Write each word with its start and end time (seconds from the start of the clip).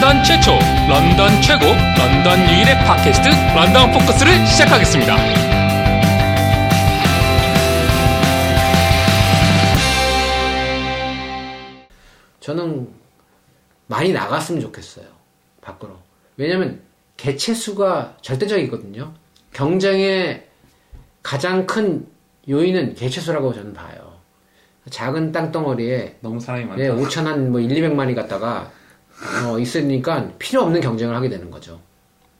런던 0.00 0.24
최초, 0.24 0.52
런던 0.88 1.42
최고, 1.42 1.66
런던 1.66 2.38
유일의 2.48 2.74
팟캐스트 2.86 3.28
런던 3.54 3.92
포커스를 3.92 4.46
시작하겠습니다. 4.46 5.14
저는 12.40 12.88
많이 13.88 14.14
나갔으면 14.14 14.62
좋겠어요. 14.62 15.04
밖으로. 15.60 15.98
왜냐면 16.38 16.80
개체 17.18 17.52
수가 17.52 18.16
절대적이거든요. 18.22 19.12
경쟁의 19.52 20.46
가장 21.22 21.66
큰 21.66 22.06
요인은 22.48 22.94
개체 22.94 23.20
수라고 23.20 23.52
저는 23.52 23.74
봐요. 23.74 24.14
작은 24.88 25.32
땅덩어리에 25.32 26.16
너무 26.20 26.40
사람이 26.40 26.64
많다. 26.64 26.82
예, 26.82 26.88
5천 26.88 27.24
한뭐 27.24 27.60
1, 27.60 27.68
200만이 27.68 28.14
갖다가 28.14 28.70
어, 29.46 29.58
있으니까 29.58 30.30
필요 30.38 30.62
없는 30.62 30.80
경쟁을 30.80 31.14
하게 31.14 31.28
되는 31.28 31.50
거죠. 31.50 31.80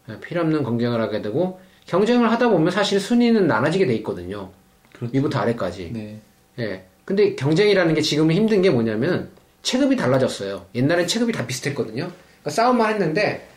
예, 0.09 0.19
필요 0.20 0.41
없는 0.41 0.62
경쟁을 0.62 1.01
하게 1.01 1.23
되고 1.23 1.61
경쟁을 1.87 2.30
하다 2.30 2.48
보면 2.48 2.70
사실 2.70 3.01
순위는 3.01 3.47
나눠지게 3.47 3.87
돼 3.87 3.95
있거든요. 3.97 4.51
그렇죠. 4.93 5.12
위부터 5.15 5.41
아래까지. 5.41 5.91
네. 5.93 6.20
예. 6.59 6.84
근데 7.05 7.34
경쟁이라는 7.34 7.95
게 7.95 8.01
지금 8.01 8.30
힘든 8.30 8.62
게 8.62 8.70
뭐냐면 8.70 9.30
체급이 9.62 9.97
달라졌어요. 9.97 10.66
옛날엔 10.75 11.06
체급이 11.06 11.33
다 11.33 11.47
비슷했거든요. 11.47 12.05
그러니까 12.05 12.51
싸움만 12.51 12.95
했는데 12.95 13.48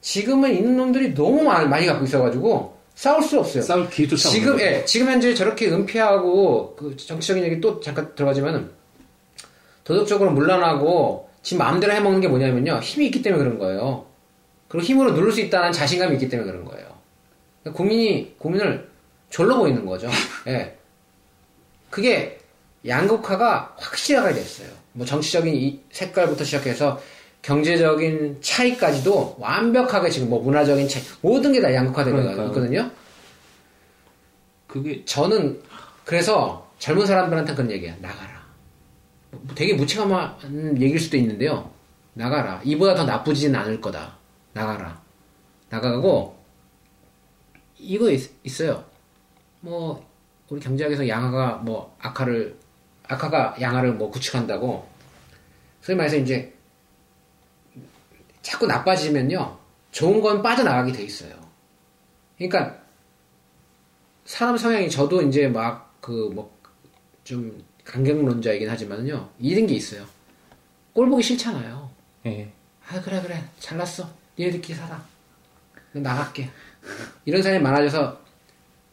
지금은 0.00 0.54
있는 0.54 0.76
놈들이 0.76 1.14
너무 1.14 1.42
많이, 1.42 1.86
갖고 1.86 2.04
있어가지고 2.04 2.76
싸울 2.94 3.22
수 3.22 3.40
없어요. 3.40 3.62
싸울 3.62 3.88
기회조차 3.88 4.28
지금 4.28 4.60
예, 4.60 4.84
지금 4.84 5.08
현재 5.08 5.34
저렇게 5.34 5.68
은폐하고 5.70 6.76
그 6.76 6.96
정치적인 6.96 7.44
얘기 7.44 7.60
또 7.60 7.80
잠깐 7.80 8.14
들어가지만은 8.14 8.70
도덕적으로 9.84 10.30
문란하고 10.32 11.27
지 11.48 11.56
마음대로 11.56 11.94
해먹는 11.94 12.20
게 12.20 12.28
뭐냐면요 12.28 12.80
힘이 12.80 13.06
있기 13.06 13.22
때문에 13.22 13.42
그런 13.42 13.58
거예요. 13.58 14.04
그리고 14.68 14.84
힘으로 14.84 15.12
누를 15.12 15.32
수 15.32 15.40
있다는 15.40 15.72
자신감이 15.72 16.12
있기 16.16 16.28
때문에 16.28 16.52
그런 16.52 16.62
거예요. 16.66 16.86
그러니까 17.62 17.74
국민이 17.74 18.34
국민을 18.36 18.86
졸로 19.30 19.56
보이는 19.56 19.86
거죠. 19.86 20.10
예. 20.46 20.76
그게 21.88 22.38
양극화가 22.86 23.76
확실하게 23.78 24.34
됐어요. 24.34 24.68
뭐 24.92 25.06
정치적인 25.06 25.54
이 25.54 25.80
색깔부터 25.90 26.44
시작해서 26.44 27.00
경제적인 27.40 28.42
차이까지도 28.42 29.36
완벽하게 29.38 30.10
지금 30.10 30.28
뭐 30.28 30.42
문화적인 30.42 30.86
차이 30.86 31.02
모든 31.22 31.54
게다 31.54 31.70
그러니까요. 32.26 32.48
있거든요. 32.48 32.90
그게 34.66 35.02
저는 35.06 35.62
그래서 36.04 36.70
젊은 36.78 37.06
사람들한테 37.06 37.54
그런 37.54 37.70
얘기야. 37.70 37.96
나가라. 38.00 38.37
뭐 39.30 39.54
되게 39.54 39.74
무책임한 39.74 40.80
얘기일 40.80 40.98
수도 40.98 41.16
있는데요. 41.16 41.70
나가라. 42.14 42.60
이보다 42.64 42.94
더 42.94 43.04
나쁘지는 43.04 43.58
않을 43.60 43.80
거다. 43.80 44.16
나가라. 44.52 45.00
나가고 45.68 46.36
이거 47.78 48.10
있, 48.10 48.30
있어요. 48.44 48.84
뭐 49.60 50.06
우리 50.48 50.60
경제학에서 50.60 51.06
양화가 51.06 51.56
뭐 51.58 51.94
악화를 52.00 52.58
악화가 53.06 53.56
양화를 53.60 53.92
뭐 53.94 54.10
구축한다고 54.10 54.88
소위 55.82 55.96
말해서 55.96 56.16
이제 56.16 56.54
자꾸 58.42 58.66
나빠지면요 58.66 59.58
좋은 59.92 60.20
건 60.20 60.42
빠져나가게 60.42 60.92
돼 60.92 61.02
있어요. 61.02 61.34
그러니까 62.36 62.78
사람 64.24 64.56
성향이 64.56 64.90
저도 64.90 65.22
이제 65.22 65.48
막 65.48 65.88
그 66.00 66.30
뭐 66.32 66.58
좀 67.24 67.62
강경론자이긴 67.92 68.68
하지만요 68.68 69.28
이런 69.38 69.66
게 69.66 69.74
있어요. 69.74 70.04
꼴 70.92 71.08
보기 71.08 71.22
싫잖아요. 71.22 71.88
예. 72.26 72.52
아 72.90 73.00
그래 73.00 73.20
그래 73.22 73.42
잘났어 73.58 74.06
니네들끼리 74.38 74.76
살아 74.78 75.02
나 75.92 76.00
나갈게 76.00 76.48
이런 77.24 77.42
사람이 77.42 77.62
많아져서 77.62 78.18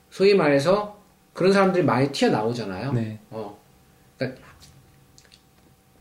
소위 0.09 0.34
말해서 0.34 1.00
그런 1.34 1.52
사람들이 1.53 1.84
많이 1.84 2.12
튀어나오잖아요 2.12 2.92
네. 2.94 3.20
어 3.30 3.58
그러니까 4.18 4.42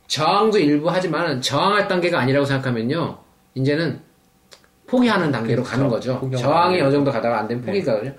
저항도 0.09 0.59
일부 0.59 0.91
하지만 0.91 1.41
저항할 1.41 1.87
단계가 1.87 2.19
아니라고 2.21 2.45
생각하면요 2.47 3.19
이제는 3.55 4.01
포기하는 4.89 5.31
단계로 5.31 5.63
그렇죠. 5.63 5.71
가는 5.77 5.89
거죠 5.89 6.31
저항이. 6.37 6.81
어느 6.81 6.91
정도 6.93 7.13
가다가 7.13 7.39
안 7.41 7.49
되면 7.49 7.65
네. 7.65 7.73
포기가거든요 7.73 8.15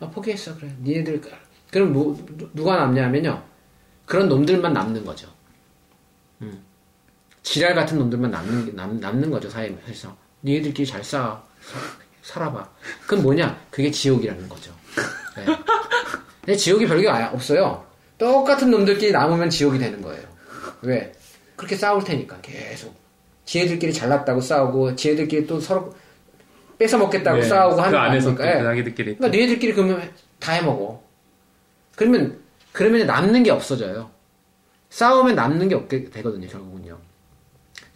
아, 0.00 0.08
포기했어 0.10 0.54
그래 0.56 0.70
니네들 0.82 1.20
가. 1.20 1.28
그럼 1.70 1.92
뭐, 1.92 2.16
누- 2.36 2.48
누가 2.54 2.76
남냐면요 2.76 3.42
그런 4.08 4.28
놈들만 4.28 4.72
남는 4.72 5.04
거죠 5.04 5.28
지랄 7.42 7.74
같은 7.74 7.98
놈들만 7.98 8.30
남는, 8.30 8.66
게- 8.66 8.72
남, 8.72 9.00
남는 9.00 9.30
거죠, 9.30 9.48
사회에서. 9.48 10.14
니네들끼리 10.42 10.86
잘 10.86 11.02
싸, 11.02 11.42
사- 11.62 11.78
살아봐. 12.22 12.68
그건 13.02 13.22
뭐냐? 13.22 13.58
그게 13.70 13.90
지옥이라는 13.90 14.48
거죠. 14.50 14.70
네. 15.36 15.46
근데 16.44 16.56
지옥이 16.56 16.86
별게 16.86 17.08
아- 17.08 17.30
없어요. 17.32 17.86
똑같은 18.18 18.70
놈들끼리 18.70 19.12
남으면 19.12 19.48
지옥이 19.48 19.78
되는 19.78 20.02
거예요. 20.02 20.22
왜? 20.82 21.10
그렇게 21.56 21.74
싸울 21.74 22.04
테니까, 22.04 22.38
계속. 22.42 22.94
지네들끼리 23.46 23.94
잘났다고 23.94 24.42
싸우고, 24.42 24.94
지네들끼리 24.96 25.46
또 25.46 25.58
서로 25.58 25.94
뺏어 26.78 26.98
먹겠다고 26.98 27.38
네. 27.40 27.42
싸우고 27.48 27.76
하는 27.80 27.90
그거 27.92 27.98
안에서 27.98 28.34
또? 28.34 28.46
예. 28.46 28.62
자기들끼리 28.62 29.12
또 29.14 29.18
그러니까 29.20 29.36
니네들끼리 29.38 29.72
그러면 29.72 30.12
다 30.38 30.52
해먹어. 30.52 31.02
그러면, 31.96 32.38
그러면 32.78 33.08
남는 33.08 33.42
게 33.42 33.50
없어져요. 33.50 34.08
싸우면 34.90 35.34
남는 35.34 35.68
게 35.68 35.74
없게 35.74 36.04
되거든요, 36.10 36.46
결국은요. 36.46 36.96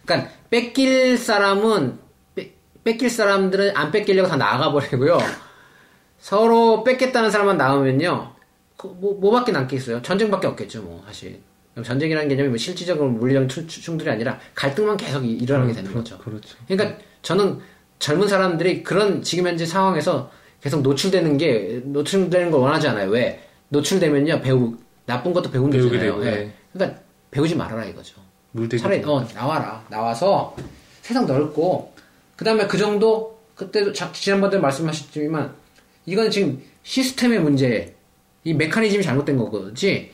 그러니까, 0.05 0.29
뺏길 0.49 1.17
사람은, 1.17 1.97
뺏, 2.35 2.51
뺏길 2.83 3.09
사람들은 3.09 3.77
안 3.77 3.91
뺏기려고 3.91 4.27
다 4.27 4.35
나가버리고요. 4.35 5.17
서로 6.19 6.83
뺏겠다는 6.83 7.31
사람만 7.31 7.55
나오면요. 7.57 8.33
그 8.75 8.87
뭐, 8.87 9.13
뭐밖에 9.21 9.53
남겠어요? 9.53 10.01
전쟁밖에 10.01 10.47
없겠죠, 10.47 10.81
뭐, 10.81 11.01
사실. 11.07 11.39
전쟁이라는 11.81 12.27
개념이 12.27 12.49
뭐 12.49 12.57
실질적으로 12.57 13.07
물리적 13.07 13.47
충- 13.47 13.65
충돌이 13.67 14.09
아니라 14.09 14.37
갈등만 14.53 14.97
계속 14.97 15.23
이- 15.23 15.31
일어나게 15.31 15.71
되는 15.71 15.93
거죠. 15.93 16.17
그렇죠. 16.17 16.57
그러니까 16.67 16.97
저는 17.21 17.59
젊은 17.99 18.27
사람들이 18.27 18.83
그런 18.83 19.21
지금 19.23 19.47
현재 19.47 19.65
상황에서 19.65 20.29
계속 20.61 20.81
노출되는 20.81 21.37
게 21.37 21.81
노출되는 21.85 22.51
걸 22.51 22.59
원하지 22.59 22.89
않아요. 22.89 23.09
왜? 23.11 23.47
노출되면요 23.73 24.41
배우 24.41 24.75
나쁜 25.05 25.33
것도 25.33 25.51
배운다 25.51 25.75
배우게 25.77 25.97
잖아요. 25.97 26.13
되고, 26.21 26.25
예. 26.27 26.31
네. 26.31 26.53
그러니까 26.71 26.99
배우지 27.31 27.55
말아라 27.55 27.83
이거죠. 27.85 28.21
물대기 28.51 28.81
차라리 28.81 29.03
어 29.03 29.27
나와라 29.33 29.83
나와서 29.89 30.55
세상 31.01 31.25
넓고 31.25 31.93
그 32.35 32.45
다음에 32.45 32.67
그 32.67 32.77
정도 32.77 33.39
그때도 33.55 33.91
자- 33.93 34.11
지난번에 34.11 34.57
말씀하셨지만 34.59 35.53
이건 36.05 36.29
지금 36.31 36.61
시스템의 36.83 37.39
문제 37.39 37.95
이 38.43 38.53
메커니즘이 38.53 39.03
잘못된 39.03 39.37
거지 39.37 40.11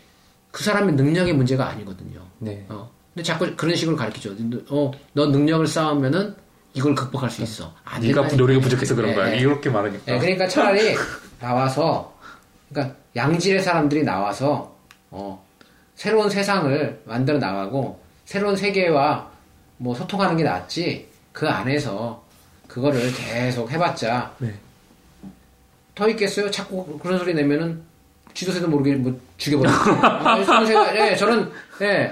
그 0.52 0.64
사람의 0.64 0.96
능력의 0.96 1.34
문제가 1.34 1.68
아니거든요. 1.70 2.22
네. 2.40 2.66
어. 2.70 2.90
근데 3.14 3.24
자꾸 3.24 3.56
그런 3.56 3.76
식으로 3.76 3.96
가르치죠. 3.98 4.36
어, 4.70 4.92
너 5.14 5.28
능력을 5.28 5.68
쌓으면은 5.68 6.36
이걸 6.74 6.96
극복할 6.96 7.30
수 7.30 7.42
있어. 7.42 7.74
안 7.84 8.02
네가. 8.02 8.28
노력이 8.36 8.62
부족해서 8.62 8.96
그런 8.96 9.12
예, 9.12 9.16
거야. 9.16 9.34
예. 9.34 9.38
이렇게 9.40 9.70
말하니까. 9.70 10.14
예, 10.14 10.20
그러니까 10.20 10.48
차라리 10.48 10.96
나와서, 11.40 12.14
그러니까 12.70 12.96
양질의 13.16 13.62
사람들이 13.62 14.04
나와서, 14.04 14.76
어, 15.12 15.44
새로운 15.96 16.30
세상을 16.30 17.02
만들어 17.06 17.38
나가고, 17.38 18.00
새로운 18.26 18.56
세계와 18.56 19.30
뭐 19.78 19.96
소통하는 19.96 20.38
게 20.38 20.44
낫지, 20.44 21.08
그 21.32 21.48
안에서 21.48 22.24
그거를 22.68 23.12
계속 23.14 23.72
해봤자, 23.72 24.34
네. 24.40 24.54
더 25.96 26.08
있겠어요? 26.10 26.50
자꾸 26.52 27.00
그런 27.00 27.18
소리 27.18 27.34
내면은, 27.34 27.82
지도새도 28.34 28.70
모르게 28.70 28.96
뭐 28.96 29.20
죽여버리고. 29.38 29.76
아, 30.06 30.66
제가, 30.66 30.96
예, 30.96 31.16
저는, 31.16 31.52
예, 31.82 32.12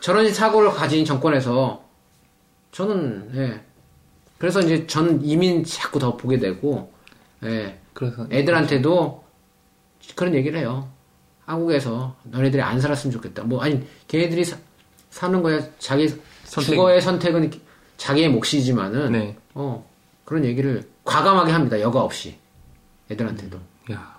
저런 0.00 0.32
사고를 0.32 0.70
가진 0.70 1.04
정권에서, 1.04 1.84
저는, 2.72 3.30
예, 3.34 3.60
그래서 4.38 4.60
이제 4.60 4.86
전 4.86 5.22
이민 5.22 5.64
자꾸 5.64 5.98
더 5.98 6.16
보게 6.16 6.38
되고, 6.38 6.92
예, 7.44 7.78
그래서 7.92 8.26
애들한테도 8.30 9.24
그런 10.14 10.34
얘기를 10.34 10.58
해요. 10.58 10.88
한국에서 11.44 12.16
너네들이 12.24 12.62
안 12.62 12.80
살았으면 12.80 13.12
좋겠다. 13.12 13.44
뭐 13.44 13.62
아니 13.62 13.86
걔네들이 14.08 14.44
사, 14.44 14.56
사는 15.10 15.42
거야 15.42 15.60
자기 15.78 16.08
선택. 16.44 16.70
주거의 16.70 17.00
선택은 17.00 17.50
자기의 17.96 18.28
몫이지만은 18.30 19.12
네. 19.12 19.36
어 19.54 19.88
그런 20.24 20.44
얘기를 20.44 20.88
과감하게 21.04 21.52
합니다. 21.52 21.80
여과 21.80 22.02
없이 22.02 22.36
애들한테도. 23.10 23.58
야 23.92 24.18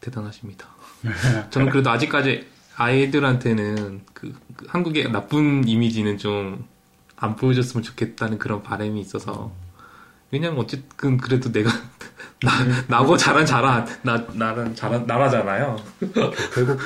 대단하십니다. 0.00 0.66
저는 1.50 1.70
그래도 1.70 1.90
아직까지 1.90 2.46
아이들한테는 2.76 4.02
그, 4.12 4.34
그 4.56 4.66
한국의 4.68 5.10
나쁜 5.12 5.66
이미지는 5.66 6.18
좀 6.18 6.72
안 7.22 7.36
보여줬으면 7.36 7.84
좋겠다는 7.84 8.38
그런 8.38 8.64
바람이 8.64 9.00
있어서 9.00 9.52
왜냐면 10.32 10.58
어쨌든 10.58 11.18
그래도 11.18 11.52
내가 11.52 11.70
나 12.44 12.50
나고 12.88 13.16
자란 13.16 13.46
자라 13.46 13.86
나 14.02 14.26
나란 14.34 14.74
자란 14.74 15.06
나라잖아요. 15.06 15.76
결국 16.54 16.78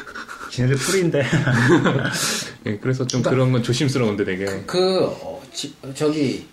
지네들 0.51 0.77
풀인데 0.77 1.23
예, 2.67 2.79
그래서 2.79 3.07
좀 3.07 3.23
그런 3.23 3.53
건 3.53 3.63
조심스러운데 3.63 4.25
되게 4.25 4.45
그 4.67 5.05
어, 5.07 5.41
지- 5.53 5.75
저기 5.95 6.47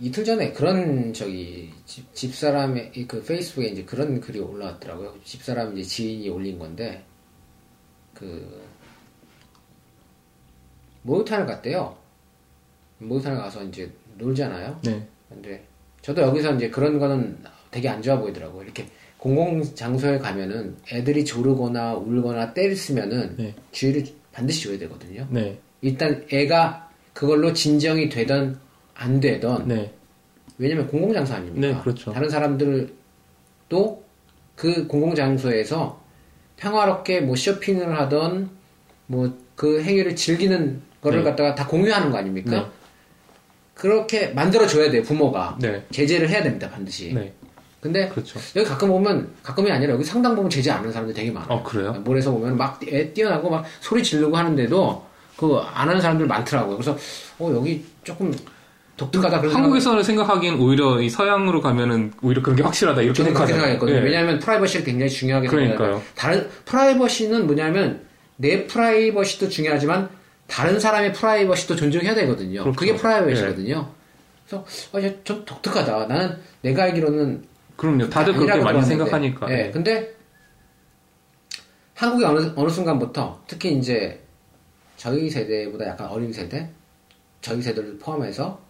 이틀 0.00 0.24
전에 0.24 0.52
그런 0.52 1.12
저기 1.12 1.72
집, 1.86 2.14
집사람의 2.14 2.92
이그 2.94 3.24
페이스북에 3.24 3.68
이제 3.68 3.84
그런 3.84 4.20
글이 4.20 4.38
올라왔더라고요. 4.38 5.14
집사람 5.24 5.76
이제 5.76 5.88
지인이 5.88 6.28
올린 6.28 6.58
건데 6.58 7.04
그 8.14 8.62
목욕탕을 11.02 11.46
갔대요. 11.46 11.96
목욕탕을 12.98 13.38
가서 13.38 13.62
이제 13.64 13.90
놀잖아요. 14.18 14.80
네. 14.84 15.06
근데 15.28 15.66
저도 16.02 16.22
여기서 16.22 16.54
이제 16.54 16.68
그런 16.70 16.98
거는 16.98 17.38
되게 17.76 17.88
안 17.88 18.00
좋아 18.00 18.18
보이더라고요. 18.18 18.62
이렇게 18.62 18.86
공공 19.18 19.62
장소에 19.62 20.18
가면은 20.18 20.76
애들이 20.90 21.24
조르거나 21.24 21.94
울거나 21.94 22.54
때렸으면은 22.54 23.36
네. 23.36 23.54
주의를 23.72 24.04
반드시 24.32 24.64
줘야 24.64 24.78
되거든요. 24.78 25.26
네. 25.30 25.58
일단 25.82 26.10
일단 26.10 26.26
애가 26.32 26.90
그걸로 27.12 27.52
진정이 27.52 28.08
되던 28.08 28.58
안 28.94 29.20
되던 29.20 29.68
네. 29.68 29.92
왜냐면 30.58 30.86
공공장소 30.86 31.34
아닙니까? 31.34 31.66
네, 31.68 31.82
그렇죠. 31.82 32.12
다른 32.12 32.30
사람들도 32.30 32.90
그 34.54 34.86
공공장소에서 34.86 36.02
평화롭게 36.56 37.20
뭐 37.20 37.36
쇼핑을 37.36 37.98
하던 37.98 38.50
뭐 39.06 39.46
그 39.56 39.82
행위를 39.82 40.14
즐기는 40.14 40.82
거를 41.00 41.20
네. 41.20 41.30
갖다가 41.30 41.54
다 41.54 41.66
공유하는 41.66 42.10
거 42.10 42.18
아닙니까? 42.18 42.50
네. 42.50 42.66
그렇게 43.74 44.28
만들어줘야 44.28 44.90
돼요, 44.90 45.02
부모가. 45.02 45.58
네. 45.60 45.82
제재를 45.90 46.28
해야 46.28 46.42
됩니다, 46.42 46.70
반드시. 46.70 47.12
네. 47.92 48.00
근데 48.00 48.08
그렇죠. 48.08 48.38
여기 48.56 48.68
가끔 48.68 48.88
보면, 48.88 49.28
가끔이 49.42 49.70
아니라 49.70 49.94
여기 49.94 50.04
상당 50.04 50.34
부분 50.34 50.50
제재 50.50 50.70
안 50.70 50.78
하는 50.78 50.92
사람들 50.92 51.14
되게 51.14 51.30
많아요. 51.30 51.48
어, 51.58 51.62
그래요? 51.62 51.92
몰에서 52.04 52.30
보면 52.32 52.56
막애 52.56 53.12
뛰어나고 53.12 53.50
막 53.50 53.64
소리 53.80 54.02
지르고 54.02 54.36
하는데도 54.36 55.04
그 55.36 55.60
안 55.74 55.88
하는 55.88 56.00
사람들 56.00 56.26
많더라고요. 56.26 56.76
그래서, 56.76 56.96
어, 57.38 57.52
여기 57.54 57.84
조금 58.04 58.32
독특하다. 58.96 59.40
그런 59.42 59.54
한국에서는 59.54 60.02
생각하기엔 60.02 60.58
오히려 60.58 61.00
이 61.02 61.10
서양으로 61.10 61.60
가면은 61.60 62.12
오히려 62.22 62.40
그런 62.40 62.56
게 62.56 62.62
확실하다 62.62 63.02
이렇게. 63.02 63.22
생각했거든요. 63.24 63.96
예. 63.98 64.00
왜냐하면 64.00 64.38
프라이버시를 64.38 64.86
굉장히 64.86 65.10
중요하게 65.10 65.48
그러니까요. 65.48 65.76
생각해요. 65.78 66.02
다른 66.14 66.48
프라이버시는 66.64 67.46
뭐냐면 67.46 68.00
내 68.36 68.66
프라이버시도 68.66 69.50
중요하지만 69.50 70.08
다른 70.46 70.80
사람의 70.80 71.12
프라이버시도 71.12 71.76
존중해야 71.76 72.14
되거든요. 72.14 72.62
그렇죠. 72.62 72.78
그게 72.78 72.96
프라이버시거든요. 72.96 73.86
그래서 74.46 74.64
어, 74.92 74.98
이제 74.98 75.20
좀 75.24 75.44
독특하다. 75.44 76.06
나는 76.06 76.38
내가 76.62 76.84
알기로는 76.84 77.44
그럼요. 77.76 78.08
다들 78.08 78.32
그렇게 78.32 78.52
많이 78.62 78.80
들었는데. 78.80 78.86
생각하니까. 78.86 79.50
예. 79.52 79.70
근데 79.70 80.14
한국이 81.94 82.24
어느 82.24 82.52
어느 82.56 82.68
순간부터 82.68 83.42
특히 83.46 83.76
이제 83.76 84.22
저희 84.96 85.28
세대보다 85.30 85.86
약간 85.86 86.08
어린 86.08 86.32
세대, 86.32 86.70
저희 87.40 87.60
세대를 87.62 87.98
포함해서 87.98 88.60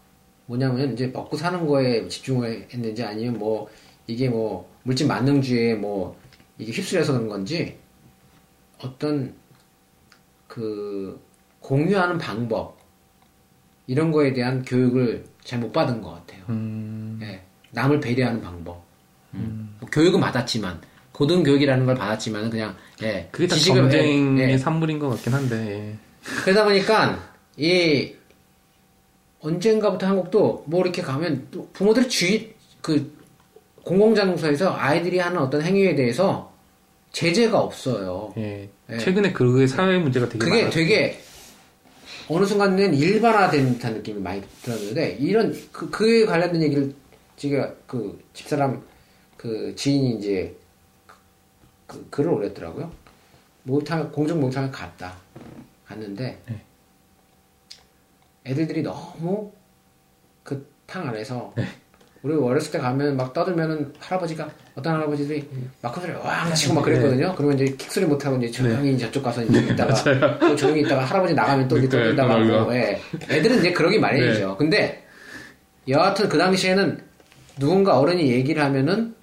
뭐냐면 0.46 0.92
이제 0.92 1.08
먹고 1.08 1.36
사는 1.36 1.66
거에 1.66 2.06
집중을 2.08 2.68
했는지 2.72 3.02
아니면 3.02 3.38
뭐 3.38 3.68
이게 4.06 4.28
뭐 4.28 4.68
물질 4.84 5.06
만능주의에 5.08 5.74
뭐 5.74 6.16
이게 6.58 6.72
휩쓸려서 6.72 7.12
그런 7.14 7.28
건지 7.28 7.78
어떤 8.82 9.34
그 10.46 11.20
공유하는 11.60 12.18
방법 12.18 12.76
이런 13.88 14.10
거에 14.12 14.32
대한 14.32 14.64
교육을 14.64 15.24
잘 15.42 15.60
못 15.60 15.72
받은 15.72 16.00
것 16.02 16.10
같아요. 16.10 16.44
음, 16.48 17.20
예, 17.22 17.40
남을 17.70 18.00
배려하는 18.00 18.40
방법. 18.40 18.84
음. 19.36 19.76
뭐 19.80 19.88
교육은 19.90 20.20
받았지만 20.20 20.80
고등 21.12 21.42
교육이라는 21.42 21.86
걸 21.86 21.94
받았지만은 21.94 22.50
그냥 22.50 22.74
예, 23.02 23.28
그게 23.32 23.46
다 23.46 23.56
지식을- 23.56 23.74
경쟁의 23.74 24.38
예, 24.38 24.52
예. 24.52 24.58
산물인 24.58 24.98
것 24.98 25.08
같긴 25.10 25.32
한데. 25.34 25.96
그러다 26.44 26.64
보니까 26.64 27.32
이 27.56 28.12
언젠가부터 29.40 30.06
한국도 30.06 30.64
뭐 30.66 30.80
이렇게 30.82 31.02
가면 31.02 31.48
또 31.50 31.68
부모들이 31.72 32.08
주의 32.08 32.54
그 32.82 33.14
공공장소에서 33.84 34.74
아이들이 34.74 35.18
하는 35.18 35.38
어떤 35.38 35.62
행위에 35.62 35.94
대해서 35.94 36.52
제재가 37.12 37.58
없어요. 37.58 38.34
예. 38.36 38.68
예. 38.90 38.98
최근에 38.98 39.32
그게 39.32 39.66
사회 39.66 39.98
문제가 39.98 40.26
되게 40.28 40.38
그게 40.38 40.62
많았어요. 40.62 40.70
되게 40.70 41.20
어느 42.28 42.44
순간은 42.44 42.94
일반화된 42.94 43.74
듯한 43.74 43.94
느낌이 43.94 44.20
많이 44.20 44.42
들었는데 44.62 45.16
이런 45.20 45.56
그 45.72 45.88
그에 45.90 46.26
관련된 46.26 46.62
얘기를 46.62 46.92
제가 47.36 47.72
그 47.86 48.18
집사람 48.34 48.82
그 49.36 49.74
지인이 49.76 50.18
이제 50.18 50.56
그 51.86 52.06
글을 52.10 52.30
올렸더라고요. 52.32 52.90
목욕탕 53.64 54.12
공중 54.12 54.40
목욕탕을 54.40 54.70
갔다 54.70 55.14
갔는데 55.86 56.40
네. 56.46 56.60
애들들이 58.46 58.82
너무 58.82 59.52
그 60.42 60.76
탕 60.86 61.08
안에서 61.08 61.52
네. 61.56 61.66
우리 62.22 62.34
어렸을 62.34 62.72
때 62.72 62.78
가면 62.78 63.16
막 63.16 63.32
떠들면은 63.32 63.92
할아버지가 63.98 64.48
어떤 64.74 64.94
할아버지들이 64.94 65.48
막 65.82 65.92
그소리 65.92 66.12
왕 66.12 66.52
치고 66.54 66.74
막 66.74 66.82
그랬거든요. 66.82 67.34
그러면 67.36 67.58
이제 67.58 67.74
킥 67.76 67.92
소리 67.92 68.06
못 68.06 68.24
하고 68.24 68.36
이제 68.36 68.50
조용히 68.50 68.98
저쪽 68.98 69.22
가서 69.22 69.42
이제 69.44 69.60
있다가 69.60 70.38
또 70.38 70.56
조용히 70.56 70.80
있다가 70.82 71.04
할아버지 71.04 71.34
나가면 71.34 71.68
또 71.68 71.76
이제 71.78 71.88
네, 71.88 71.98
떠들다가 71.98 72.34
또 72.34 72.34
하고 72.34 72.44
놀고. 72.44 72.74
예. 72.74 73.00
애들은 73.28 73.58
이제 73.58 73.72
그러기 73.72 73.98
마련이죠. 73.98 74.56
근데 74.56 75.04
여하튼 75.88 76.28
그 76.28 76.38
당시에는 76.38 77.00
누군가 77.58 77.98
어른이 77.98 78.30
얘기를 78.30 78.62
하면은 78.62 79.14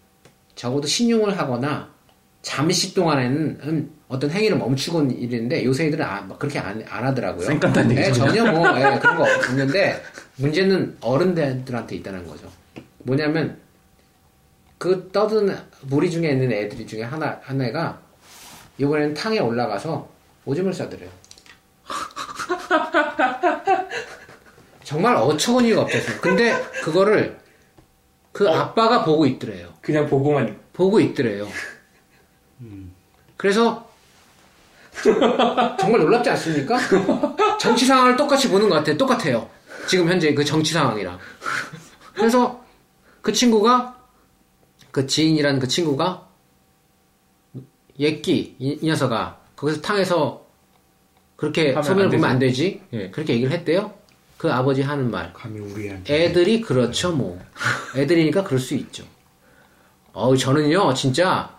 적어도 0.55 0.87
신용을 0.87 1.37
하거나 1.37 1.91
잠시 2.41 2.93
동안에는 2.93 3.59
음, 3.63 3.93
어떤 4.07 4.29
행위를 4.29 4.57
멈추곤 4.57 5.11
이랬는데 5.11 5.63
요새 5.65 5.87
애들은 5.87 6.05
아, 6.05 6.21
막 6.21 6.37
그렇게 6.37 6.59
안, 6.59 6.83
안 6.89 7.05
하더라고요. 7.05 7.47
예, 7.97 8.07
얘기죠. 8.07 8.25
전혀 8.27 8.51
뭐 8.51 8.67
예, 8.77 8.99
그런 8.99 9.17
거 9.17 9.23
없는데 9.23 10.01
문제는 10.35 10.97
어른들한테 11.01 11.95
있다는 11.95 12.27
거죠. 12.27 12.51
뭐냐면 12.99 13.57
그 14.77 15.09
떠든 15.13 15.55
무리 15.83 16.11
중에 16.11 16.31
있는 16.31 16.51
애들 16.51 16.85
중에 16.85 17.03
하나 17.03 17.39
하나가 17.41 18.01
이번에는 18.77 19.13
탕에 19.13 19.39
올라가서 19.39 20.09
오줌을 20.45 20.73
싸들어요. 20.73 21.09
정말 24.83 25.15
어처구니가 25.15 25.81
없었어요. 25.81 26.19
근데 26.19 26.53
그거를 26.83 27.37
그 28.33 28.49
아빠가 28.49 29.05
보고 29.05 29.25
있더래요. 29.25 29.69
그냥 29.79 30.07
보고만 30.07 30.59
보고 30.73 30.99
있더래요. 30.99 31.47
그래서 33.37 33.87
정말 35.79 36.01
놀랍지 36.01 36.29
않습니까? 36.31 36.77
정치 37.59 37.85
상황을 37.85 38.15
똑같이 38.17 38.49
보는 38.49 38.67
것 38.69 38.75
같아요. 38.75 38.97
똑같아요. 38.97 39.49
지금 39.87 40.09
현재 40.09 40.33
그 40.33 40.43
정치 40.43 40.73
상황이랑. 40.73 41.19
그래서 42.15 42.63
그 43.21 43.31
친구가 43.31 43.97
그 44.91 45.05
지인이라는 45.07 45.59
그 45.59 45.67
친구가 45.67 46.27
예끼 47.99 48.55
이, 48.59 48.79
이 48.81 48.85
녀석아 48.85 49.37
거기서 49.55 49.81
탕에서 49.81 50.45
그렇게 51.35 51.73
안 51.75 51.83
보면 51.83 52.25
안 52.25 52.39
되지. 52.39 52.81
되지. 52.81 52.81
예. 52.93 53.11
그렇게 53.11 53.33
얘기를 53.33 53.51
했대요. 53.51 53.93
그 54.43 54.51
아버지 54.51 54.81
하는 54.81 55.09
말. 55.09 55.31
감히 55.31 55.61
우리한테. 55.61 56.25
애들이 56.25 56.59
그렇죠 56.59 57.13
뭐. 57.13 57.39
애들이니까 57.95 58.43
그럴 58.43 58.59
수 58.59 58.75
있죠. 58.75 59.05
어우 60.11 60.35
저는요 60.37 60.93
진짜 60.93 61.57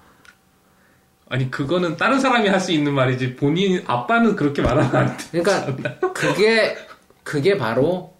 아니 1.30 1.50
그거는 1.50 1.96
다른 1.96 2.20
사람이 2.20 2.46
할 2.46 2.60
수 2.60 2.72
있는 2.72 2.92
말이지 2.92 3.36
본인 3.36 3.82
아빠는 3.86 4.36
그렇게 4.36 4.60
말하면 4.60 4.94
안 4.94 5.16
돼. 5.16 5.42
그러니까 5.42 6.12
그게 6.12 6.76
그게 7.22 7.56
바로 7.56 8.14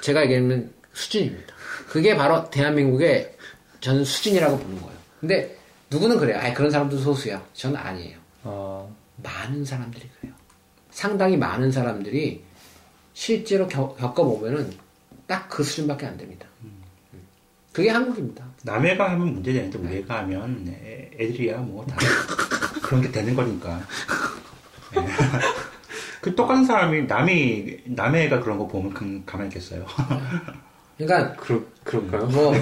제가 0.00 0.22
얘기하는 0.22 0.72
수준입니다. 0.92 1.52
그게 1.88 2.14
바로 2.14 2.48
대한민국의 2.50 3.34
저는 3.80 4.04
수준이라고 4.04 4.58
보는 4.60 4.80
거예요. 4.80 4.96
근데 5.18 5.58
누구는 5.90 6.18
그래요. 6.18 6.38
아 6.40 6.54
그런 6.54 6.70
사람도 6.70 6.98
소수야. 6.98 7.44
저는 7.52 7.76
아니에요. 7.76 8.16
아, 8.44 8.86
많은 9.24 9.64
사람들이 9.64 10.08
그래요. 10.20 10.32
상당히 10.92 11.36
많은 11.36 11.72
사람들이 11.72 12.43
실제로 13.14 13.66
겪, 13.66 13.96
겪어보면은 13.96 14.70
딱 15.26 15.48
그 15.48 15.62
수준밖에 15.64 16.04
안 16.06 16.16
됩니다. 16.18 16.46
그게 17.72 17.88
한국입니다. 17.90 18.44
남해가 18.62 19.10
하면 19.12 19.34
문제되는데 19.34 19.78
우리가 19.78 20.18
하면 20.20 20.66
애, 20.68 21.10
애들이야 21.18 21.58
뭐 21.58 21.84
다 21.86 21.96
그런 22.82 23.00
게 23.02 23.10
되는 23.10 23.34
거니까. 23.34 23.80
예. 24.96 25.00
그 26.20 26.34
똑같은 26.34 26.64
사람이 26.64 27.04
남이 27.04 27.78
남의 27.86 28.26
애가 28.26 28.40
그런 28.40 28.58
거 28.58 28.66
보면 28.68 28.92
그- 28.94 29.22
가만히 29.26 29.48
있겠어요. 29.48 29.84
그러니까 30.98 31.34
그러, 31.36 31.60
그럴까요? 31.82 32.26
뭐, 32.26 32.52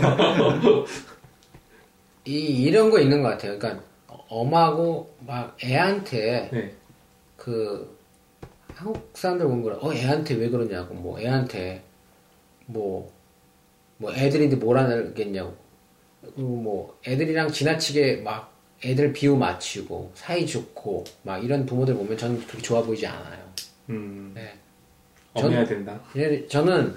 이, 2.25 2.33
이런 2.65 2.91
거 2.91 2.99
있는 3.01 3.23
것 3.23 3.29
같아요. 3.31 3.59
그러니까, 3.59 3.85
엄하고, 4.29 5.15
막, 5.27 5.57
애한테, 5.63 6.49
네. 6.53 6.75
그, 7.37 7.99
한국 8.75 9.11
사람들 9.15 9.47
보면 9.47 9.63
그래, 9.63 9.77
어, 9.81 9.93
애한테 9.93 10.35
왜 10.35 10.49
그러냐고, 10.49 10.95
뭐, 10.95 11.21
애한테, 11.21 11.83
뭐, 12.67 13.13
뭐, 13.99 14.13
애들인데 14.13 14.57
뭘 14.57 14.79
알겠냐고. 14.79 15.55
그리고 16.21 16.57
뭐, 16.57 16.99
애들이랑 17.07 17.53
지나치게 17.53 18.17
막, 18.17 18.53
애들 18.85 19.13
비유 19.13 19.37
맞추고, 19.37 20.13
사이 20.15 20.47
좋고, 20.47 21.05
막, 21.23 21.45
이런 21.45 21.67
부모들 21.67 21.95
보면 21.95 22.17
저는 22.17 22.45
그렇게 22.47 22.63
좋아 22.63 22.83
보이지 22.83 23.07
않아요. 23.07 23.53
음, 23.91 24.33
네. 24.35 24.55
엄해야 25.35 25.65
된다. 25.65 25.99
예, 26.17 26.47
저는 26.47 26.95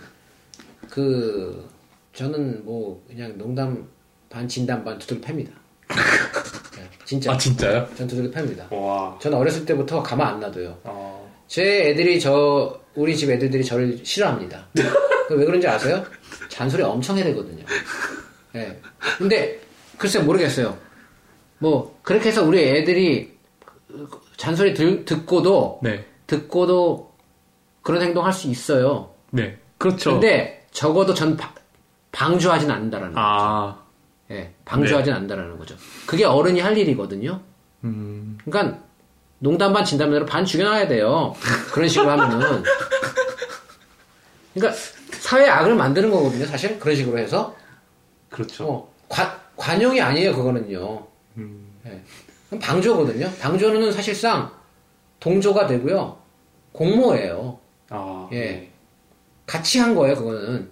그 0.89 1.67
저는 2.13 2.65
뭐 2.65 3.03
그냥 3.07 3.37
농담 3.37 3.87
반 4.29 4.47
진담 4.47 4.83
반 4.83 4.97
두들 4.97 5.21
팹니다. 5.21 5.51
네, 6.75 6.89
진짜. 7.05 7.31
아 7.31 7.37
진짜요? 7.37 7.87
전 7.95 8.07
두들 8.07 8.31
팹니다. 8.31 8.71
와. 8.73 9.17
저는 9.21 9.37
어렸을 9.37 9.65
때부터 9.65 10.03
가만 10.03 10.35
안 10.35 10.39
놔둬요. 10.39 10.77
어. 10.83 11.24
제 11.47 11.89
애들이 11.89 12.19
저 12.19 12.79
우리 12.95 13.15
집 13.15 13.29
애들들이 13.29 13.63
저를 13.63 13.99
싫어합니다. 14.03 14.67
그왜 15.27 15.45
그런지 15.45 15.67
아세요? 15.67 16.03
잔소리 16.49 16.83
엄청 16.83 17.17
해야 17.17 17.25
되거든요. 17.25 17.63
예. 18.55 18.79
근데 19.17 19.59
글쎄 19.97 20.19
모르겠어요. 20.19 20.77
뭐 21.59 21.97
그렇게 22.03 22.29
해서 22.29 22.43
우리 22.43 22.61
애들이 22.63 23.35
잔소리 24.37 24.73
들- 24.73 25.05
듣고도 25.05 25.79
네. 25.83 26.05
듣고도 26.27 27.13
그런 27.81 28.01
행동할 28.01 28.33
수 28.33 28.47
있어요. 28.47 29.13
네. 29.31 29.57
그렇죠. 29.77 30.11
근데 30.13 30.65
적어도 30.71 31.13
전 31.13 31.37
바- 31.37 31.53
방조하진 32.11 32.69
않는다라는 32.71 33.13
거죠. 33.13 33.21
아. 33.25 33.83
예, 34.31 34.53
방조하진 34.65 35.13
않는다라는 35.13 35.57
거죠. 35.57 35.75
그게 36.07 36.25
어른이 36.25 36.59
할 36.59 36.77
일이거든요. 36.77 37.41
음. 37.83 38.37
그러니까 38.43 38.79
농담 39.39 39.73
반 39.73 39.83
진담 39.83 40.09
반으로 40.09 40.25
반 40.25 40.45
죽여놔야 40.45 40.87
돼요. 40.87 41.33
그런 41.73 41.87
식으로 41.87 42.09
하면은. 42.11 42.63
그러니까 44.53 44.79
사회 45.19 45.47
악을 45.49 45.75
만드는 45.75 46.09
거거든요. 46.09 46.45
사실 46.45 46.79
그런 46.79 46.95
식으로 46.95 47.17
해서 47.17 47.55
그렇죠. 48.29 48.67
어, 48.69 48.93
관, 49.09 49.31
관용이 49.57 49.99
아니에요. 50.01 50.33
그거는요. 50.35 51.05
음. 51.37 51.67
예. 51.85 52.01
그럼 52.49 52.59
방조거든요. 52.61 53.29
방조는 53.39 53.91
사실상 53.91 54.51
동조가 55.19 55.67
되고요. 55.67 56.17
공모예요. 56.71 57.59
아. 57.89 58.29
예. 58.31 58.39
네. 58.39 58.71
같이 59.45 59.79
한 59.79 59.93
거예요. 59.95 60.15
그거는 60.15 60.69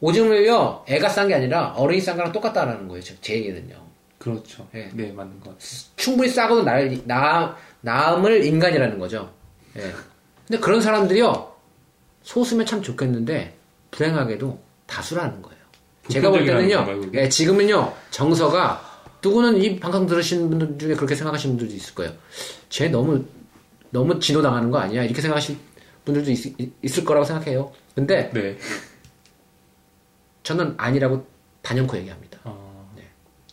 오줌을요. 0.00 0.84
애가 0.88 1.08
싼 1.08 1.28
게 1.28 1.34
아니라 1.34 1.72
어른이 1.76 2.00
싼 2.00 2.16
거랑 2.16 2.32
똑같다라는 2.32 2.88
거예요. 2.88 3.02
제- 3.02 3.16
제 3.20 3.34
얘기는요. 3.34 3.76
그렇죠. 4.18 4.68
예. 4.74 4.90
네, 4.92 5.12
맞는 5.12 5.40
것 5.40 5.50
같아요. 5.50 5.68
충분히 5.96 6.28
싸고도 6.28 6.64
날, 6.64 7.00
나, 7.04 7.56
남을 7.80 8.44
인간이라는 8.44 8.98
거죠. 8.98 9.32
예. 9.76 9.92
근데 10.46 10.60
그런 10.60 10.80
사람들이요, 10.80 11.54
소수면 12.22 12.66
참 12.66 12.82
좋겠는데, 12.82 13.56
불행하게도 13.90 14.58
다수라는 14.86 15.40
거예요. 15.42 15.58
제가 16.08 16.30
볼 16.30 16.44
때는요? 16.44 17.10
예, 17.14 17.28
지금은요, 17.28 17.94
정서가, 18.10 18.88
누구는 19.22 19.58
이 19.58 19.78
방송 19.78 20.06
들으시는 20.06 20.48
분들 20.50 20.78
중에 20.78 20.94
그렇게 20.94 21.14
생각하시는 21.14 21.56
분들도 21.56 21.74
있을 21.76 21.94
거예요. 21.94 22.12
쟤 22.68 22.88
너무, 22.88 23.24
너무 23.90 24.18
진호당하는 24.18 24.70
거 24.70 24.78
아니야? 24.78 25.04
이렇게 25.04 25.20
생각하실 25.20 25.58
분들도 26.04 26.30
있, 26.30 26.98
을 26.98 27.04
거라고 27.04 27.24
생각해요. 27.24 27.72
근데 27.94 28.30
네. 28.32 28.56
저는 30.42 30.74
아니라고 30.76 31.26
단연코 31.62 31.96
얘기합니다. 31.98 32.27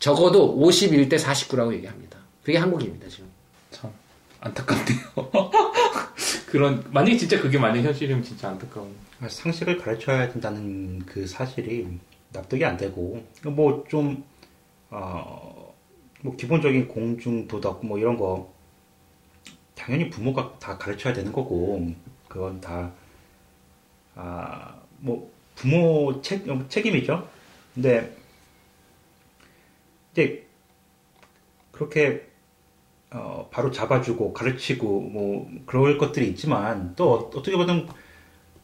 아. 0.05 0.15
적어도 0.15 0.55
51대 0.57 1.17
49라고 1.17 1.73
얘기합니다. 1.73 2.19
그게 2.43 2.57
한국입니다, 2.57 3.07
지금. 3.07 3.27
참 3.71 3.91
안타깝네요. 4.39 4.99
그런 6.47 6.83
만약에 6.91 7.17
진짜 7.17 7.41
그게 7.41 7.57
만약 7.57 7.81
현실이면 7.81 8.23
진짜 8.23 8.49
안타까운. 8.49 8.93
상식을 9.27 9.77
가르쳐야 9.79 10.31
된다는 10.31 10.99
그 11.05 11.25
사실이 11.25 11.87
납득이 12.31 12.63
안 12.65 12.77
되고 12.77 13.23
뭐 13.43 13.85
좀 13.87 14.23
어, 14.89 15.73
뭐 16.21 16.35
기본적인 16.35 16.87
공중 16.87 17.47
도덕 17.47 17.85
뭐 17.85 17.97
이런 17.97 18.17
거 18.17 18.53
당연히 19.73 20.09
부모가 20.09 20.57
다 20.59 20.77
가르쳐야 20.77 21.13
되는 21.13 21.31
거고 21.31 21.93
그건 22.27 22.61
다 22.61 22.91
아, 24.15 24.75
뭐 24.99 25.29
부모 25.55 26.21
책 26.21 26.47
어, 26.49 26.63
책임이죠. 26.69 27.27
근데 27.73 28.15
이제 30.15 30.47
그렇게 31.71 32.25
어, 33.11 33.49
바로 33.51 33.69
잡아주고 33.69 34.33
가르치고 34.33 35.01
뭐 35.01 35.49
그럴 35.65 35.97
것들이 35.97 36.29
있지만 36.29 36.95
또 36.95 37.13
어- 37.13 37.31
어떻게 37.35 37.55
보면 37.55 37.89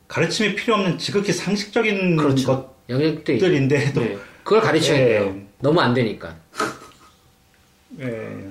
가르침이 0.08 0.55
필요 0.55 0.75
없는 0.75 0.98
지극히 0.98 1.31
상식적인 1.34 2.15
그렇죠. 2.15 2.74
영역도 2.89 3.34
있죠. 3.34 3.46
것들인데 3.46 3.93
또 3.93 4.01
네. 4.01 4.17
그걸 4.43 4.62
가르쳐야 4.62 4.98
예. 5.00 5.05
돼요. 5.05 5.36
너무 5.60 5.79
안 5.81 5.93
되니까. 5.93 6.36
예, 8.00 8.50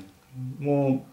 뭐 0.58 1.06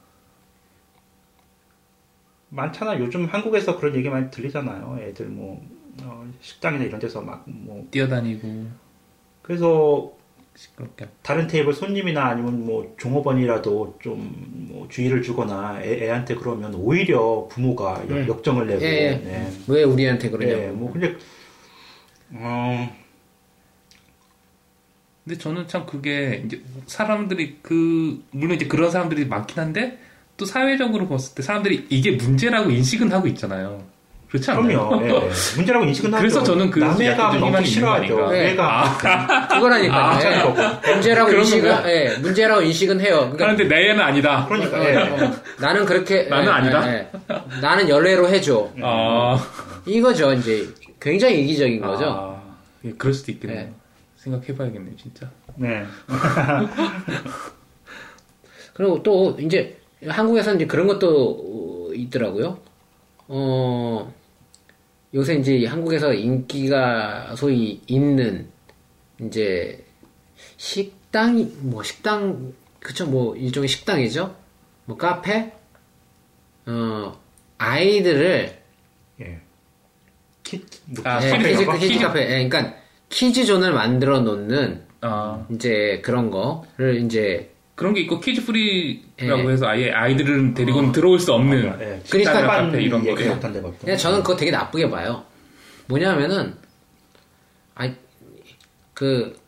많잖아. 2.50 3.00
요즘 3.00 3.26
한국에서 3.26 3.78
그런 3.80 3.96
얘기 3.96 4.10
많이 4.10 4.30
들리잖아요. 4.30 5.00
애들 5.02 5.26
뭐 5.28 5.66
어, 6.04 6.26
식당이나 6.42 6.84
이런 6.86 7.00
데서 7.00 7.22
막 7.22 7.44
뭐 7.48 7.86
뛰어다니고 7.92 8.68
그래서 9.42 10.17
시끄럽게. 10.58 11.08
다른 11.22 11.48
테이블 11.48 11.72
손님이나 11.74 12.26
아니면 12.26 12.66
뭐 12.66 12.94
종업원이라도 12.98 13.98
좀 14.02 14.58
뭐 14.68 14.86
주의를 14.90 15.22
주거나 15.22 15.80
애, 15.82 16.04
애한테 16.04 16.36
그러면 16.36 16.74
오히려 16.76 17.48
부모가 17.50 18.02
역- 18.10 18.12
음. 18.12 18.28
역정을 18.28 18.68
내고 18.68 18.84
예, 18.84 18.88
예. 18.88 19.10
네. 19.24 19.52
왜 19.70 19.84
우리한테 19.84 20.30
그러냐고. 20.30 20.62
예, 20.62 20.68
뭐 20.72 20.92
근데 20.92 21.16
어 22.34 22.90
근데 25.24 25.38
저는 25.38 25.68
참 25.68 25.86
그게 25.86 26.44
이제 26.46 26.62
사람들이 26.86 27.58
그 27.62 28.24
물론 28.32 28.56
이제 28.56 28.68
그런 28.68 28.92
사람들이 28.92 29.26
많긴 29.26 29.60
한데 29.60 30.00
또 30.38 30.46
사회적으로 30.46 31.08
봤을 31.08 31.36
때 31.36 31.42
사람들이 31.44 31.88
이게 31.90 32.12
문제라고 32.12 32.70
인식은 32.72 33.12
하고 33.12 33.28
있잖아요. 33.28 33.84
그렇지 34.30 34.52
않나요? 34.52 34.90
그럼요. 34.90 35.06
예, 35.06 35.10
예. 35.10 35.22
문제라고 35.56 35.86
인식은 35.86 36.14
하죠. 36.14 36.22
그래서 36.22 36.44
저는 36.44 36.70
그 36.70 36.80
남의 36.80 37.16
감좀 37.16 37.40
너무 37.40 37.66
싫어하죠. 37.66 38.30
네. 38.32 38.44
내가 38.50 38.98
그거라니까요. 39.50 40.02
아, 40.02 40.20
예. 40.22 40.44
문제라고 40.94 41.32
인식은? 41.32 41.72
예, 41.86 42.18
문제라고 42.18 42.62
인식은 42.62 43.00
해요. 43.00 43.32
그러니까 43.32 43.38
그런데 43.38 43.64
내 43.68 43.90
애는 43.90 44.02
아니다. 44.02 44.46
그러니까 44.48 44.80
어, 44.80 44.84
예. 44.84 44.96
어, 44.96 45.32
나는 45.62 45.86
그렇게 45.86 46.24
나는 46.24 46.46
예, 46.46 46.50
아니다? 46.50 46.94
예, 46.94 46.98
예. 46.98 47.10
나는 47.62 47.88
연례로 47.88 48.28
해줘. 48.28 48.70
아, 48.82 49.40
이거죠. 49.86 50.34
이제 50.34 50.68
굉장히 51.00 51.44
이기적인 51.44 51.80
거죠. 51.82 52.06
아, 52.06 52.42
예, 52.84 52.92
그럴 52.98 53.14
수도 53.14 53.32
있겠네요. 53.32 53.62
네. 53.62 53.74
생각해봐야겠네요, 54.18 54.98
진짜. 54.98 55.30
네. 55.56 55.86
그리고 58.74 59.02
또 59.02 59.38
이제 59.40 59.80
한국에서 60.06 60.54
이제 60.54 60.66
그런 60.68 60.86
것도 60.88 61.88
어, 61.90 61.94
있더라고요. 61.94 62.60
어 63.28 64.14
요새 65.14 65.36
이제 65.36 65.66
한국에서 65.66 66.14
인기가 66.14 67.36
소위 67.36 67.82
있는 67.88 68.50
이제 69.22 69.84
식당이 70.58 71.58
뭐 71.62 71.84
식당 71.84 72.54
그쵸 72.80 73.06
뭐 73.06 73.36
일종의 73.36 73.68
식당이죠. 73.68 74.36
뭐 74.86 74.98
카페 74.98 75.52
어 76.66 77.20
아이들을 77.58 78.62
예. 79.22 79.42
키, 80.44 80.64
뭐, 80.86 81.04
아, 81.06 81.24
예, 81.26 81.30
카페 81.30 81.52
kids? 81.52 81.66
kids 81.66 81.88
kids? 81.88 82.00
카페 82.06 82.22
예, 82.22 82.48
그러니까 82.48 82.76
kids 83.10 83.33
zone을 83.33 83.74
만들어 83.74 84.20
놓는 84.20 84.86
아, 85.02 85.46
이제 85.52 86.02
그런 86.04 86.30
거를 86.30 87.02
이제 87.04 87.52
그런 87.78 87.94
게 87.94 88.02
있고 88.02 88.20
kids 88.20 88.44
free라고 88.44 89.50
예. 89.50 89.54
해서 89.54 89.68
아예 89.68 89.92
아이들은 89.92 90.56
데리고는 90.56 90.92
들어올 90.92 91.20
수 91.20 91.32
없는 91.32 91.64
예. 91.80 92.02
그러니까 92.10 92.48
카페 92.48 92.82
이런 92.82 93.04
거. 93.04 93.12
예. 93.12 93.14
그냥 93.14 93.98
저는 93.98 94.24
그거 94.24 94.36
되게 94.36 94.50
나쁘게 94.50 94.90
봐요. 94.90 95.24
뭐냐면은, 95.86 96.56
아이, 97.76 97.94
그, 98.96 99.40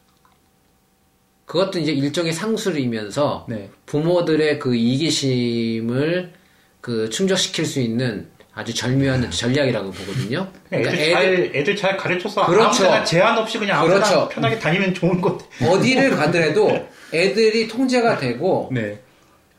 그것도 1.46 1.80
이제 1.80 1.92
일종의 1.92 2.32
상술이면서 2.32 3.48
네. 3.50 3.72
부모들의 3.88 4.60
그 4.60 4.76
이기심을 4.76 6.32
그 6.82 7.10
충족시킬 7.10 7.66
수 7.66 7.80
있는 7.80 8.30
아주 8.54 8.76
절묘한 8.76 9.32
전략이라고 9.32 9.90
보거든요. 9.90 10.52
그냥 10.70 10.84
그러니까 10.84 10.92
애들, 10.92 11.14
잘, 11.14 11.52
애들 11.56 11.76
잘 11.76 11.98
가르쳐서 11.98 12.46
그렇죠. 12.46 12.84
아무데나 12.84 13.04
제한 13.04 13.38
없이 13.40 13.58
그냥 13.58 13.80
아무데나 13.80 14.06
그렇죠. 14.06 14.30
편하게 14.30 14.60
다니면 14.60 14.94
좋은 14.94 15.20
것. 15.20 15.40
어디를 15.60 16.12
가더라도 16.12 16.88
애들이 17.14 17.68
통제가 17.68 18.18
되고 18.18 18.70
네. 18.72 19.00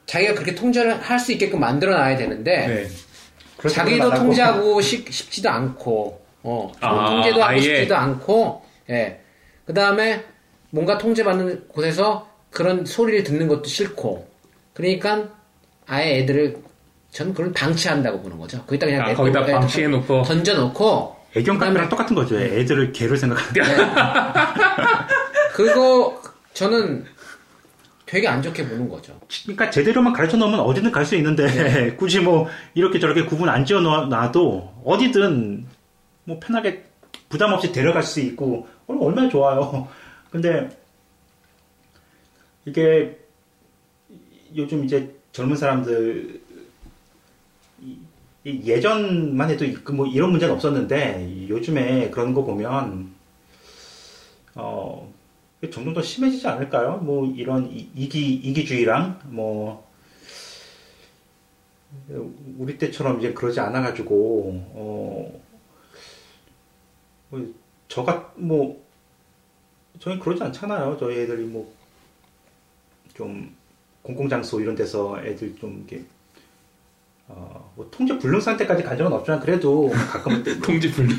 자기가 0.06 0.34
그렇게 0.34 0.54
통제를 0.54 1.00
할 1.00 1.18
수 1.18 1.32
있게끔 1.32 1.60
만들어 1.60 1.92
놔야 1.96 2.16
되는데 2.16 2.66
네. 2.66 3.68
자기도. 3.68 4.12
통제하고 4.14 4.80
싶, 4.80 5.12
싶지도 5.12 5.50
않고, 5.50 6.20
어, 6.42 6.72
아, 6.80 7.10
통제도 7.10 7.36
하고 7.42 7.44
아예. 7.44 7.60
싶지도 7.60 7.94
않고, 7.94 8.62
예. 8.88 9.20
그 9.66 9.74
다음에 9.74 10.24
뭔가 10.70 10.96
통제받는 10.96 11.68
곳에서 11.68 12.26
그런 12.50 12.86
소리를 12.86 13.22
듣는 13.22 13.48
것도 13.48 13.64
싫고, 13.64 14.26
그러니까 14.72 15.28
아예 15.86 16.20
애들을, 16.20 16.56
저는 17.10 17.34
그걸 17.34 17.52
방치한다고 17.52 18.22
보는 18.22 18.38
거죠. 18.38 18.62
거기다 18.64 18.86
그냥 18.86 19.02
아, 19.02 19.08
내- 19.08 19.14
거기다 19.14 19.46
예, 19.46 19.52
방치해놓고. 19.52 20.22
던져놓고, 20.22 21.16
애견 21.36 21.58
카페랑 21.58 21.86
그다음에- 21.86 21.90
똑같은 21.90 22.16
거죠. 22.16 22.40
애들을 22.40 22.92
개로 22.92 23.14
생각하는. 23.16 23.76
그거 25.52 26.20
저는 26.54 27.04
되게 28.10 28.26
안 28.26 28.42
좋게 28.42 28.66
보는 28.68 28.88
거죠. 28.88 29.16
그러니까 29.44 29.70
제대로만 29.70 30.12
가르쳐 30.12 30.36
놓으면 30.36 30.58
어디든 30.58 30.90
갈 30.90 31.04
수 31.04 31.14
있는데 31.14 31.46
네. 31.46 31.94
굳이 31.94 32.18
뭐 32.18 32.48
이렇게 32.74 32.98
저렇게 32.98 33.24
구분 33.24 33.48
안 33.48 33.64
지어 33.64 33.80
놔도 33.80 34.82
어디든 34.84 35.64
뭐 36.24 36.40
편하게 36.40 36.84
부담 37.28 37.52
없이 37.52 37.70
데려갈 37.70 38.02
수 38.02 38.18
있고 38.18 38.66
어, 38.88 38.96
얼마나 39.00 39.28
좋아요. 39.28 39.86
근데 40.28 40.68
이게 42.64 43.16
요즘 44.56 44.84
이제 44.84 45.14
젊은 45.30 45.54
사람들 45.54 46.40
예전만 48.44 49.50
해도 49.50 49.66
그뭐 49.84 50.06
이런 50.06 50.30
문제는 50.32 50.52
없었는데 50.56 51.46
요즘에 51.48 52.10
그런 52.10 52.34
거 52.34 52.42
보면 52.42 53.12
어 54.56 55.09
점점 55.70 55.92
더 55.92 56.00
심해지지 56.02 56.46
않을까요? 56.48 56.96
뭐 56.98 57.26
이런 57.26 57.70
이- 57.70 57.90
이기 57.94 58.34
이기주의랑 58.34 59.20
뭐 59.26 59.86
우리 62.58 62.78
때처럼 62.78 63.18
이제 63.18 63.32
그러지 63.32 63.60
않아 63.60 63.82
가지고 63.82 64.52
어 64.74 65.40
뭐, 67.28 67.54
저가 67.88 68.32
뭐 68.36 68.82
저희 69.98 70.18
그러지 70.18 70.42
않잖아요. 70.42 70.96
저희 70.98 71.20
애들이 71.20 71.44
뭐 71.44 71.80
좀 73.14 73.54
공공장소 74.02 74.60
이런 74.62 74.74
데서 74.74 75.20
애들 75.22 75.54
좀 75.56 75.84
이렇게 75.86 76.02
어, 77.28 77.70
뭐 77.76 77.86
통제 77.90 78.16
불능 78.18 78.40
상태까지 78.40 78.82
간 78.82 78.96
적은 78.96 79.12
없지만 79.12 79.40
그래도 79.40 79.90
가끔 79.90 80.42
통지 80.62 80.90
불능. 80.90 81.16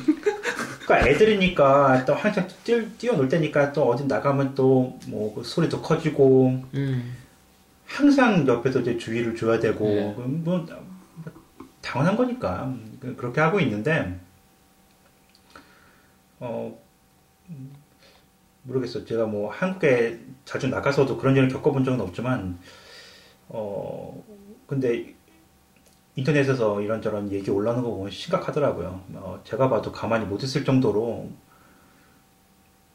그러니까 0.92 1.10
애들이니까 1.10 2.06
또 2.06 2.14
한창 2.14 2.48
뛰, 2.64 2.98
뛰어놀 2.98 3.30
때니까 3.30 3.72
또 3.72 3.90
어디 3.90 4.06
나가면 4.06 4.56
또뭐 4.56 5.42
소리도 5.44 5.82
커지고 5.82 6.62
음. 6.74 7.18
항상 7.86 8.46
옆에서 8.48 8.82
이제 8.82 8.98
주의를 8.98 9.36
줘야 9.36 9.60
되고 9.60 9.86
네. 9.86 10.14
그 10.16 10.22
뭐, 10.22 10.66
당연한 11.82 12.16
거니까 12.16 12.66
음, 12.66 13.16
그렇게 13.18 13.42
하고 13.42 13.60
있는데 13.60 14.20
어 16.40 16.78
음, 17.50 17.74
모르겠어 18.64 19.04
제가 19.04 19.26
뭐 19.26 19.52
한국에 19.52 20.20
자주 20.46 20.68
나가서도 20.68 21.18
그런 21.18 21.36
일을 21.36 21.50
겪어본 21.50 21.84
적은 21.84 22.00
없지만 22.02 22.60
어 23.50 24.24
근데 24.68 25.14
인터넷에서 26.16 26.82
이런저런 26.82 27.32
얘기 27.32 27.50
올라오는 27.50 27.82
거 27.82 27.90
보면 27.92 28.12
심각하더라고요. 28.12 29.02
어, 29.14 29.40
제가 29.44 29.70
봐도 29.70 29.92
가만히 29.92 30.26
못 30.26 30.42
있을 30.44 30.66
정도로 30.66 31.30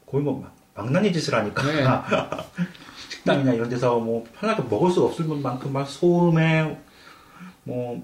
거의 0.05 0.23
뭐 0.23 0.39
막- 0.39 0.55
망나니 0.75 1.11
짓을 1.11 1.33
하니까 1.33 1.63
네. 1.63 1.83
식당이나 3.09 3.53
이런 3.53 3.67
데서 3.69 3.99
뭐 3.99 4.23
편하게 4.39 4.61
먹을 4.63 4.91
수 4.91 5.03
없을 5.03 5.25
만큼 5.25 5.73
막 5.73 5.85
소음에 5.87 6.79
뭐 7.63 8.03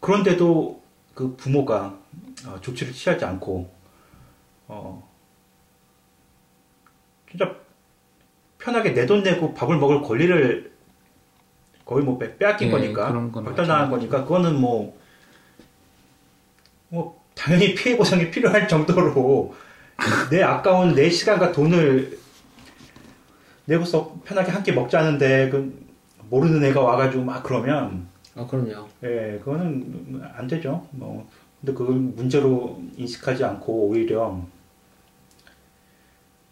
그런데도 0.00 0.82
그 1.14 1.36
부모가 1.36 1.94
어, 2.46 2.58
조치를 2.60 2.92
취하지 2.94 3.24
않고 3.26 3.70
어 4.68 5.06
진짜 7.30 7.54
편하게 8.58 8.94
내 8.94 9.04
돈 9.06 9.22
내고 9.22 9.52
밥을 9.54 9.76
먹을 9.76 10.00
권리를 10.02 10.67
거의 11.88 12.04
뭐 12.04 12.18
빼- 12.18 12.36
빼앗긴 12.36 12.68
예, 12.68 12.72
거니까 12.72 13.10
박탈당한 13.32 13.90
거니까 13.90 14.22
그거는 14.24 14.60
뭐 14.60 14.94
뭐 16.90 17.20
당연히 17.34 17.74
피해 17.76 17.96
보상이 17.96 18.30
필요할 18.30 18.66
정도로 18.68 19.54
내 20.30 20.42
아까운 20.42 20.94
내 20.94 21.10
시간과 21.10 21.52
돈을 21.52 22.18
내고서 23.66 24.16
편하게 24.24 24.50
한끼 24.50 24.72
먹자는데 24.72 25.50
그 25.50 25.86
모르는 26.30 26.64
애가 26.64 26.80
와가지고 26.80 27.24
막 27.24 27.42
그러면 27.42 28.06
아 28.34 28.46
그럼요. 28.46 28.86
예 29.02 29.38
그거는 29.44 30.22
안 30.36 30.46
되죠 30.46 30.86
뭐 30.92 31.28
근데 31.60 31.72
그걸 31.74 31.96
문제로 31.96 32.80
인식하지 32.96 33.44
않고 33.44 33.88
오히려 33.88 34.32
아, 34.32 34.42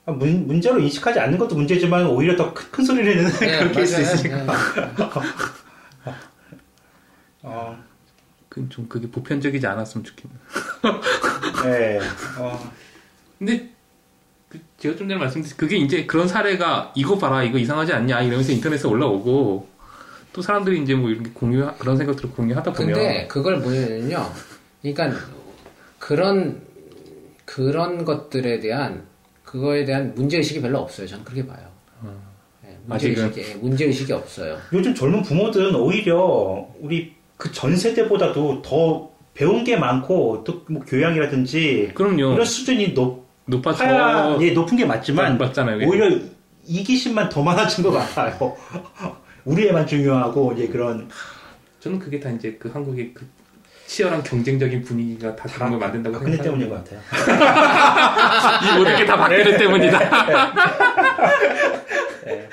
문, 0.06 0.46
문제로 0.46 0.78
인식하지 0.78 1.18
않는 1.18 1.36
것도 1.38 1.56
문제지만 1.56 2.06
오히려 2.06 2.36
더 2.36 2.54
큰 2.54 2.84
소리를 2.84 3.16
내는 3.16 3.30
네, 3.32 3.58
그렇게 3.58 3.78
할수 3.80 4.00
맞아요. 4.00 4.14
있으니까 4.14 4.36
네. 6.04 6.12
어, 7.42 7.76
그좀 8.48 8.88
그게 8.88 9.08
보편적이지 9.10 9.66
않았으면 9.66 10.04
좋겠네요. 10.04 10.38
예, 11.66 12.00
어, 12.38 12.72
근데 13.38 13.70
그 14.48 14.60
제가 14.78 14.96
좀 14.96 15.08
전에 15.08 15.18
말씀드린 15.18 15.56
그게 15.56 15.76
이제 15.76 16.06
그런 16.06 16.26
사례가 16.28 16.92
이거 16.94 17.18
봐라 17.18 17.42
이거 17.42 17.58
이상하지 17.58 17.92
않냐 17.92 18.22
이러면서 18.22 18.52
인터넷에 18.52 18.86
올라오고 18.88 19.68
또 20.32 20.42
사람들이 20.42 20.82
이제 20.82 20.94
뭐 20.94 21.10
이렇게 21.10 21.30
공유 21.30 21.68
그런 21.78 21.96
생각들을 21.96 22.30
공유하다 22.30 22.72
보면 22.72 22.94
근데 22.94 23.26
그걸 23.26 23.58
뭐냐면요. 23.58 24.30
그러니까 24.82 25.18
그런 25.98 26.62
그런 27.44 28.04
것들에 28.04 28.60
대한 28.60 29.04
그거에 29.46 29.84
대한 29.84 30.12
문제 30.14 30.36
의식이 30.38 30.60
별로 30.60 30.80
없어요. 30.80 31.06
저는 31.06 31.24
그렇게 31.24 31.46
봐요. 31.46 31.58
네, 32.62 32.76
문제 32.84 33.08
아직은? 33.12 33.28
의식이 33.28 33.58
문제 33.60 33.84
의식이 33.86 34.12
없어요. 34.12 34.58
요즘 34.72 34.94
젊은 34.94 35.22
부모들은 35.22 35.74
오히려 35.76 36.68
우리 36.80 37.14
그 37.36 37.50
전 37.52 37.76
세대보다도 37.76 38.62
더 38.62 39.10
배운 39.34 39.62
게 39.64 39.76
많고 39.76 40.42
또 40.44 40.64
뭐 40.68 40.82
교양이라든지 40.82 41.92
그럼요 41.94 42.32
이런 42.34 42.44
수준이 42.44 42.88
높아야 42.94 43.22
높아져 43.46 44.38
예, 44.42 44.50
높은 44.52 44.76
게 44.76 44.84
맞지만 44.84 45.38
맞잖아요. 45.38 45.86
오히려 45.88 46.10
이기심만 46.66 47.28
더 47.28 47.42
많아진 47.42 47.84
것 47.84 47.92
같아요. 47.92 48.56
우리 49.44 49.68
애만 49.68 49.86
중요하고 49.86 50.52
이제 50.54 50.66
그런 50.66 51.08
저는 51.78 52.00
그게 52.00 52.18
다 52.18 52.30
이제 52.30 52.56
그 52.58 52.68
한국의 52.68 53.12
그 53.14 53.24
치열한 53.86 54.22
경쟁적인 54.22 54.82
분위기가 54.82 55.34
다 55.36 55.44
그런 55.52 55.70
걸 55.70 55.78
만든다고 55.78 56.18
박근혜 56.18 56.36
때문인 56.38 56.68
것 56.68 56.84
같아요. 56.84 57.00
이 58.62 58.78
모든 58.78 58.96
게 58.96 59.06
다 59.06 59.16
박근혜 59.16 59.56
때문이다. 59.56 60.00
예. 62.26 62.48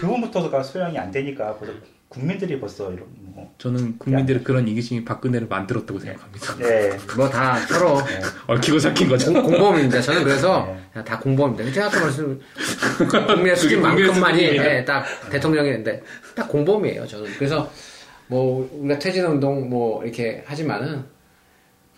그분부터가 0.00 0.62
소양이 0.62 0.98
안 0.98 1.10
되니까 1.10 1.54
벌써 1.56 1.72
국민들이 2.08 2.60
벌써 2.60 2.92
이런 2.92 3.06
뭐 3.34 3.54
저는 3.56 3.96
국민들의 3.98 4.42
그런 4.44 4.68
이기심이 4.68 5.04
박근혜를 5.04 5.46
만들었다고 5.48 5.98
생각합니다. 5.98 6.56
예. 6.60 6.98
뭐다 7.16 7.60
서로 7.60 8.00
얽히고 8.48 8.78
삭힌 8.80 9.08
거죠. 9.08 9.32
공, 9.32 9.42
공범입니다. 9.44 10.00
저는 10.02 10.24
그래서 10.24 10.76
네. 10.94 11.04
다 11.04 11.18
공범입니다. 11.18 11.72
제가 11.72 11.86
아까 11.86 12.00
말씀 12.00 12.40
국민의 12.98 13.26
국민의 13.26 13.56
수준만큼만이 13.56 14.84
딱 14.84 15.04
대통령인데 15.30 16.02
딱 16.34 16.48
공범이에요. 16.48 17.06
저는 17.06 17.32
그래서 17.38 17.70
뭐 18.32 18.66
우리가 18.72 18.98
퇴진 18.98 19.26
운동 19.26 19.68
뭐 19.68 20.02
이렇게 20.02 20.42
하지만은 20.46 21.04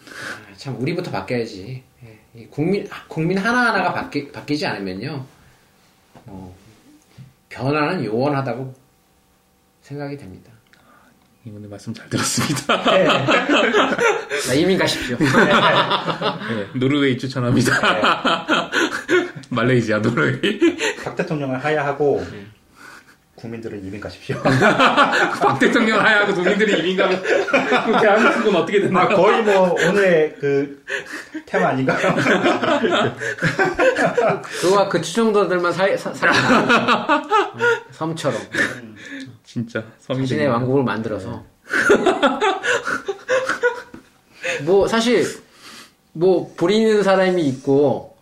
아, 0.04 0.56
참 0.56 0.76
우리부터 0.80 1.12
바뀌어야지. 1.12 1.84
예, 2.04 2.18
이 2.34 2.46
국민 2.48 2.88
국민 3.06 3.38
하나 3.38 3.68
하나가 3.68 3.92
바뀌 3.92 4.32
바뀌지 4.32 4.66
않으면요, 4.66 5.24
뭐 6.24 6.56
변화는 7.50 8.04
요원하다고 8.04 8.74
생각이 9.82 10.16
됩니다. 10.16 10.50
오늘 11.46 11.68
말씀 11.68 11.94
잘 11.94 12.08
들었습니다. 12.08 12.82
자, 14.44 14.54
이민 14.54 14.76
가십시오. 14.76 15.16
네, 15.18 16.78
노르웨이 16.80 17.16
추천합니다. 17.16 18.70
말레이시아, 19.50 20.00
노르웨이. 20.00 20.40
박 21.04 21.14
대통령을 21.14 21.62
하야하고 21.62 22.24
국민들은 23.44 23.84
이민 23.84 24.00
가십시오. 24.00 24.40
박 24.42 25.58
대통령 25.58 26.00
하야하고 26.00 26.32
국민들이 26.32 26.78
이민 26.78 26.96
가면 26.96 27.22
대한민국은 28.00 28.56
어떻게 28.56 28.78
아, 28.78 28.82
되나요? 28.82 29.08
거의 29.08 29.42
뭐 29.42 29.72
오늘의 29.72 30.36
그 30.40 30.82
테마 31.44 31.68
아닌가요? 31.68 32.14
그와 34.62 34.88
그 34.88 35.02
추정도들만 35.02 35.74
살, 35.74 35.98
사, 35.98 36.14
살아 36.14 36.32
섬처럼 37.90 38.40
진짜 39.44 39.84
섬이 40.00 40.20
자신의 40.20 40.48
왕국을 40.48 40.82
만들어서 40.82 41.44
뭐 44.62 44.88
사실 44.88 45.26
뭐 46.12 46.50
부리는 46.56 47.02
사람이 47.02 47.46
있고 47.48 48.16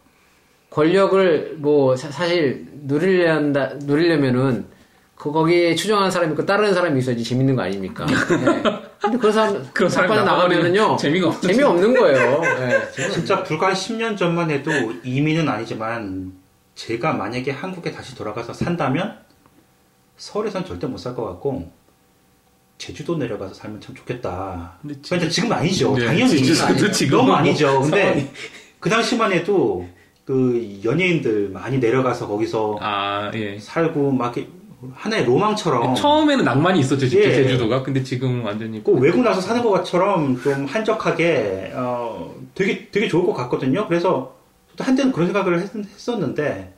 권력을 0.70 1.54
뭐 1.58 1.94
사, 1.94 2.26
실 2.26 2.66
누리려 2.72 3.34
한다 3.34 3.70
누리려면은 3.82 4.72
그 5.22 5.30
거기에 5.30 5.76
추정하는 5.76 6.10
사람이 6.10 6.32
있고 6.32 6.44
따르는 6.44 6.74
사람이 6.74 6.98
있어야지 6.98 7.22
재밌는 7.22 7.54
거 7.54 7.62
아닙니까? 7.62 8.04
예. 8.10 8.14
근데 9.00 9.18
그런 9.18 9.32
사람 9.32 9.64
그런 9.72 9.88
빠져 9.88 10.24
나가면은요 10.24 10.80
나가면 10.80 10.98
재미가 10.98 11.28
없죠. 11.28 11.46
재미 11.46 11.62
없는 11.62 11.94
거예요. 11.96 12.40
예. 12.98 13.08
진짜 13.08 13.40
불과 13.44 13.68
한 13.68 13.74
10년 13.74 14.16
전만 14.16 14.50
해도 14.50 14.72
이민은 15.04 15.48
아니지만 15.48 16.32
제가 16.74 17.12
만약에 17.12 17.52
한국에 17.52 17.92
다시 17.92 18.16
돌아가서 18.16 18.52
산다면 18.52 19.16
서울에선 20.16 20.64
절대 20.66 20.88
못 20.88 20.98
살 20.98 21.14
것 21.14 21.24
같고 21.24 21.70
제주도 22.78 23.16
내려가서 23.16 23.54
살면 23.54 23.80
참 23.80 23.94
좋겠다. 23.94 24.78
근데 24.82 24.96
근데 25.08 25.28
지금 25.28 25.52
아니죠. 25.52 25.94
네, 25.96 26.04
당연히 26.06 26.30
제주도도 26.44 26.90
지금 26.90 27.18
너무 27.18 27.28
뭐 27.28 27.36
아니죠. 27.36 27.80
근데 27.80 28.02
상황이- 28.12 28.28
그 28.80 28.90
당시만 28.90 29.32
해도 29.32 29.88
그 30.24 30.80
연예인들 30.84 31.50
많이 31.50 31.78
내려가서 31.78 32.26
거기서 32.26 32.78
아, 32.80 33.30
예. 33.34 33.56
살고 33.60 34.10
막 34.10 34.36
이렇게 34.36 34.50
하나의 34.94 35.24
로망처럼 35.24 35.94
처음에는 35.94 36.44
낭만이 36.44 36.80
있었죠, 36.80 37.08
진짜 37.08 37.28
예. 37.28 37.34
제주도가. 37.34 37.82
근데 37.82 38.02
지금 38.02 38.44
완전히 38.44 38.82
꼭 38.82 38.98
외국 38.98 39.22
나서 39.22 39.40
사는 39.40 39.62
것처럼 39.62 40.40
좀 40.42 40.64
한적하게 40.64 41.72
어, 41.74 42.34
되게 42.54 42.88
되게 42.90 43.08
좋을 43.08 43.26
것 43.26 43.32
같거든요. 43.34 43.86
그래서 43.86 44.34
저도 44.72 44.84
한때는 44.84 45.12
그런 45.12 45.28
생각을 45.28 45.60
했, 45.60 46.08
었는데 46.08 46.74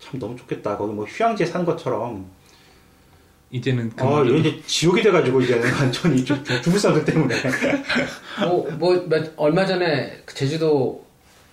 참 0.00 0.18
너무 0.18 0.36
좋겠다. 0.36 0.76
거기 0.76 0.92
뭐 0.94 1.04
휴양지에 1.04 1.46
사는 1.46 1.66
것처럼 1.66 2.24
이제는 3.50 3.90
그 3.94 4.04
아, 4.04 4.22
이제 4.22 4.60
지옥이 4.66 5.02
돼가지고 5.02 5.42
이제 5.42 5.60
완전히 5.78 6.24
중국 6.24 6.78
사람들 6.78 7.04
때문에 7.04 7.34
뭐, 8.48 8.66
뭐, 8.78 9.06
몇- 9.08 9.32
얼마 9.36 9.66
전에 9.66 10.22
그 10.24 10.34
제주도 10.34 11.04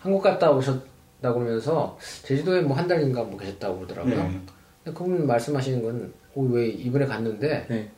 한국 0.02 0.22
갔다 0.22 0.50
오셨다고 0.50 1.42
하면서 1.42 1.98
제주도에 2.24 2.62
뭐 2.62 2.78
한 2.78 2.88
달인가 2.88 3.24
뭐 3.24 3.38
계셨다고 3.38 3.76
그러더라고요. 3.80 4.16
네. 4.16 4.40
그분 4.86 5.28
말씀하시는 5.28 5.82
건, 5.84 6.14
오, 6.36 6.44
왜 6.48 6.68
이번에 6.68 7.06
갔는데 7.06 7.66
네. 7.70 7.90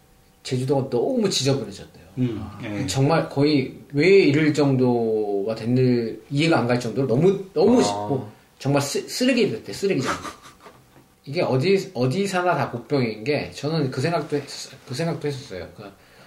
제주도가 0.44 0.90
너무 0.90 1.30
지저분해졌대요. 1.30 2.06
음, 2.18 2.44
예. 2.64 2.86
정말 2.88 3.30
거의 3.30 3.78
왜 3.94 4.08
이럴 4.24 4.54
정도가 4.54 5.56
됐는 5.56 6.22
이해가 6.30 6.60
안 6.60 6.68
갈 6.68 6.80
정도로 6.80 7.08
너무 7.08 7.46
너무 7.54 7.82
아. 7.82 8.08
뭐 8.08 8.32
정말 8.60 8.82
쓰, 8.82 9.08
쓰레기 9.08 9.50
됐대 9.50 9.72
쓰레기장. 9.72 10.14
이게 11.26 11.42
어디 11.42 11.92
어디 11.94 12.26
사나 12.28 12.56
다 12.56 12.72
복병인 12.72 13.24
게 13.24 13.52
저는 13.52 13.92
그 13.92 14.02
생각도 14.02 14.36
했었어요. 14.36 14.80
그 14.88 14.94
생각도 14.96 15.28
했었어요. 15.28 15.70
그 15.78 15.84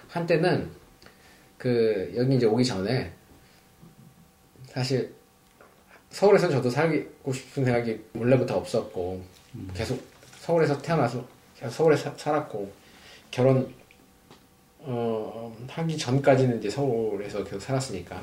한때는 0.07 0.69
그 1.57 2.13
여기 2.15 2.35
이제 2.35 2.45
오기 2.45 2.63
전에 2.63 3.11
사실 4.67 5.13
서울에서 6.09 6.49
저도 6.49 6.69
살고 6.69 7.33
싶은 7.33 7.65
생각이 7.65 7.99
원래부터 8.15 8.55
없었고 8.55 9.21
계속 9.73 10.01
서울에서 10.45 10.79
태어나서 10.79 11.25
서울에 11.71 11.95
사- 11.97 12.13
살았고 12.15 12.71
결혼 13.31 13.73
어, 14.79 15.55
하기 15.67 15.97
전까지는 15.97 16.59
이제 16.59 16.69
서울에서 16.69 17.43
계속 17.43 17.59
살았으니까 17.59 18.21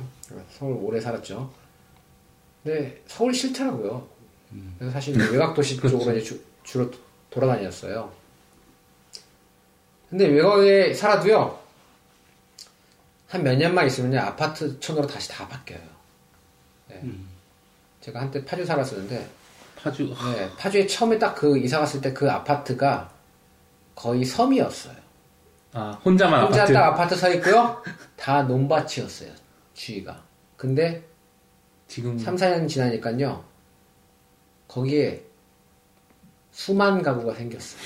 서울 0.57 0.77
오래 0.81 1.01
살았죠. 1.01 1.53
근데 2.63 3.03
서울 3.09 3.35
싫더라고요. 3.35 4.07
그래서 4.79 4.93
사실 4.93 5.19
외곽 5.33 5.55
도시 5.55 5.77
쪽으로 5.77 6.13
이제 6.13 6.23
주, 6.23 6.41
주로 6.63 6.89
돌아다녔어요. 7.31 8.13
근데 10.09 10.27
외곽에 10.27 10.95
살아도요 10.95 11.61
한 13.29 13.43
몇 13.43 13.57
년만 13.57 13.87
있으면 13.87 14.17
아파트촌으로 14.19 15.07
다시 15.07 15.29
다 15.31 15.49
바뀌어요. 15.49 15.81
네. 16.89 17.03
제가 18.03 18.21
한때 18.21 18.45
파주 18.45 18.65
살았었는데 18.67 19.27
파주 19.83 20.15
네, 20.35 20.51
파주에 20.57 20.87
처음에 20.87 21.19
딱 21.19 21.35
그 21.35 21.59
이사 21.59 21.79
갔을 21.81 22.01
때 22.01 22.13
그 22.15 22.31
아파트가 22.31 23.11
거의 23.95 24.25
섬이었어요. 24.25 24.95
아 25.75 25.99
혼자만 26.05 26.45
혼자 26.45 26.63
아파트 26.63 26.73
딱 26.73 26.85
아파트 26.87 27.17
서 27.17 27.31
있고요. 27.35 27.83
다 28.17 28.43
논밭이었어요. 28.43 29.31
주위가. 29.75 30.23
근데 30.57 31.03
지금 31.89 32.19
3, 32.19 32.37
4년 32.37 32.69
지나니까요. 32.69 33.43
거기에 34.69 35.23
수만 36.53 37.03
가구가 37.03 37.35
생겼어요. 37.35 37.81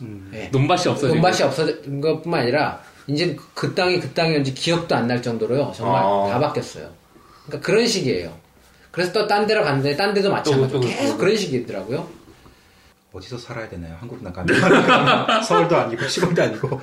네. 0.30 0.48
논밭이 0.52 0.86
없어지고 0.88 1.14
논밭이 1.14 1.42
없어진 1.42 2.00
것뿐만 2.00 2.40
아니라 2.42 2.82
이제 3.06 3.36
그 3.54 3.74
땅이 3.74 4.00
그 4.00 4.12
땅이었는지 4.14 4.54
기억도 4.54 4.94
안 4.94 5.06
날 5.06 5.20
정도로요. 5.20 5.72
정말 5.74 6.02
아. 6.02 6.28
다 6.30 6.38
바뀌었어요. 6.38 6.90
그러니까 7.46 7.66
그런 7.66 7.86
식이에요. 7.86 8.34
그래서 8.90 9.12
또 9.12 9.26
딴 9.26 9.46
데로 9.46 9.62
갔는데 9.62 9.96
딴 9.96 10.12
데도 10.14 10.30
마찬가지로 10.30 10.80
또, 10.80 10.80
또, 10.80 10.86
계속 10.88 11.12
또. 11.12 11.18
그런 11.18 11.36
식이더라고요. 11.36 12.08
어디서 13.12 13.38
살아야 13.38 13.68
되나요? 13.68 13.96
한국 13.98 14.22
나가면 14.22 14.54
서울도 15.42 15.76
아니고 15.76 16.06
시골도 16.06 16.42
아니고 16.42 16.80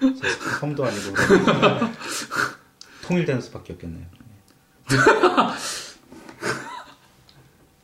저 0.00 0.28
섬도 0.60 0.84
아니고 0.84 1.14
통일되는 3.06 3.40
수밖에 3.42 3.74
없겠네요. 3.74 4.06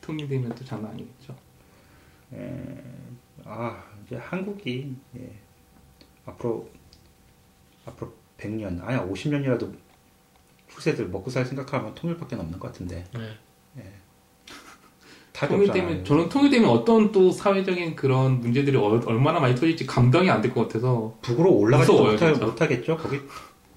통일되면 0.01 0.53
또 0.55 0.65
장난 0.65 0.91
아니겠죠. 0.91 1.35
아 3.45 3.83
이제 4.05 4.15
한국이 4.17 4.95
예, 5.17 5.39
앞으로 6.25 6.69
앞으로 7.85 8.13
100년 8.39 8.83
아니 8.83 8.97
50년이라도 8.99 9.73
후세들 10.69 11.07
먹고 11.09 11.29
살 11.29 11.45
생각하면 11.45 11.93
통일밖에 11.93 12.35
없는 12.35 12.57
것 12.59 12.69
같은데 12.69 13.05
예. 13.17 13.37
통일되면 15.33 15.85
없잖아요. 15.85 16.03
저는 16.03 16.29
통일되면 16.29 16.69
어떤 16.69 17.11
또 17.11 17.31
사회적인 17.31 17.95
그런 17.95 18.39
문제들이 18.39 18.77
어- 18.77 19.01
얼마나 19.05 19.39
많이 19.39 19.55
터질지 19.55 19.85
감당이 19.85 20.29
안 20.29 20.41
될 20.41 20.53
것 20.53 20.67
같아서 20.67 21.15
북으로 21.21 21.49
못하, 22.11 22.27
진짜. 22.31 22.45
못하겠죠? 22.45 22.97
거기 22.97 23.19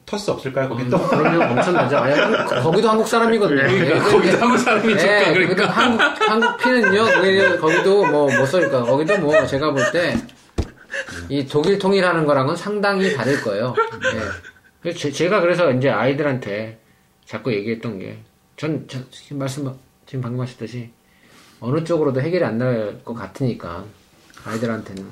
터스 0.04 0.30
없을까요? 0.30 0.68
거기 0.68 0.88
또 0.88 0.98
그러면 1.08 1.42
엄청나죠. 1.58 1.96
아니, 1.96 2.14
한- 2.14 2.46
거기도 2.62 2.88
한국 2.90 3.08
사람이거든요. 3.08 3.62
그러니까 3.62 3.94
네, 3.94 3.98
거기도 4.00 4.32
네. 4.32 4.38
한국 4.38 4.58
사람이 4.58 4.94
네, 4.94 4.98
줄까 4.98 5.24
거기도 5.32 5.54
그러니까 5.54 5.66
한국, 5.70 6.30
한국 6.30 6.56
피는요, 6.58 7.04
거기- 7.06 7.58
거기도 7.58 8.06
뭐, 8.06 8.36
뭐 8.36 8.46
쏠까. 8.46 8.82
거기도 8.84 9.18
뭐, 9.18 9.46
제가 9.46 9.72
볼 9.72 9.82
때, 9.92 10.14
이 11.28 11.46
독일 11.46 11.78
통일하는 11.78 12.24
거랑은 12.26 12.54
상당히 12.54 13.12
다를 13.14 13.40
거예요. 13.42 13.74
네. 13.74 14.20
그래서 14.82 14.98
제- 14.98 15.10
제가 15.10 15.40
그래서 15.40 15.72
이제 15.72 15.88
아이들한테 15.90 16.78
자꾸 17.24 17.52
얘기했던 17.52 17.98
게, 17.98 18.18
전, 18.56 18.86
전 18.86 19.04
지금 19.10 19.38
말씀, 19.38 19.68
지금 20.06 20.20
방금 20.22 20.40
하셨듯이, 20.42 20.90
어느 21.60 21.84
쪽으로도 21.84 22.20
해결이 22.20 22.44
안 22.44 22.58
날 22.58 22.98
것 23.04 23.14
같으니까, 23.14 23.84
아이들한테는, 24.44 25.04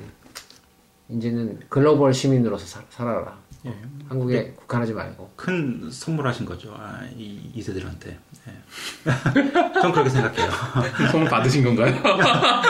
이제는 1.09 1.59
글로벌 1.69 2.13
시민으로서 2.13 2.65
사- 2.65 2.85
살아라. 2.89 3.37
예. 3.65 3.73
한국에 4.07 4.51
국한하지 4.55 4.93
말고. 4.93 5.31
큰 5.35 5.89
선물하신 5.91 6.45
거죠. 6.45 6.75
아, 6.77 7.01
이, 7.17 7.49
이 7.53 7.61
세들한테. 7.61 8.17
예. 8.47 8.53
전 9.81 9.91
그렇게 9.91 10.09
생각해요. 10.09 10.49
선물 11.11 11.29
받으신 11.29 11.63
건가요? 11.63 11.95
아, 12.03 12.61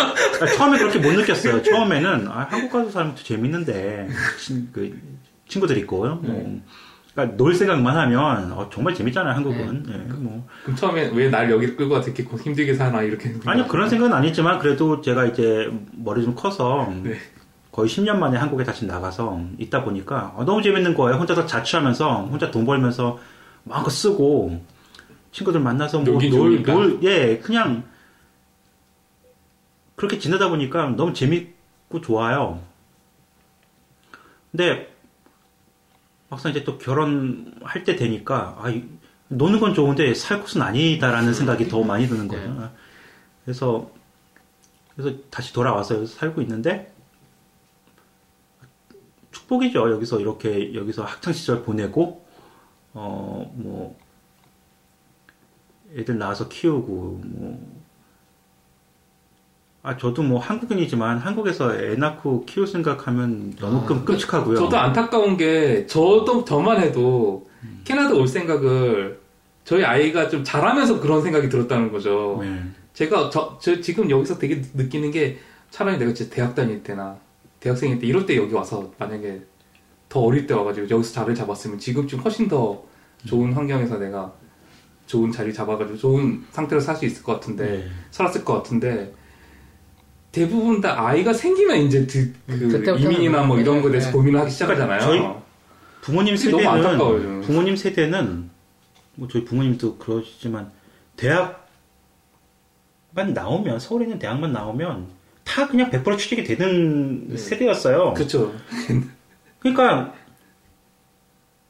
처음에 0.58 0.78
그렇게 0.78 1.00
못 1.00 1.12
느꼈어요. 1.14 1.62
처음에는 1.64 2.28
아, 2.30 2.48
한국 2.50 2.72
가서 2.72 2.90
살면 2.92 3.16
더 3.16 3.24
재밌는데 3.24 4.08
친, 4.40 4.70
그, 4.72 4.98
친구들 5.50 5.78
있고 5.80 6.06
뭐, 6.16 6.62
그러니까 7.16 7.38
놀 7.38 7.56
생각만 7.56 7.96
하면 7.98 8.52
어, 8.52 8.70
정말 8.70 8.94
재밌잖아요. 8.94 9.34
한국은. 9.36 9.86
예, 9.90 9.94
뭐. 10.16 10.46
그럼 10.64 10.76
처음에 10.76 11.12
왜 11.14 11.30
날 11.30 11.50
여기 11.50 11.76
끌고 11.76 11.94
와서 11.94 12.08
이렇게 12.08 12.24
고- 12.26 12.38
힘들게 12.38 12.74
사나 12.74 13.02
이렇게 13.04 13.34
아니요 13.46 13.68
그런 13.68 13.90
생각은 13.90 14.14
아니지만 14.14 14.60
그래도 14.60 15.02
제가 15.02 15.26
이제 15.26 15.72
머리 15.94 16.24
좀 16.24 16.36
커서 16.36 16.94
네. 17.04 17.16
거의 17.72 17.90
10년 17.90 18.18
만에 18.18 18.38
한국에 18.38 18.64
다시 18.66 18.86
나가서 18.86 19.42
있다 19.58 19.84
보니까 19.86 20.34
어, 20.36 20.44
너무 20.44 20.62
재밌는 20.62 20.94
거예요. 20.94 21.18
혼자서 21.18 21.46
자취하면서 21.46 22.26
혼자 22.26 22.52
돈 22.52 22.66
벌면서 22.66 23.18
마음껏 23.64 23.90
쓰고 23.90 24.62
친구들 25.32 25.62
만나서 25.62 26.00
뭐 26.00 26.14
놀긴 26.14 26.30
놀, 26.32 26.40
좋으니까. 26.64 26.74
놀, 26.74 27.00
예, 27.04 27.38
그냥 27.40 27.84
그렇게 29.96 30.20
지내다 30.20 30.50
보니까 30.50 30.88
너무 30.90 31.14
재밌고 31.14 32.02
좋아요. 32.02 32.62
근데 34.52 34.94
막상 36.30 36.52
이제 36.52 36.64
또 36.64 36.78
결혼할 36.78 37.84
때 37.86 37.96
되니까 37.96 38.58
아, 38.60 38.70
이- 38.70 38.84
노는 39.28 39.60
건 39.60 39.74
좋은데 39.74 40.14
살 40.14 40.42
곳은 40.42 40.62
아니다라는 40.62 41.34
생각이 41.34 41.68
더 41.68 41.84
많이 41.84 42.08
드는 42.08 42.28
거예요. 42.28 42.72
그래서 43.44 43.90
그래서 44.96 45.18
다시 45.30 45.52
돌아와서 45.54 46.06
살고 46.06 46.42
있는데 46.42 46.94
축복이죠. 49.32 49.92
여기서 49.92 50.20
이렇게 50.20 50.74
여기서 50.74 51.04
학창 51.04 51.34
시절 51.34 51.64
보내고 51.64 52.26
어 52.94 53.52
뭐 53.56 53.98
애들 55.96 56.18
낳아서 56.18 56.50
키우고 56.50 57.22
뭐 57.24 57.85
아, 59.86 59.96
저도 59.98 60.24
뭐 60.24 60.40
한국인이지만 60.40 61.20
한국에서 61.20 61.76
애 61.76 61.96
낳고 61.96 62.46
키울 62.46 62.66
생각하면 62.66 63.54
너무 63.60 63.86
끔, 63.86 64.04
끔찍하고요. 64.04 64.58
저도 64.58 64.78
안타까운 64.78 65.38
게 65.38 65.86
저도 65.86 66.44
저만 66.44 66.82
해도 66.82 67.48
캐나다 67.84 68.16
올 68.16 68.28
생각을 68.28 69.20
저희 69.64 69.84
아이가 69.84 70.28
좀 70.28 70.44
자라면서 70.44 71.00
그런 71.00 71.22
생각이 71.22 71.50
들었다는 71.50 71.92
거죠. 71.92 72.40
네. 72.42 72.64
제가 72.94 73.30
저, 73.30 73.60
저 73.62 73.80
지금 73.80 74.10
여기서 74.10 74.40
되게 74.40 74.62
느끼는 74.74 75.12
게 75.12 75.38
차라리 75.70 76.00
내가 76.00 76.14
진짜 76.14 76.34
대학 76.34 76.56
다닐 76.56 76.82
때나 76.82 77.18
대학생일 77.60 78.00
때 78.00 78.08
이럴 78.08 78.26
때 78.26 78.36
여기 78.38 78.54
와서 78.54 78.92
만약에 78.98 79.42
더 80.10 80.22
어릴 80.22 80.48
때 80.48 80.56
와가지고 80.56 80.90
여기서 80.90 81.14
자리를 81.14 81.36
잡았으면 81.36 81.78
지금쯤 81.78 82.20
훨씬 82.20 82.48
더 82.48 82.84
좋은 83.28 83.54
환경에서 83.54 83.98
내가 84.00 84.34
좋은 85.06 85.32
자리 85.32 85.54
잡아가지고 85.54 85.98
좋은 85.98 86.44
상태로 86.52 86.82
살 86.82 86.96
수 86.96 87.06
있을 87.06 87.22
것 87.22 87.34
같은데 87.34 87.66
네. 87.66 87.88
살았을 88.10 88.44
것 88.44 88.54
같은데 88.54 89.14
대부분 90.36 90.82
다 90.82 91.08
아이가 91.08 91.32
생기면 91.32 91.78
이제 91.78 92.06
그, 92.06 92.34
그 92.46 92.68
그때부터는 92.68 93.02
이민이나 93.02 93.44
뭐 93.44 93.58
이런 93.58 93.82
거에 93.82 93.92
대해서 93.92 94.08
네. 94.10 94.14
고민을 94.14 94.42
하기 94.42 94.52
시작하잖아요. 94.52 95.00
저희- 95.00 95.22
부모님 96.02 96.36
그게 96.36 96.52
너무 96.52 96.68
안타까워요, 96.68 97.18
세대는. 97.20 97.42
부모님 97.42 97.76
세대는 97.78 98.50
뭐 99.16 99.28
저희 99.30 99.46
부모님도 99.46 99.98
그러시지만 99.98 100.72
대학만 101.16 101.56
나오면 103.34 103.80
서울에 103.80 104.04
있는 104.06 104.20
대학만 104.20 104.52
나오면 104.52 105.08
다 105.46 105.68
그냥 105.68 105.90
100% 105.90 106.18
취직이 106.18 106.44
되는 106.44 107.36
세대였어요. 107.38 108.14
그렇죠. 108.14 108.54
그러니까 109.60 110.14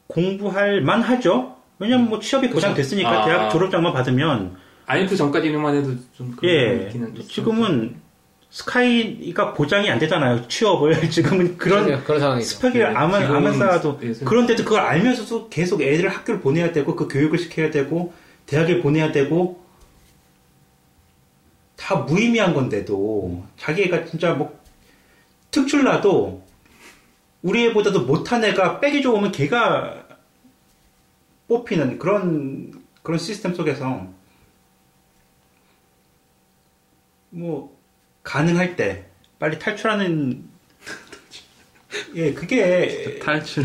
공부할 0.07 0.81
만하죠. 0.81 1.55
왜냐면 1.77 2.09
뭐 2.09 2.19
취업이 2.19 2.49
보장됐으니까 2.49 3.09
아. 3.21 3.25
대학 3.25 3.49
졸업장만 3.51 3.93
받으면 3.93 4.55
IMF 4.87 5.15
전까지는만 5.15 5.75
해도 5.75 5.93
좀 6.13 6.35
그런 6.35 6.51
예 6.51 6.91
지금은 7.27 7.95
스카이가 8.55 9.53
보장이 9.53 9.89
안 9.89 9.99
되잖아요 9.99 10.47
취업을 10.47 10.93
지금은 11.11 11.57
그런 11.57 11.85
그런, 11.85 12.03
그런. 12.05 12.41
스펙을 12.41 12.79
네, 12.79 12.85
아면 12.85 13.21
기본 13.23 13.35
아면 13.35 13.53
쌓아도 13.57 13.93
스펙에서. 13.95 14.23
그런데도 14.23 14.63
그걸 14.63 14.79
알면서도 14.79 15.49
계속 15.49 15.81
애들을 15.81 16.09
학교를 16.09 16.39
보내야 16.39 16.71
되고 16.71 16.95
그 16.95 17.09
교육을 17.09 17.37
시켜야 17.37 17.69
되고 17.69 18.13
대학에 18.45 18.81
보내야 18.81 19.11
되고 19.11 19.61
다 21.75 21.95
무의미한 21.97 22.53
건데도 22.53 23.43
자기가 23.57 24.05
진짜 24.05 24.33
뭐 24.33 24.57
특출나도 25.51 26.41
우리 27.41 27.65
애보다도 27.65 28.05
못한 28.05 28.41
애가 28.45 28.79
빼기 28.79 29.01
좋으면 29.01 29.33
걔가 29.33 30.05
뽑히는 31.49 31.99
그런 31.99 32.71
그런 33.03 33.19
시스템 33.19 33.53
속에서 33.53 34.07
뭐 37.31 37.74
가능할 38.25 38.75
때 38.75 39.05
빨리 39.39 39.57
탈출하는 39.57 40.49
예 42.15 42.33
그게 42.33 43.19
탈출. 43.19 43.63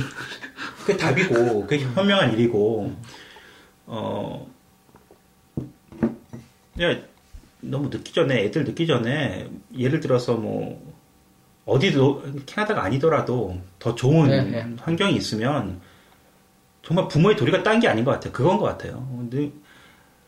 그게 0.81 0.97
답이고 0.97 1.67
그게 1.67 1.85
현명한 1.85 2.33
일이고 2.35 2.95
어 3.87 4.49
야, 6.81 6.97
너무 7.61 7.89
늦기 7.89 8.13
전에 8.13 8.45
애들 8.45 8.65
늦기 8.65 8.87
전에 8.87 9.51
예를 9.77 10.01
들어서 10.01 10.35
뭐 10.35 10.95
어디도 11.67 12.23
캐나다가 12.47 12.85
아니더라도 12.85 13.61
더 13.79 13.95
좋은 13.95 14.29
네, 14.29 14.43
네. 14.43 14.77
환경이 14.79 15.15
있으면 15.17 15.81
정말 16.83 17.09
부모의 17.09 17.37
도리가 17.37 17.63
딴 17.63 17.81
게 17.81 17.89
아닌 17.89 18.05
것 18.05 18.13
같아요. 18.13 18.33
그건 18.33 18.59
것 18.59 18.65
같아요. 18.65 19.07
근데 19.17 19.53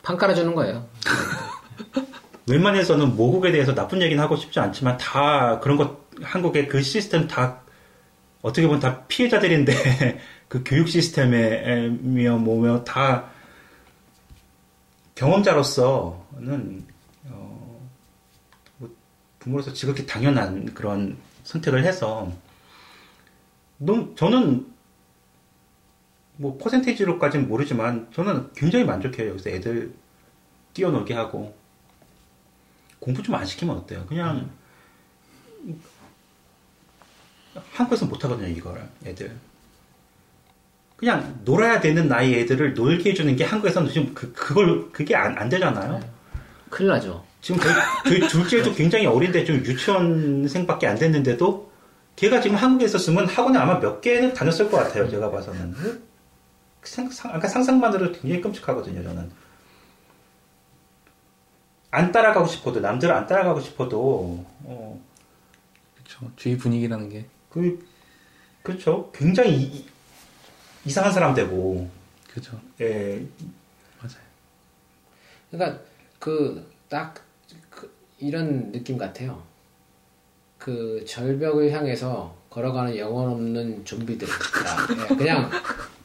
판 0.02 0.16
깔아주는 0.16 0.54
거예요. 0.54 0.86
웬만해서는 2.48 3.16
모국에 3.16 3.52
대해서 3.52 3.74
나쁜 3.74 4.02
얘기는 4.02 4.22
하고 4.22 4.36
싶지 4.36 4.58
않지만 4.58 4.96
다 4.98 5.60
그런 5.60 5.76
것 5.76 6.02
한국의 6.20 6.68
그 6.68 6.82
시스템 6.82 7.28
다 7.28 7.60
어떻게 8.42 8.66
보면 8.66 8.80
다 8.80 9.04
피해자들인데 9.06 10.20
그 10.48 10.62
교육 10.64 10.88
시스템이며 10.88 12.38
뭐며 12.38 12.84
다 12.84 13.30
경험자로서는 15.14 16.84
어, 17.28 17.88
뭐 18.78 18.90
부모로서 19.38 19.72
지극히 19.72 20.06
당연한 20.06 20.74
그런 20.74 21.16
선택을 21.44 21.84
해서 21.84 22.30
너무 23.78 24.14
저는 24.16 24.66
뭐 26.36 26.58
퍼센테이지로까지는 26.58 27.48
모르지만 27.48 28.08
저는 28.12 28.52
굉장히 28.54 28.84
만족해요. 28.84 29.30
여기서 29.30 29.50
애들 29.50 29.92
뛰어놀게 30.74 31.14
하고 31.14 31.54
공부 33.02 33.20
좀 33.20 33.34
안 33.34 33.44
시키면 33.44 33.76
어때요? 33.78 34.06
그냥 34.08 34.48
한국에서 37.72 38.06
못 38.06 38.22
하거든요 38.24 38.48
이거를 38.48 38.82
애들. 39.04 39.32
그냥 40.96 41.40
놀아야 41.44 41.80
되는 41.80 42.06
나이 42.06 42.32
애들을 42.34 42.74
놀게 42.74 43.10
해주는 43.10 43.34
게 43.34 43.42
한국에서는 43.42 43.90
지금 43.90 44.14
그 44.14 44.32
그걸 44.32 44.92
그게 44.92 45.16
안, 45.16 45.36
안 45.36 45.48
되잖아요. 45.48 46.00
큰일 46.70 46.90
나죠. 46.90 47.24
지금 47.40 47.60
저희, 47.60 47.74
저희 48.20 48.28
둘째도 48.28 48.72
굉장히 48.74 49.06
어린데 49.06 49.44
좀 49.44 49.56
유치원생밖에 49.56 50.86
안 50.86 50.96
됐는데도 50.96 51.72
걔가 52.14 52.40
지금 52.40 52.56
한국에 52.56 52.84
있었으면 52.84 53.26
학원에 53.26 53.58
아마 53.58 53.80
몇 53.80 54.00
개는 54.00 54.32
다녔을 54.32 54.70
것 54.70 54.76
같아요. 54.76 55.10
제가 55.10 55.28
봐서는. 55.28 55.74
상, 56.84 57.10
상, 57.10 57.34
아까 57.34 57.48
상상만으로도 57.48 58.20
굉장히 58.20 58.40
끔찍하거든요. 58.40 59.02
저는. 59.02 59.28
안 61.94 62.10
따라가고 62.10 62.46
싶어도 62.46 62.80
남들 62.80 63.12
안 63.12 63.26
따라가고 63.26 63.60
싶어도 63.60 64.44
어, 64.64 65.00
그렇죠. 65.94 66.32
주위 66.36 66.56
분위기라는 66.56 67.08
게. 67.10 67.26
그 67.50 67.86
그렇죠. 68.62 69.10
굉장히 69.12 69.60
이, 69.60 69.84
이상한 70.86 71.12
사람 71.12 71.34
되고 71.34 71.88
그렇죠. 72.30 72.58
예, 72.80 73.22
맞아요. 74.00 74.24
그러니까 75.50 75.80
그딱 76.18 77.14
그 77.68 77.94
이런 78.18 78.72
느낌 78.72 78.96
같아요. 78.96 79.42
그 80.56 81.04
절벽을 81.06 81.72
향해서 81.72 82.34
걸어가는 82.48 82.96
영혼 82.96 83.30
없는 83.32 83.84
좀비들. 83.84 84.26
예, 85.10 85.14
그냥 85.16 85.50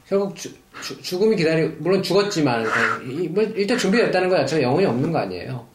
결국 0.06 0.36
주, 0.36 0.54
주- 0.82 1.02
죽음이 1.02 1.38
기다리 1.38 1.67
물론 1.78 2.04
죽었지만 2.04 2.65
이- 3.10 3.30
뭐 3.30 3.41
일단 3.43 3.78
준비됐다는 3.78 4.28
거야. 4.28 4.45
저 4.45 4.62
영혼이 4.62 4.86
없는 4.86 5.13
거 5.13 5.19
아니에요. 5.19 5.65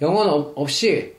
영혼 0.00 0.28
없, 0.28 0.52
없이 0.56 1.14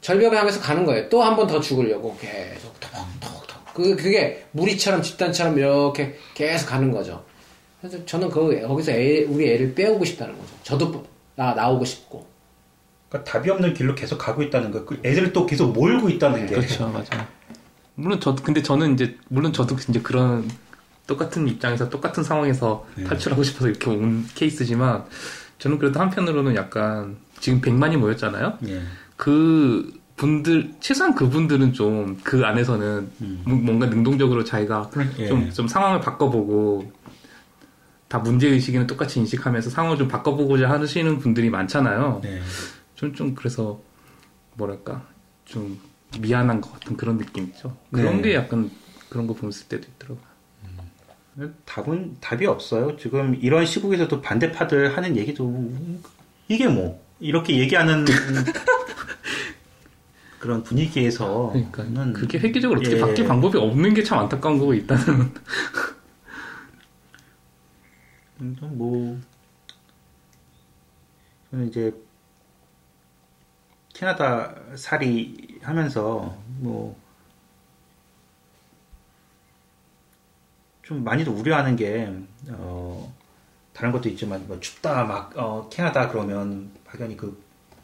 절벽을 0.00 0.38
향해서 0.38 0.60
가는 0.60 0.84
거예요. 0.84 1.08
또 1.08 1.22
한 1.22 1.36
번 1.36 1.46
더 1.46 1.60
죽으려고 1.60 2.16
계속 2.20 2.78
톡톡톡. 2.80 3.74
그 3.74 3.96
그게 3.96 4.44
무리처럼 4.52 5.02
집단처럼 5.02 5.58
이렇게 5.58 6.16
계속 6.34 6.66
가는 6.68 6.90
거죠. 6.90 7.24
그래서 7.80 8.04
저는 8.06 8.28
그 8.30 8.60
거기서 8.66 8.92
애, 8.92 9.24
우리 9.24 9.48
애를 9.52 9.74
빼오고 9.74 10.04
싶다는 10.04 10.36
거죠. 10.36 10.52
저도 10.62 11.06
나 11.36 11.54
나오고 11.54 11.84
싶고. 11.84 12.26
그러니까 13.08 13.30
답이 13.30 13.50
없는 13.50 13.74
길로 13.74 13.94
계속 13.94 14.18
가고 14.18 14.42
있다는 14.42 14.70
거. 14.72 14.84
그 14.84 15.00
애들을 15.04 15.32
또 15.32 15.46
계속 15.46 15.72
몰고 15.72 16.08
있다는 16.10 16.46
게. 16.46 16.56
그렇죠, 16.56 16.88
맞아요. 16.88 17.26
물론 17.94 18.20
저 18.20 18.34
근데 18.34 18.62
저는 18.62 18.94
이제 18.94 19.16
물론 19.28 19.52
저도 19.52 19.76
이제 19.88 20.00
그런 20.00 20.48
똑같은 21.06 21.46
입장에서 21.48 21.88
똑같은 21.88 22.22
상황에서 22.22 22.86
네. 22.96 23.04
탈출하고 23.04 23.42
싶어서 23.42 23.68
이렇게 23.68 23.88
온 23.90 24.26
케이스지만 24.34 25.04
저는 25.58 25.78
그래도 25.78 25.98
한편으로는 26.00 26.54
약간 26.54 27.16
지금 27.40 27.60
100만이 27.60 27.96
모였잖아요. 27.96 28.58
예. 28.66 28.82
그 29.16 29.92
분들 30.16 30.72
최소한 30.80 31.14
그분들은 31.14 31.72
좀 31.72 32.18
그 32.24 32.44
안에서는 32.44 33.10
음. 33.20 33.42
뭐- 33.46 33.56
뭔가 33.56 33.86
능동적으로 33.86 34.44
자기가 34.44 34.90
예. 35.18 35.28
좀, 35.28 35.50
좀 35.50 35.68
상황을 35.68 36.00
바꿔보고 36.00 36.92
다 38.08 38.18
문제 38.18 38.48
의식에는 38.48 38.86
똑같이 38.86 39.20
인식하면서 39.20 39.70
상황을 39.70 39.96
좀 39.98 40.08
바꿔보고자 40.08 40.68
하시는 40.70 41.18
분들이 41.18 41.50
많잖아요. 41.50 42.20
네. 42.22 42.40
좀, 42.94 43.12
좀 43.14 43.34
그래서 43.34 43.80
뭐랄까 44.54 45.04
좀 45.44 45.78
미안한 46.18 46.60
것 46.62 46.72
같은 46.72 46.96
그런 46.96 47.18
느낌이죠. 47.18 47.76
그런 47.92 48.16
네. 48.16 48.30
게 48.30 48.34
약간 48.34 48.70
그런 49.10 49.26
거 49.26 49.34
보았을 49.34 49.68
때도 49.68 49.86
있더라고요. 49.94 50.28
답은 51.66 52.16
답이 52.20 52.46
없어요. 52.46 52.96
지금 52.96 53.36
이런 53.40 53.64
시국에서도 53.64 54.20
반대파들 54.22 54.96
하는 54.96 55.16
얘기도 55.16 55.70
이게 56.48 56.66
뭐 56.66 57.00
이렇게 57.20 57.58
얘기하는 57.58 58.04
그런 60.38 60.62
분위기에서 60.62 61.50
그러니까 61.52 61.82
그게 62.12 62.38
획기적으로 62.38 62.78
어떻게 62.80 63.00
바뀔 63.00 63.24
예. 63.24 63.28
방법이 63.28 63.58
없는 63.58 63.94
게 63.94 64.04
참 64.04 64.18
안타까운 64.20 64.58
거고 64.58 64.72
일단은 64.74 65.04
음, 68.40 68.56
뭐 68.60 69.18
저는 71.50 71.68
이제 71.68 71.92
캐나다 73.92 74.54
살이 74.76 75.58
하면서 75.62 76.36
뭐 76.58 77.08
좀 80.88 81.04
많이도 81.04 81.32
우려하는 81.32 81.76
게 81.76 82.10
어, 82.48 83.14
다른 83.74 83.92
것도 83.92 84.08
있지만 84.08 84.48
뭐 84.48 84.58
춥다 84.58 85.04
막 85.04 85.36
어, 85.36 85.68
캐나다 85.68 86.08
그러면 86.08 86.70
막연히 86.92 87.16
그 87.16 87.36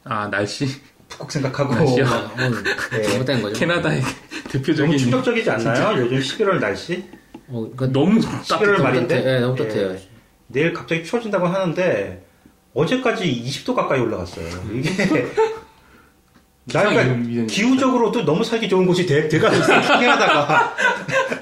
아 0.07 0.27
날씨 0.29 0.67
북극 1.09 1.31
생각하고 1.31 1.73
날씨요? 1.73 2.05
아, 2.05 2.31
오늘 2.37 2.63
네. 2.91 3.01
잘못된 3.01 3.41
거죠. 3.41 3.59
캐나다의 3.59 4.03
대표적인 4.49 4.85
너무 4.85 4.97
충격적이지 4.99 5.49
않나요? 5.49 5.97
요즘 5.99 6.19
11월 6.19 6.59
날씨 6.59 7.03
어, 7.47 7.67
그러니까 7.75 7.87
너무 7.87 8.19
11월 8.19 8.81
말인데 8.83 9.21
네, 9.23 9.39
너무 9.39 9.55
따뜻해요. 9.57 9.91
예. 9.93 10.01
내일 10.47 10.73
갑자기 10.73 11.03
추워진다고 11.03 11.47
하는데 11.47 12.23
어제까지 12.75 13.43
20도 13.47 13.73
가까이 13.73 13.99
올라갔어요. 13.99 14.45
이게 14.73 14.91
나 16.65 16.87
기상 16.87 16.93
그러니까 16.93 17.01
이런- 17.31 17.47
기후적으로도 17.47 18.23
너무 18.25 18.43
살기 18.43 18.69
좋은 18.69 18.85
곳이 18.85 19.07
돼, 19.07 19.27
돼가고 19.27 19.55
있어. 19.55 19.99
캐나다가 19.99 20.75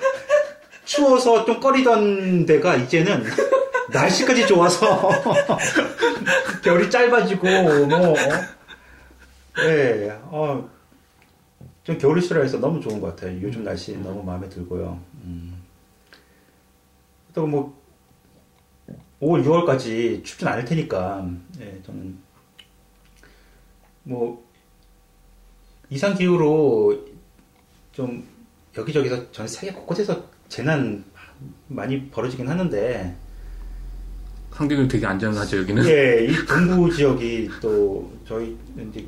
추워서 0.85 1.43
좀 1.43 1.59
꺼리던 1.59 2.45
데가 2.45 2.75
이제는 2.75 3.25
날씨까지 3.93 4.47
좋아서 4.47 5.09
겨울이 6.63 6.89
짧아지고 6.89 7.47
뭐 7.87 8.15
예, 9.59 10.19
어, 10.23 10.69
좀 11.83 11.97
겨울을 11.97 12.21
싫어해서 12.21 12.57
너무 12.59 12.81
좋은 12.81 12.99
것 12.99 13.15
같아요. 13.15 13.39
요즘 13.41 13.63
날씨 13.63 13.95
너무 13.97 14.23
마음에 14.23 14.49
들고요. 14.49 14.99
음. 15.23 15.61
또 17.33 17.45
뭐 17.47 17.83
5월, 19.23 19.43
6월까지 19.45 20.23
춥진 20.23 20.47
않을 20.49 20.65
테니까, 20.65 21.25
예, 21.61 21.81
저는, 21.83 22.17
뭐, 24.03 24.43
이상 25.89 26.13
기후로 26.13 27.05
좀 27.93 28.27
여기저기서 28.77 29.31
전 29.31 29.47
세계 29.47 29.71
곳곳에서 29.71 30.25
재난 30.49 31.05
많이 31.67 32.09
벌어지긴 32.09 32.49
하는데, 32.49 33.15
상대적으로 34.55 34.87
되게 34.87 35.05
안전하죠 35.05 35.57
여기는. 35.59 35.85
예, 35.85 36.25
이 36.29 36.45
동부 36.45 36.93
지역이 36.93 37.49
또 37.61 38.11
저희 38.27 38.55
이제 38.89 39.05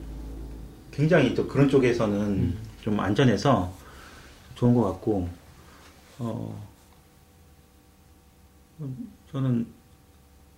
굉장히 0.91 1.33
또 1.35 1.47
그런 1.47 1.69
쪽에서는 1.69 2.55
좀 2.81 2.99
안전해서 2.99 3.71
좋은 4.55 4.73
것 4.73 4.83
같고, 4.83 5.27
어, 6.19 6.65
저는 9.31 9.65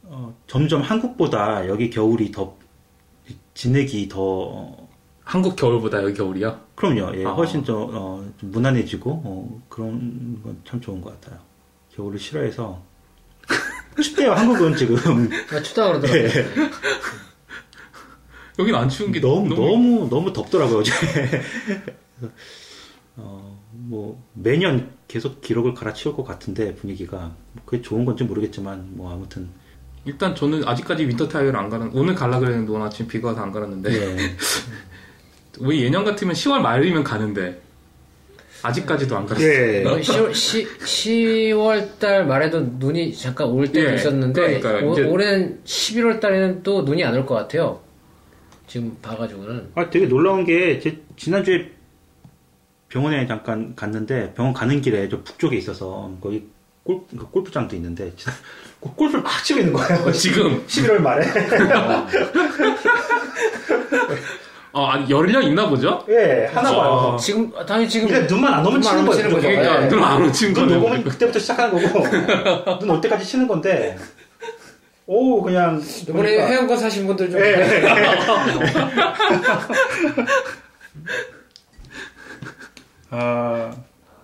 어, 0.04 0.34
점점 0.48 0.82
한국보다 0.82 1.68
여기 1.68 1.90
겨울이 1.90 2.32
더 2.32 2.56
지내기 3.54 4.08
더 4.08 4.76
한국 5.24 5.56
겨울보다 5.58 6.02
여기 6.04 6.14
겨울이요? 6.14 6.62
그럼요, 6.76 7.16
예, 7.18 7.26
아. 7.26 7.32
훨씬 7.32 7.64
더 7.64 7.84
어, 7.92 8.26
좀 8.40 8.52
무난해지고 8.52 9.12
어, 9.12 9.62
그런 9.68 10.42
건 10.44 10.56
참 10.66 10.80
좋은 10.80 11.02
것 11.02 11.20
같아요. 11.20 11.40
겨울을 11.96 12.20
싫어해서 12.20 12.82
춥대요. 14.02 14.34
한국은 14.34 14.76
지금 14.76 14.96
아, 15.52 15.62
춥다 15.62 15.88
그러더라고요. 15.88 16.24
예. 16.24 16.46
여기는 18.60 18.80
안 18.80 18.90
추운 18.90 19.12
게 19.12 19.20
너무 19.20 19.54
너무 19.54 20.10
너무 20.10 20.34
덥더라고요 20.34 20.80
어제. 20.80 20.92
어, 23.18 23.60
뭐 23.72 24.24
매년 24.34 24.92
계속 25.08 25.42
기록을 25.42 25.74
갈아치울 25.74 26.16
것 26.16 26.24
같은데 26.24 26.76
분위기가 26.76 27.36
뭐 27.54 27.64
그게 27.66 27.82
좋은 27.82 28.06
건지 28.06 28.24
모르겠지만 28.24 28.90
뭐 28.92 29.12
아무튼 29.14 29.50
일단 30.06 30.34
저는 30.36 30.68
아직까지 30.68 31.08
winter 31.08 31.28
타이어를 31.28 31.60
안 31.60 31.70
갈았. 31.70 31.90
오늘 31.94 32.16
갈라 32.16 32.40
그랬는데 32.40 32.72
오늘 32.72 32.86
아침 32.86 33.08
비가 33.08 33.30
와서 33.30 33.42
안 33.42 33.52
갈았는데. 33.52 33.92
예. 33.94 34.18
우리 35.60 35.84
예년 35.84 36.06
같으면 36.06 36.34
10월 36.36 36.60
말이면 36.60 37.04
가는데 37.04 37.62
아직까지도 38.64 39.18
안 39.18 39.26
갔어요. 39.26 39.48
예. 39.48 39.84
10월, 39.84 40.34
10 40.34 41.52
월 41.54 41.90
달 42.00 42.26
말에도 42.26 42.62
눈이 42.62 43.16
잠깐 43.16 43.48
올 43.48 43.68
때도 43.72 43.92
예, 43.92 43.96
있었는데 43.96 44.60
그러니까요. 44.62 44.90
오- 44.90 44.94
이제- 44.94 45.04
올 45.04 45.22
해는 45.22 45.60
11월 45.64 46.20
달에는 46.20 46.64
또 46.64 46.82
눈이 46.84 47.04
안 47.04 47.14
올 47.16 47.26
것 47.26 47.36
같아요. 47.36 47.82
지금 48.68 48.98
봐가지고는 49.02 49.72
아 49.76 49.90
되게 49.90 50.08
놀라운 50.08 50.46
게 50.46 50.80
제 50.80 50.98
지난주에 51.16 51.72
병원에 52.90 53.26
잠깐 53.28 53.74
갔는데 53.76 54.34
병원 54.34 54.54
가는 54.54 54.82
길에 54.82 55.08
저 55.10 55.22
북쪽에 55.24 55.58
있어서 55.58 56.12
거기 56.22 56.46
골, 56.84 57.02
그 57.10 57.18
골프장도 57.30 57.76
있는데 57.76 58.12
진짜 58.16 58.32
골- 58.80 58.94
골프를 58.96 59.24
막 59.24 59.44
치고 59.44 59.60
있는 59.60 59.74
거예요. 59.74 60.12
지금 60.12 60.64
11월 60.68 60.98
말에. 61.00 61.26
어, 64.74 64.86
아니, 64.88 65.10
열려 65.10 65.42
있나 65.42 65.68
보죠? 65.70 66.04
예, 66.10 66.46
하나 66.54 66.72
봐요. 66.76 67.18
지금 67.20 67.52
당연히 67.66 67.90
지금 67.90 68.08
그러니까 68.08 68.32
눈만 68.34 68.54
안 68.54 68.66
오면 68.66 68.82
치는 68.82 68.98
안 69.00 69.04
오면 69.08 69.12
거예요. 69.12 69.30
치는 69.30 69.36
거죠. 69.36 69.48
그러니까 69.48 69.84
예. 69.84 69.88
눈안 69.88 70.22
오친 70.24 70.54
눈 70.54 70.68
거는. 70.68 70.80
녹으면 70.80 71.04
그때부터 71.04 71.40
시작하는 71.40 71.72
거고 71.72 72.06
눈 72.80 72.90
올 72.92 73.02
때까지 73.02 73.26
치는 73.26 73.48
건데 73.48 73.98
오 75.08 75.42
그냥 75.42 75.82
이번에 76.04 76.22
보니까 76.36 76.48
회원권 76.48 76.78
사신 76.78 77.08
분들 77.08 77.32
좀 77.32 77.40
아, 83.10 83.72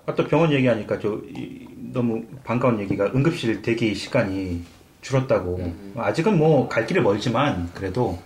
아까 0.06 0.28
병원 0.28 0.52
얘기하니까 0.52 1.00
저 1.00 1.20
이, 1.30 1.68
너무 1.94 2.24
반가운 2.44 2.80
얘기가 2.80 3.06
응급실 3.16 3.62
대기 3.62 3.96
시간이 3.96 4.64
줄었다고 5.02 5.74
아직은 5.98 6.38
뭐 6.38 6.68
갈 6.68 6.86
길이 6.86 7.00
멀지만 7.02 7.70
그래도 7.74 8.20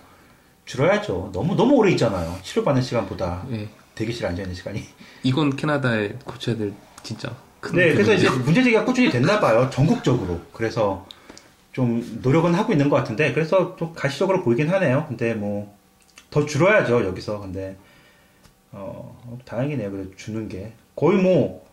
줄어야죠 0.68 1.30
너무 1.32 1.56
너무 1.56 1.74
오래 1.74 1.90
있잖아요 1.92 2.38
치료받는 2.42 2.82
시간보다 2.82 3.44
예. 3.52 3.68
대기실 3.94 4.26
앉아 4.26 4.42
있는 4.42 4.54
시간이 4.54 4.84
이건 5.24 5.56
캐나다에 5.56 6.10
고쳐야 6.24 6.56
될 6.56 6.72
진짜 7.02 7.34
큰 7.60 7.76
네, 7.76 7.92
그래서. 7.92 8.12
이제 8.12 8.30
문제 8.30 8.62
제기가 8.62 8.84
꾸준히 8.84 9.10
됐나 9.10 9.40
봐요. 9.40 9.68
전국적으로. 9.70 10.40
그래서 10.52 11.06
좀 11.72 12.20
노력은 12.22 12.54
하고 12.54 12.72
있는 12.72 12.88
것 12.88 12.96
같은데, 12.96 13.32
그래서 13.32 13.76
좀 13.76 13.92
가시적으로 13.94 14.42
보이긴 14.42 14.68
하네요. 14.70 15.06
근데 15.08 15.34
뭐, 15.34 15.74
더 16.30 16.46
줄어야죠, 16.46 17.04
여기서. 17.04 17.40
근데, 17.40 17.76
어, 18.70 19.40
다행이네요. 19.44 19.90
그래도 19.90 20.14
주는 20.16 20.48
게. 20.48 20.72
거의 20.94 21.20
뭐, 21.20 21.66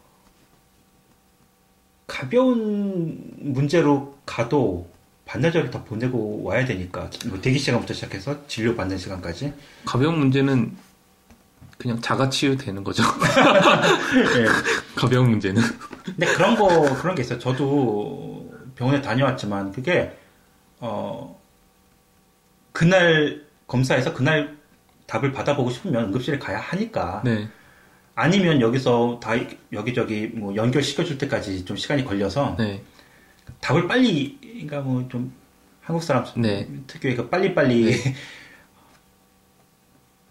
가벼운 2.08 3.20
문제로 3.38 4.16
가도 4.26 4.88
반나절이 5.26 5.72
더 5.72 5.84
보내고 5.84 6.44
와야 6.44 6.64
되니까. 6.66 7.10
뭐 7.28 7.42
대기 7.42 7.58
시간부터 7.60 7.94
시작해서 7.94 8.48
진료 8.48 8.76
받는 8.76 8.98
시간까지. 8.98 9.54
가벼운 9.84 10.20
문제는 10.20 10.76
그냥 11.78 12.00
자가 12.02 12.30
치유 12.30 12.56
되는 12.56 12.84
거죠. 12.84 13.04
예. 14.38 14.46
가벼운 14.96 15.30
문제는. 15.32 15.62
근데 16.04 16.26
그런 16.28 16.56
거 16.56 16.68
그런 17.02 17.16
게 17.16 17.22
있어요. 17.24 17.40
저도 17.40 18.54
병원에 18.76 19.02
다녀왔지만 19.02 19.72
그게 19.72 20.16
어 20.80 21.40
그날 22.72 23.44
검사에서 23.68 24.14
그날 24.14 24.56
답을 25.08 25.32
받아보고 25.32 25.70
싶으면 25.72 26.06
응급실에 26.06 26.40
가야 26.40 26.60
하니까 26.60 27.22
네. 27.26 27.48
아니면 28.16 28.62
여기서 28.62 29.20
다 29.22 29.32
여기저기 29.72 30.28
뭐 30.28 30.56
연결 30.56 30.82
시켜줄 30.84 31.18
때까지 31.18 31.66
좀 31.66 31.78
시간이 31.78 32.06
걸려서 32.06 32.56
네. 32.58 32.84
답을 33.62 33.88
빨리 33.88 34.40
그러니까 34.56 34.82
뭐 34.82 35.08
좀 35.10 35.34
한국 35.82 36.04
사람 36.04 36.26
네. 36.38 36.68
특유의 36.88 37.16
그 37.16 37.30
빨리빨리 37.30 37.92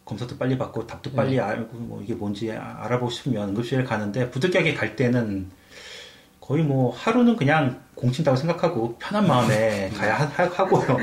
검사도 0.05 0.37
빨리 0.37 0.59
받고 0.59 0.87
답도 0.87 1.11
네. 1.11 1.17
빨리 1.17 1.41
알고 1.41 1.77
뭐 1.79 2.03
이게 2.03 2.15
뭔지 2.15 2.51
아- 2.53 2.79
알아보고 2.85 3.11
싶으면 3.11 3.51
응급실에 3.51 3.85
가는데 3.85 4.31
부득이하게 4.31 4.75
갈 4.75 4.97
때는 4.97 5.51
거의 6.41 6.63
뭐 6.63 6.95
하루는 6.95 7.37
그냥 7.37 7.81
공친다고 7.95 8.37
생각하고 8.37 8.97
편한 8.99 9.27
마음에 9.27 9.89
음. 9.93 9.95
가야 9.97 10.17
하, 10.17 10.45
하고요. 10.45 10.99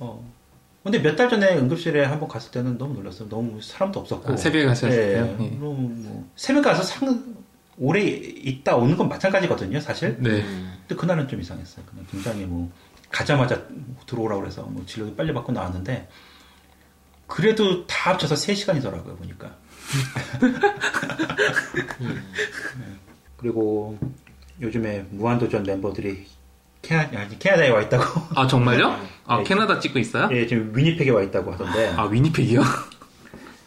어. 0.00 0.34
근데 0.82 0.98
몇 0.98 1.16
달 1.16 1.30
전에 1.30 1.56
응급실에 1.56 2.04
한번 2.04 2.28
갔을 2.28 2.50
때는 2.50 2.76
너무 2.76 2.94
놀랐어요. 2.94 3.28
너무 3.28 3.62
사람도 3.62 4.00
없었고. 4.00 4.32
아, 4.32 4.36
새벽에 4.36 4.66
가셨을 4.66 4.90
예, 4.92 5.12
때요? 5.14 5.36
예. 5.40 5.46
뭐 5.50 6.28
새벽 6.36 6.62
가서 6.62 6.82
상 6.82 7.34
오래 7.78 8.02
있다 8.02 8.76
오는 8.76 8.96
건 8.96 9.08
마찬가지거든요, 9.08 9.80
사실. 9.80 10.16
네. 10.20 10.42
근데 10.42 10.94
그날은 10.96 11.28
좀 11.28 11.40
이상했어요. 11.40 11.84
그냥 11.86 12.06
굉장히 12.10 12.44
뭐 12.44 12.70
가자마자 13.10 13.62
들어오라 14.06 14.36
그래서 14.36 14.62
뭐 14.62 14.84
진료도 14.86 15.16
빨리 15.16 15.32
받고 15.32 15.52
나왔는데 15.52 16.08
그래도 17.26 17.86
다 17.86 18.12
합쳐서 18.12 18.34
3시간이더라고요 18.34 19.16
보니까. 19.18 19.56
네. 22.00 22.08
그리고 23.36 23.98
요즘에 24.60 25.06
무한도전 25.10 25.64
멤버들이 25.64 26.26
캐나, 26.82 27.08
아니, 27.18 27.38
캐나다에 27.38 27.70
와 27.70 27.80
있다고. 27.82 28.04
아, 28.34 28.46
정말요? 28.46 28.98
아, 29.26 29.38
네. 29.38 29.44
캐나다 29.44 29.80
찍고 29.80 29.98
있어요? 29.98 30.28
예, 30.32 30.46
지금 30.46 30.72
위니펙에 30.74 31.10
와 31.10 31.22
있다고 31.22 31.52
하던데. 31.52 31.94
아, 31.96 32.04
위니펙이요? 32.04 32.60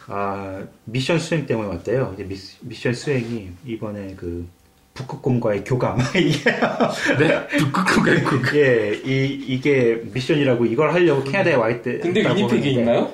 아, 0.08 0.64
미션 0.86 1.18
수행 1.18 1.44
때문에 1.46 1.68
왔대요. 1.68 2.12
이제 2.14 2.24
미, 2.24 2.34
미션 2.62 2.94
수행이 2.94 3.50
이번에 3.66 4.14
그 4.16 4.48
북극곰과의 4.94 5.64
교감. 5.64 5.98
네. 6.12 7.46
북극곰과 7.58 8.22
북극. 8.30 8.54
예, 8.56 8.94
이, 9.04 9.26
이게 9.46 10.02
미션이라고 10.12 10.64
이걸 10.66 10.92
하려고 10.92 11.22
캐나다에 11.22 11.54
와 11.54 11.68
있대. 11.70 11.98
근데 11.98 12.22
하는데. 12.22 12.70
있나요? 12.70 13.12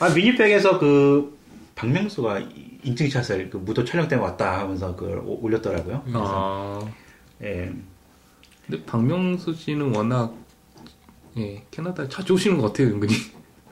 아, 0.00 0.08
미니팩에서 0.08 0.78
그, 0.78 1.38
박명수가 1.74 2.40
인증샷을 2.84 3.50
그 3.50 3.56
무도 3.58 3.84
촬영 3.84 4.08
때문에 4.08 4.28
왔다 4.30 4.60
하면서 4.60 4.94
그걸 4.96 5.18
오- 5.18 5.40
올렸더라고요. 5.42 6.02
아. 6.14 6.80
예. 7.42 7.70
근데 8.66 8.82
박명수 8.86 9.52
씨는 9.54 9.94
워낙 9.94 10.32
예, 11.36 11.62
캐나다에 11.70 12.08
자주 12.08 12.34
오시는 12.34 12.58
것 12.58 12.68
같아요, 12.68 12.88
은근히. 12.94 13.14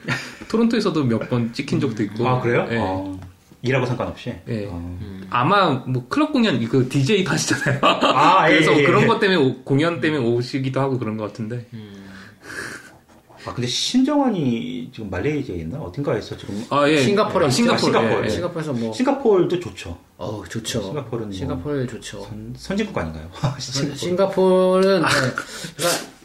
토론토에서도 0.49 1.05
몇 1.05 1.29
번 1.29 1.53
찍힌 1.53 1.81
적도 1.81 2.03
있고. 2.03 2.27
아, 2.29 2.41
그래요? 2.41 2.67
예. 2.71 2.77
어, 2.79 3.19
일하고 3.63 3.87
상관없이? 3.87 4.35
예. 4.49 4.67
어. 4.69 4.99
아마 5.31 5.71
뭐 5.87 6.07
클럽 6.09 6.33
공연 6.33 6.63
그 6.67 6.89
DJ 6.89 7.25
하시잖아요. 7.25 7.79
아, 7.83 8.47
예, 8.51 8.55
그래서 8.55 8.73
예, 8.75 8.79
예. 8.81 8.83
그런 8.85 9.07
것 9.07 9.19
때문에 9.21 9.39
오- 9.41 9.63
공연 9.63 10.01
때문에 10.01 10.23
오시기도 10.23 10.81
하고 10.81 10.99
그런 10.99 11.17
것 11.17 11.29
같은데. 11.29 11.67
아, 13.45 13.53
근데 13.55 13.67
신정환이 13.67 14.91
지금 14.95 15.11
말레이시아에 15.11 15.59
있나? 15.59 15.79
어딘가에 15.81 16.19
있어, 16.21 16.37
지금. 16.37 16.65
아 16.71 16.89
예. 16.89 16.99
싱가포르 17.03 17.47
아, 17.47 17.51
싱가포르. 17.51 17.81
싱가포르, 17.83 18.21
예, 18.23 18.25
예. 18.27 18.29
싱가포르에서 18.31 18.73
뭐 18.73 18.93
싱가포르도 18.93 19.61
좋죠. 19.61 19.99
어우 20.17 20.45
좋죠. 20.49 20.83
싱가포르는 20.83 21.29
뭐- 21.31 21.37
싱가포르 21.37 21.87
좋죠. 21.89 22.23
선, 22.23 22.55
선진국 22.57 22.97
아닌가요? 22.97 23.29
싱가포르. 23.59 23.97
싱가포르는 23.97 25.01
네. 25.03 25.09
그러니까 25.09 25.43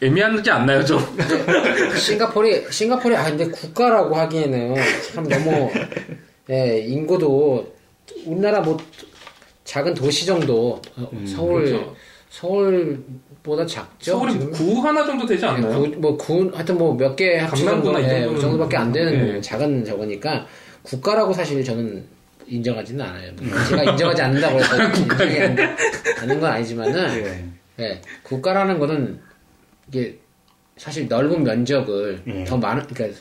애매하지 0.02 0.52
않나요, 0.52 0.86
좀? 0.86 1.00
싱가포르이 1.98 2.72
싱가포르이 2.72 3.18
아 3.18 3.24
근데 3.26 3.48
국가라고 3.50 4.16
하기에는 4.16 4.76
참 5.14 5.28
너무 5.28 5.72
예, 6.52 6.80
인구도 6.88 7.74
우리나라 8.26 8.62
뭐 8.62 8.78
작은 9.64 9.94
도시 9.96 10.26
정도 10.26 10.82
어, 10.96 11.10
서울 11.26 11.66
그렇죠. 11.66 11.96
서울 12.30 13.04
보다 13.48 13.66
작죠. 13.66 14.12
서울이 14.12 14.34
지금? 14.34 14.52
구 14.52 14.80
하나 14.86 15.04
정도 15.06 15.26
되지 15.26 15.44
않나요? 15.46 15.80
구, 15.82 15.88
뭐 16.00 16.16
구, 16.18 16.52
하여튼 16.54 16.78
뭐 16.78 16.94
몇 16.96 17.16
개 17.16 17.38
합치면 17.38 17.78
예, 17.78 17.82
정도는 17.82 18.34
그 18.36 18.40
정도밖에 18.42 18.78
안 18.78 18.92
되는 18.92 19.36
예. 19.38 19.42
작은 19.42 19.84
저거니까 19.86 20.46
국가라고 20.84 21.34
사실 21.34 21.64
저는 21.64 22.04
인정하지는 22.46 23.04
않아요. 23.04 23.32
제가 23.70 23.84
인정하지 23.92 24.22
않는다고 24.22 24.60
해서 24.60 24.76
인정이 24.94 25.40
안- 25.40 25.58
않는 26.22 26.40
건 26.40 26.52
아니지만은 26.52 27.26
예. 27.26 27.84
예, 27.84 28.02
국가라는 28.24 28.78
거는 28.80 29.20
이게 29.88 30.18
사실 30.78 31.08
넓은 31.08 31.44
면적을 31.44 32.22
예. 32.28 32.44
더 32.44 32.58
많은 32.58 32.86
그러니까 32.88 33.20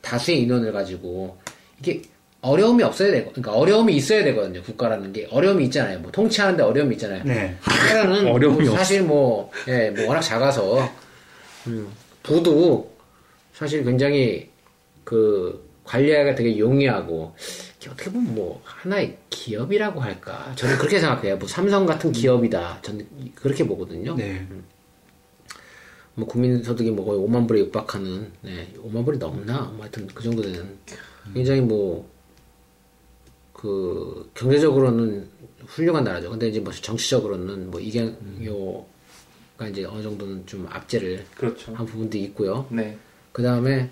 다수의 0.00 0.40
인원을 0.42 0.72
가지고 0.72 1.36
이게 1.78 2.02
어려움이 2.42 2.82
없어야 2.82 3.10
되고 3.10 3.30
그러니까 3.30 3.52
어려움이 3.52 3.94
있어야 3.94 4.24
되거든요 4.24 4.62
국가라는 4.62 5.12
게. 5.12 5.26
어려움이 5.30 5.64
있잖아요. 5.64 5.98
뭐 6.00 6.10
통치하는데 6.10 6.62
어려움이 6.62 6.94
있잖아요. 6.94 7.22
네. 7.24 7.56
나라는 7.66 8.26
어려움이 8.32 8.66
뭐 8.66 8.76
사실 8.76 9.02
뭐, 9.02 9.50
예, 9.68 9.90
뭐 9.90 10.06
워낙 10.08 10.20
작아서. 10.22 10.88
음, 11.66 11.90
부도 12.22 12.90
사실 13.52 13.84
굉장히 13.84 14.48
그 15.04 15.68
관리하기가 15.84 16.34
되게 16.34 16.58
용이하고 16.58 17.34
어떻게 17.86 18.10
보면 18.10 18.34
뭐 18.34 18.62
하나의 18.64 19.18
기업이라고 19.28 20.00
할까? 20.00 20.52
저는 20.56 20.78
그렇게 20.78 20.98
생각해요. 20.98 21.36
뭐 21.36 21.48
삼성 21.48 21.84
같은 21.84 22.12
기업이다. 22.12 22.78
저는 22.82 23.06
그렇게 23.34 23.66
보거든요. 23.66 24.14
네. 24.14 24.46
뭐 26.14 26.26
국민소득이 26.26 26.90
뭐 26.90 27.04
거의 27.04 27.18
5만 27.20 27.46
불에 27.48 27.60
육박하는 27.60 28.32
네, 28.42 28.68
5만 28.78 29.04
불이 29.04 29.18
넘나? 29.18 29.62
뭐 29.74 29.80
하여튼 29.82 30.06
그 30.14 30.22
정도 30.22 30.42
되는. 30.42 30.78
굉장히 31.34 31.60
뭐 31.60 32.08
그 33.60 34.30
경제적으로는 34.34 35.28
훌륭한 35.66 36.02
나라죠. 36.02 36.30
근데 36.30 36.48
이제 36.48 36.60
뭐 36.60 36.72
정치적으로는 36.72 37.70
뭐 37.70 37.78
이경요가 37.78 38.86
이제 39.70 39.84
어느 39.84 40.02
정도는 40.02 40.46
좀 40.46 40.66
압제를 40.70 41.26
그렇죠. 41.36 41.74
한 41.74 41.84
부분도 41.84 42.16
있고요. 42.16 42.64
네. 42.70 42.96
그 43.32 43.42
다음에 43.42 43.90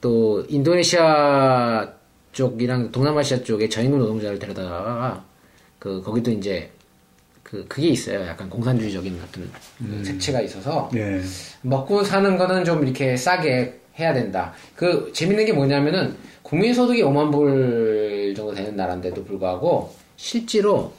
또 0.00 0.42
인도네시아 0.48 1.92
쪽이랑 2.32 2.90
동남아시아 2.90 3.42
쪽에 3.42 3.68
저임금 3.68 3.98
노동자를 3.98 4.38
데려다가 4.38 5.22
그 5.78 6.00
거기도 6.00 6.30
이제 6.30 6.70
그 7.42 7.66
그게 7.68 7.88
있어요. 7.88 8.22
약간 8.22 8.48
공산주의적인 8.48 9.20
어떤 9.22 9.50
그 9.78 10.04
색채가 10.04 10.40
있어서 10.40 10.88
네. 10.90 11.20
먹고 11.60 12.02
사는 12.02 12.38
거는 12.38 12.64
좀 12.64 12.82
이렇게 12.82 13.14
싸게 13.14 13.78
해야 13.98 14.14
된다. 14.14 14.54
그 14.74 15.12
재밌는 15.12 15.44
게 15.44 15.52
뭐냐면은 15.52 16.16
국민소득이 16.42 17.02
5만 17.02 17.30
불 17.30 18.11
정도 18.34 18.54
되는 18.54 18.76
나라인데도 18.76 19.24
불구하고 19.24 19.94
실제로 20.16 20.92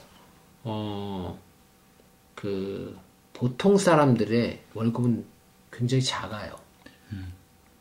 어 0.64 1.36
그 2.34 2.96
보통 3.32 3.78
사람들의 3.78 4.60
월급은 4.74 5.24
굉장히 5.72 6.02
작아요. 6.02 6.52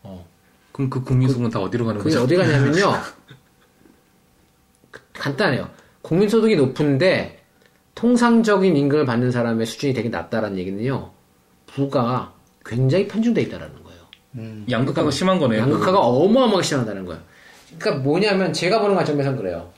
어. 0.04 0.26
그럼 0.72 0.90
그 0.90 1.04
국민소득은 1.04 1.50
다 1.50 1.60
어디로 1.60 1.86
가는 1.86 2.02
거죠? 2.02 2.24
어디 2.24 2.36
가냐면요. 2.38 2.94
그- 4.92 5.02
간단해요. 5.14 5.70
국민소득이 6.02 6.56
높은데 6.56 7.44
통상적인 7.96 8.76
임금을 8.78 9.06
받는 9.06 9.32
사람의 9.32 9.66
수준이 9.66 9.94
되게 9.94 10.10
낮다라는 10.10 10.58
얘기는요. 10.58 11.12
부가 11.68 12.34
굉장히 12.66 13.08
편중돼 13.08 13.42
있다라는 13.44 13.76
거예요. 13.84 14.64
양극화가 14.70 15.12
심한 15.12 15.40
거네요. 15.40 15.62
양극화가 15.62 16.00
어마어마하게 16.00 16.64
심하다는 16.64 17.06
거예요. 17.06 17.22
그러니까 17.78 18.04
뭐냐면 18.04 18.54
제가 18.54 18.80
보는 18.80 18.96
관점에서는 18.96 19.38
그래요. 19.38 19.72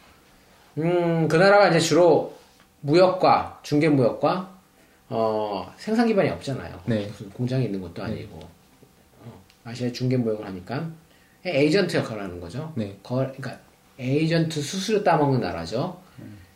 음, 0.78 1.28
그 1.28 1.36
나라가 1.36 1.70
이제 1.70 1.80
주로 1.80 2.36
무역과 2.82 3.60
중개 3.64 3.90
무역과 3.90 4.56
어, 5.10 5.74
생산 5.78 6.08
기반이 6.08 6.30
없잖아요. 6.30 6.82
네. 6.86 7.08
무슨 7.08 7.30
공장이 7.30 7.66
있는 7.66 7.82
것도 7.82 8.04
아니고 8.04 8.40
어, 9.24 9.42
아시아 9.64 9.92
중개 9.92 10.18
무역을 10.18 10.46
하니까 10.46 10.90
에이전트 11.46 11.98
역할을 11.98 12.24
하는 12.24 12.40
거죠. 12.40 12.74
네. 12.76 12.98
거, 13.04 13.16
그러니까 13.16 13.60
에이전트 14.00 14.62
수수료 14.62 15.04
따먹는 15.04 15.40
나라죠. 15.40 16.02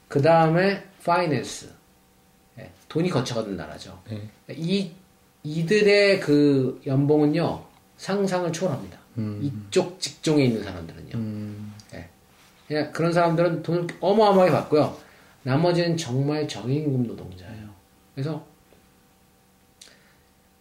그 0.08 0.22
다음에 0.22 0.84
파이낸스 1.06 1.70
예, 2.60 2.70
돈이 2.90 3.10
거쳐가는 3.10 3.56
나라죠. 3.56 4.02
네. 4.10 4.28
이 4.50 4.92
이들의 5.44 6.20
그 6.20 6.82
연봉은요 6.86 7.64
상상을 7.98 8.52
초월합니다. 8.52 8.98
음. 9.18 9.40
이쪽 9.70 10.00
직종에 10.00 10.46
있는 10.46 10.64
사람들은요. 10.64 11.10
음, 11.16 11.74
예. 11.94 12.08
그냥 12.68 12.92
그런 12.92 13.12
사람들은 13.12 13.64
돈을 13.64 13.88
어마어마하게 14.00 14.52
받고요. 14.52 14.96
나머지는 15.44 15.98
정말 15.98 16.48
저임금 16.48 17.08
노동자예요. 17.08 17.68
그래서 18.14 18.46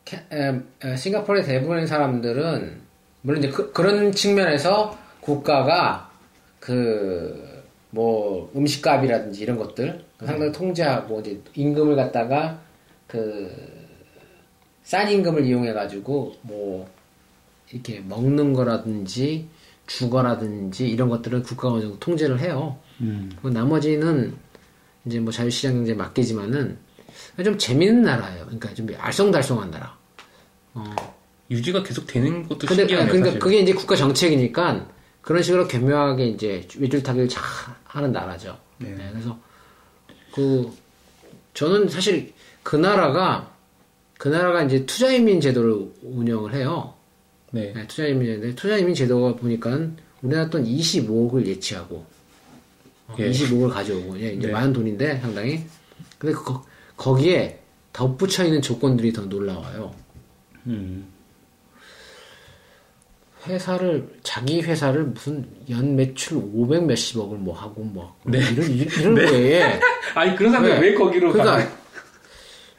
캐- 0.05 0.24
에, 0.32 0.61
에, 0.84 0.96
싱가포르의 0.96 1.44
대부분의 1.44 1.86
사람들은 1.86 2.80
물론 3.22 3.42
이제 3.42 3.51
그, 3.53 3.72
런 3.82 4.12
측면에서 4.12 4.96
국가가 5.20 6.11
그 6.61 7.46
뭐 7.90 8.53
음식값이라든지 8.55 9.42
이런 9.42 9.57
것들 9.57 10.05
상당히 10.18 10.53
통제하고 10.53 11.20
이제 11.20 11.40
임금을 11.55 11.96
갖다가 11.96 12.61
그 13.07 13.51
싼 14.82 15.11
임금을 15.11 15.44
이용해 15.46 15.72
가지고 15.74 16.34
뭐 16.42 16.86
이렇게 17.73 18.01
먹는 18.01 18.53
거라든지 18.53 19.49
주거라든지 19.87 20.89
이런 20.89 21.09
것들은 21.09 21.43
국가가 21.43 21.75
어느 21.75 21.83
정도 21.83 21.99
통제를 21.99 22.41
해요. 22.41 22.79
음. 23.01 23.31
그 23.41 23.49
나머지는 23.49 24.37
이제 25.05 25.21
뭐 25.21 25.33
자유시장 25.33 25.75
경제에 25.75 25.95
맡기지만은 25.95 26.79
좀 27.45 27.59
재밌는 27.59 28.03
나라예요. 28.03 28.45
그러니까 28.45 28.75
좀 28.75 28.87
알쏭달쏭한 28.87 29.71
나라. 29.71 29.97
유지가 31.51 31.83
계속 31.83 32.07
되는 32.07 32.47
것도 32.47 32.66
근데 32.66 32.83
신기하네요. 32.83 33.09
그러니까 33.09 33.31
사실. 33.31 33.39
그게 33.41 33.61
이제 33.61 33.73
국가 33.73 33.97
정책이니까 33.97 34.87
그런 35.23 35.43
식으로 35.43 35.66
교묘하게 35.66 36.27
이제 36.27 36.66
외줄타기를 36.77 37.29
잘 37.29 37.43
하는 37.85 38.12
나라죠. 38.12 38.59
네. 38.79 38.91
네, 38.91 39.09
그래서 39.11 39.39
그 40.35 40.71
저는 41.55 41.89
사실 41.89 42.35
그 42.62 42.77
나라가 42.77 43.51
그 44.19 44.29
나라가 44.29 44.62
이제 44.62 44.85
투자이민 44.85 45.41
제도를 45.41 45.91
운영을 46.03 46.55
해요. 46.55 46.95
네. 47.51 47.72
네, 47.74 47.86
투자이민 47.86 48.26
제도. 48.26 48.55
투자이민 48.55 48.94
제도가 48.94 49.36
보니까 49.36 49.78
우리나라 50.22 50.51
돈 50.51 50.64
25억을 50.64 51.46
예치하고 51.46 52.05
어, 53.09 53.16
예. 53.18 53.30
25억을 53.30 53.70
가져오고 53.70 54.20
예, 54.20 54.32
이제 54.32 54.46
네. 54.46 54.53
많은 54.53 54.72
돈인데 54.72 55.20
상당히. 55.20 55.64
근데 56.18 56.34
거, 56.34 56.64
거기에 56.96 57.61
덧붙여 57.92 58.44
있는 58.44 58.61
조건들이 58.61 59.12
더 59.12 59.22
놀라워요. 59.22 59.94
음. 60.66 61.07
회사를 63.46 64.09
자기 64.22 64.61
회사를 64.61 65.05
무슨 65.05 65.49
연 65.70 65.96
매출 65.96 66.38
500 66.38 66.84
몇십억을 66.84 67.38
뭐 67.38 67.55
하고 67.55 67.82
뭐 67.82 68.14
네. 68.24 68.38
이런 68.38 68.70
이런 68.70 69.14
거에 69.14 69.80
아니 70.14 70.36
그런 70.36 70.53
사람들 70.53 70.74
네. 70.74 70.80
왜 70.80 70.94
거기로 70.94 71.32
그러니까 71.32 71.57
가나요? 71.57 71.78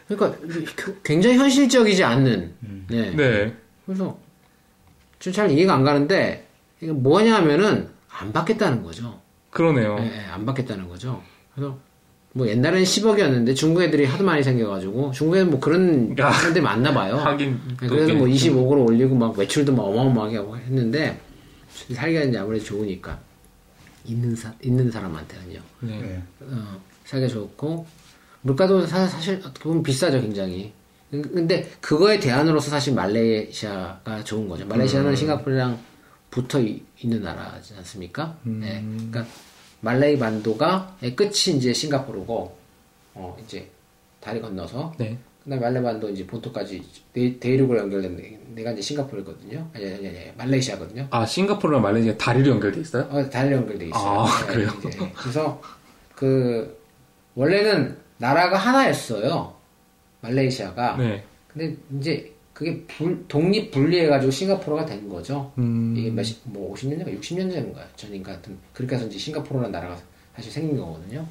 그러니까 0.08 0.38
굉장히 1.04 1.38
현실적이지 1.38 2.04
않는 2.04 2.54
네. 2.90 3.12
네. 3.16 3.56
그래서 3.86 4.20
좀 5.20 5.34
잘 5.34 5.52
이해가 5.52 5.74
안 5.74 5.84
가는데 5.84 6.48
이게 6.82 6.92
뭐냐면은 6.92 7.90
안 8.10 8.32
받겠다는 8.34 8.84
거죠. 8.84 9.20
그러네요. 9.52 9.98
예, 10.00 10.06
예, 10.06 10.20
안 10.32 10.46
받겠다는 10.46 10.88
거죠. 10.88 11.22
그래서 11.54 11.78
뭐 12.34 12.48
옛날에는 12.48 12.84
10억이었는데 12.84 13.56
중국 13.56 13.82
애들이 13.82 14.06
하도 14.06 14.24
많이 14.24 14.44
생겨가지고 14.44 15.12
중국에는 15.12 15.50
뭐 15.52 15.60
그런 15.60 16.16
야. 16.20 16.32
사람들이 16.32 16.64
많나 16.64 16.94
봐요. 16.94 17.16
하긴 17.26 17.60
네, 17.82 17.88
또 17.88 17.96
그래서 17.96 18.14
뭐 18.14 18.28
꽤- 18.28 18.34
25억으로 18.34 18.88
올리고 18.88 19.16
막 19.16 19.36
매출도 19.38 19.74
막 19.76 19.84
어마어마하게 19.84 20.38
하고 20.38 20.56
했는데 20.58 21.20
살기가 21.94 22.24
이제 22.24 22.38
아무래도 22.38 22.64
좋으니까 22.66 23.20
있는 24.06 24.36
사 24.36 24.54
있는 24.64 24.90
사람한테는요. 24.92 25.60
네. 25.82 26.00
네. 26.00 26.24
어, 26.42 26.80
살기가 27.06 27.32
좋고 27.34 27.86
물가도 28.42 28.86
사, 28.86 29.06
사실 29.08 29.42
어떻게 29.44 29.64
보면 29.64 29.84
비싸죠 29.84 30.22
굉장히. 30.22 30.72
근데 31.12 31.68
그거에 31.82 32.20
대안으로서 32.20 32.70
사실 32.70 32.94
말레이시아가 32.94 34.24
좋은 34.24 34.48
거죠. 34.48 34.66
말레이시아는 34.68 35.16
싱가포르랑 35.16 35.80
붙어 36.30 36.60
이- 36.62 36.84
있는 37.02 37.24
나라지 37.24 37.74
않습니까? 37.78 38.38
네. 38.44 38.84
그러니까 38.84 39.26
말레이 39.82 40.20
반도가 40.20 40.96
의 41.02 41.16
끝이 41.16 41.56
이제 41.58 41.74
싱가포르고 41.74 42.58
어 43.16 43.38
이제 43.44 43.70
다리 44.20 44.40
건너서 44.40 44.94
네. 45.00 45.18
그다음에 45.44 45.62
말레이 45.64 45.82
반도 45.84 46.10
이제 46.10 46.28
본토까지 46.28 46.84
대, 47.14 47.40
대륙으로 47.40 47.80
연결된 47.80 48.16
데- 48.16 48.40
데가 48.56 48.72
이제 48.74 48.82
싱가포르거든요. 48.82 49.68
아니 49.74 49.86
아니 49.86 50.08
아니 50.10 50.32
말레이시아거든요. 50.38 51.08
아 51.10 51.26
싱가포르랑 51.26 51.82
말레이시아 51.82 52.18
다리로 52.18 52.52
연결돼 52.52 52.82
있어요? 52.82 53.08
어, 53.10 53.28
다리 53.30 53.52
연결돼 53.54 53.88
있어요. 53.88 54.20
아, 54.20 54.46
그래요? 54.46 54.70
이제. 54.86 55.12
그래서 55.16 55.60
그 56.14 56.78
원래는 57.34 57.98
나라가 58.18 58.58
하나였어요. 58.58 59.58
말레이시아가. 60.22 60.98
네. 60.98 61.24
근데 61.48 61.76
이제 62.00 62.34
그게 62.54 62.84
불- 62.88 63.26
독립 63.28 63.72
분리해가지고 63.72 64.32
싱가포르가 64.32 64.86
된 64.86 65.08
거죠. 65.08 65.52
음. 65.58 65.94
이게 65.98 66.10
몇십, 66.12 66.42
뭐 66.44 66.74
50년 66.76 67.00
전인가 67.00 67.12
60년 67.12 67.52
전인가 67.52 67.88
전인가 67.96 68.32
하여튼 68.34 68.58
그렇게 68.74 68.96
해서 68.96 69.06
이제 69.08 69.18
싱가포르라는 69.18 69.72
나라가 69.72 69.98
사실 70.36 70.52
생긴 70.52 70.78
거거든요. 70.78 71.26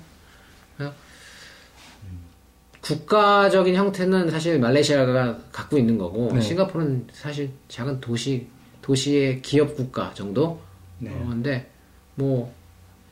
국가적인 2.80 3.74
형태는 3.74 4.30
사실 4.30 4.58
말레이시아가 4.60 5.38
갖고 5.52 5.76
있는 5.76 5.98
거고 5.98 6.32
네. 6.32 6.40
싱가포르는 6.40 7.08
사실 7.12 7.50
작은 7.68 8.00
도시 8.00 8.46
도시의 8.80 9.42
기업 9.42 9.74
국가 9.76 10.14
정도. 10.14 10.60
네. 10.98 11.10
어, 11.10 11.26
근데 11.28 11.68
뭐 12.14 12.52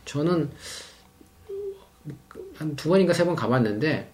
저는 0.04 0.50
한 2.56 2.74
두 2.76 2.88
번인가 2.88 3.12
세 3.12 3.24
번 3.24 3.36
가봤는데 3.36 4.10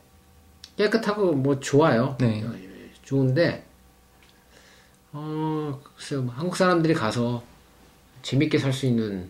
깨끗하고 0.77 1.33
뭐 1.33 1.61
좋아요. 1.61 2.17
네. 2.21 2.43
어, 2.45 2.53
좋은데 3.03 3.65
어, 5.13 5.81
글쎄요. 5.97 6.23
뭐 6.23 6.35
한국 6.35 6.57
사람들이 6.57 6.95
가서 6.95 7.43
재밌게 8.23 8.59
살 8.59 8.73
수 8.73 8.87
있는 8.87 9.29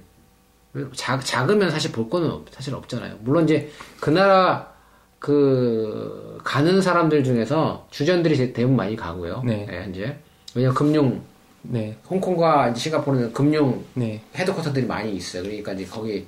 작, 0.94 1.24
작으면 1.24 1.70
사실 1.70 1.92
볼 1.92 2.08
거는 2.08 2.30
없- 2.30 2.50
사실 2.54 2.74
없잖아요. 2.74 3.18
물론 3.22 3.44
이제 3.44 3.70
그 4.00 4.10
나라 4.10 4.72
그 5.18 6.38
가는 6.44 6.80
사람들 6.80 7.24
중에서 7.24 7.86
주전들이 7.90 8.36
제- 8.36 8.52
대부분 8.52 8.76
많이 8.76 8.96
가고요. 8.96 9.42
네. 9.44 9.66
예, 9.70 9.90
이제 9.90 10.18
왜냐면 10.54 10.74
금융 10.74 11.22
네, 11.64 11.96
홍콩과 12.10 12.74
싱가포르는 12.74 13.32
금융 13.32 13.84
네, 13.94 14.20
헤드쿼터들이 14.34 14.84
많이 14.86 15.14
있어요. 15.14 15.42
그러니까 15.44 15.72
이제 15.72 15.84
거기 15.86 16.26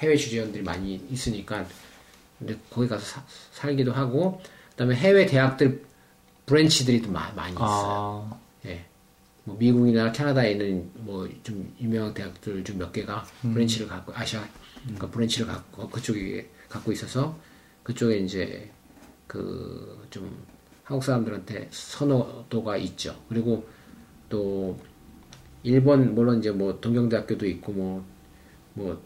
해외 0.00 0.16
주재원들이 0.16 0.64
많이 0.64 0.94
있으니까 1.10 1.64
근데 2.46 2.58
거기 2.70 2.86
가서 2.88 3.04
사- 3.04 3.24
살기도 3.52 3.92
하고 3.92 4.40
그다음에 4.72 4.94
해외 4.96 5.24
대학들 5.26 5.82
branch들이 6.46 7.00
또 7.02 7.10
마- 7.10 7.32
많이 7.32 7.52
있어요. 7.54 7.64
아, 8.30 8.38
예. 8.66 8.84
뭐 9.44 9.56
미국이나 9.58 10.12
캐나다에 10.12 10.52
있는 10.52 10.90
뭐 10.94 11.26
좀 11.42 11.74
유명한 11.80 12.12
대학들 12.14 12.62
중 12.64 12.78
몇 12.78 12.92
개가 12.92 13.24
branch를 13.42 13.88
갖고 13.88 14.12
아시아 14.14 14.46
그러니까 14.82 15.08
branch를 15.10 15.46
갖고 15.46 15.88
그쪽에 15.88 16.48
갖고 16.68 16.92
있어서 16.92 17.36
그쪽에 17.82 18.18
이제 18.18 18.70
그 19.26 19.98
좀 20.10 20.44
한국 20.84 21.02
사람들한테 21.02 21.68
선호도가 21.70 22.76
있죠. 22.76 23.16
그리고 23.28 23.66
또 24.28 24.78
일본 25.62 26.14
물론 26.14 26.38
이제 26.40 26.50
뭐 26.50 26.78
동경대학교도 26.78 27.46
있고 27.46 28.02
뭐뭐 28.74 29.02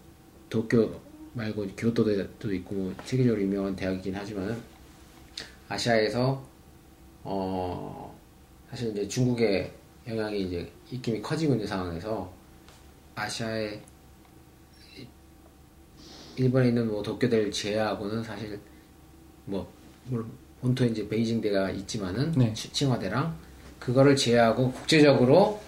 도쿄 0.50 1.00
말고 1.38 1.66
교토대도 1.76 2.52
있고 2.54 2.74
뭐 2.74 2.94
세계적으로 3.04 3.40
유명한 3.40 3.74
대학이긴 3.76 4.14
하지만 4.14 4.60
아시아에서 5.68 6.44
어 7.22 8.18
사실 8.70 8.90
이제 8.90 9.06
중국의 9.06 9.72
영향이 10.08 10.42
이제 10.42 10.70
입김이 10.90 11.22
커지고 11.22 11.52
있는 11.54 11.66
상황에서 11.66 12.30
아시아의 13.14 13.80
일본에 16.36 16.68
있는 16.68 16.88
뭐 16.88 17.02
도쿄대를 17.02 17.50
제외하고는 17.50 18.22
사실 18.22 18.58
뭐 19.44 19.70
본토에 20.60 20.88
이제 20.88 21.08
베이징대가 21.08 21.70
있지만은 21.70 22.32
네. 22.32 22.52
치- 22.52 22.72
칭화대랑 22.72 23.36
그거를 23.78 24.16
제외하고 24.16 24.72
국제적으로 24.72 25.60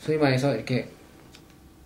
소위 0.00 0.18
말해서 0.18 0.54
이렇게 0.54 0.88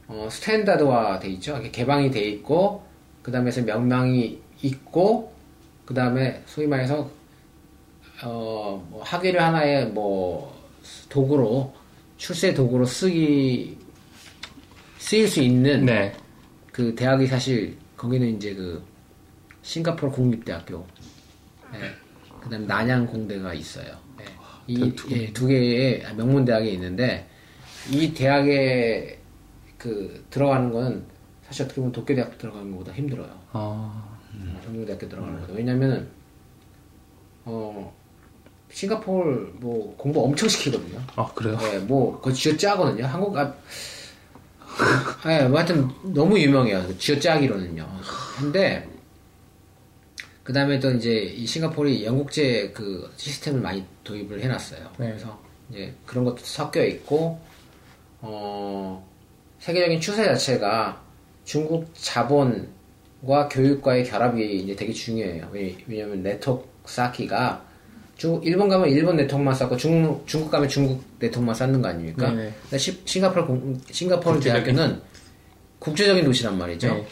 어, 0.09 0.27
스탠다드화 0.31 1.19
돼 1.21 1.29
있죠. 1.33 1.53
이렇게 1.53 1.71
개방이 1.71 2.11
돼 2.11 2.21
있고 2.31 2.83
그 3.29 3.33
다음에서 3.33 3.61
명망이 3.61 4.41
있고 4.63 5.35
그 5.85 5.93
다음에 5.93 6.43
소위 6.47 6.67
말해서 6.67 7.11
어, 8.25 8.89
뭐 8.89 9.03
학위를 9.03 9.39
하나의 9.39 9.89
뭐 9.89 10.59
도구로 11.11 11.75
출세 12.17 12.55
도구로 12.55 12.87
쓰기 12.87 13.77
쓰일 14.97 15.29
수 15.29 15.43
있는 15.43 15.85
네, 15.85 16.15
그 16.73 16.95
대학이 16.95 17.27
사실 17.27 17.77
거기는 17.99 18.35
이제 18.35 18.55
그 18.55 18.83
싱가포르 19.61 20.11
국립대학교, 20.11 20.87
예. 21.75 22.41
그다음 22.41 22.67
난양 22.67 23.09
공대가 23.09 23.53
있어요. 23.53 23.95
예. 24.23 24.25
이 24.67 24.91
예, 25.11 25.33
두 25.35 25.47
개의 25.47 26.03
명문 26.17 26.47
대학이 26.47 26.73
있는데 26.73 27.29
이 27.91 28.15
대학에 28.15 29.19
그 29.77 30.25
들어가는 30.31 30.73
건 30.73 31.18
사실 31.49 31.65
어떻게 31.65 31.81
보면 31.81 31.93
도쿄 31.93 32.15
대학 32.15 32.37
들어가는 32.39 32.71
것보다 32.73 32.93
힘들어요. 32.93 33.31
아, 33.53 34.19
정규대학교 34.65 35.09
들어가는 35.09 35.41
거죠. 35.41 35.55
왜냐면은 35.55 36.09
어 37.45 37.95
싱가포르 38.71 39.55
뭐 39.55 39.95
공부 39.97 40.23
엄청 40.23 40.49
시키거든요. 40.49 41.01
아 41.17 41.27
그래요? 41.35 41.57
네, 41.57 41.79
뭐, 41.79 42.21
그거 42.21 42.33
쥐어 42.33 42.57
짜거든요. 42.57 43.07
한국, 43.07 43.37
아, 43.37 43.55
네, 45.25 45.49
뭐 45.49 45.59
하여튼 45.59 45.89
너무 46.03 46.39
유명해요. 46.39 46.87
그 46.87 46.99
쥐어 46.99 47.19
짜기로는요. 47.19 47.89
근데, 48.39 48.87
그 50.45 50.53
다음에 50.53 50.79
또 50.79 50.91
이제 50.93 51.11
이 51.11 51.47
싱가포르이 51.47 52.05
영국제 52.05 52.73
그 52.75 53.11
시스템을 53.17 53.61
많이 53.61 53.85
도입을 54.05 54.41
해놨어요. 54.43 54.93
네. 54.99 55.09
그래서 55.09 55.41
이제 55.71 55.95
그런 56.05 56.25
것도 56.25 56.39
섞여 56.39 56.85
있고, 56.85 57.41
어, 58.21 59.07
세계적인 59.61 60.01
추세 60.01 60.25
자체가 60.25 61.08
중국 61.53 61.87
자본과 61.95 63.49
교육과의 63.51 64.05
결합이 64.05 64.61
이제 64.61 64.77
되게 64.77 64.93
중요해요. 64.93 65.49
왜, 65.51 65.75
왜냐면 65.87 66.23
네트워크 66.23 66.67
쌓기가 66.85 67.65
중, 68.19 68.39
일본 68.45 68.69
가면 68.69 68.91
일본 68.91 69.17
네트워크만 69.17 69.55
쌓고 69.55 69.75
중, 69.79 70.21
중국 70.27 70.51
가면 70.51 70.69
중국 70.69 71.03
네트워크만 71.19 71.55
쌓는 71.55 71.81
거 71.81 71.89
아닙니까? 71.89 72.29
네네. 72.31 72.53
근데 72.65 72.77
시, 72.79 73.01
싱가포르, 73.03 73.47
공- 73.47 73.81
싱가포르 73.91 74.35
국제적인. 74.35 74.75
대학교는 74.75 75.01
국제적인 75.79 76.25
도시란 76.27 76.59
말이죠. 76.59 77.07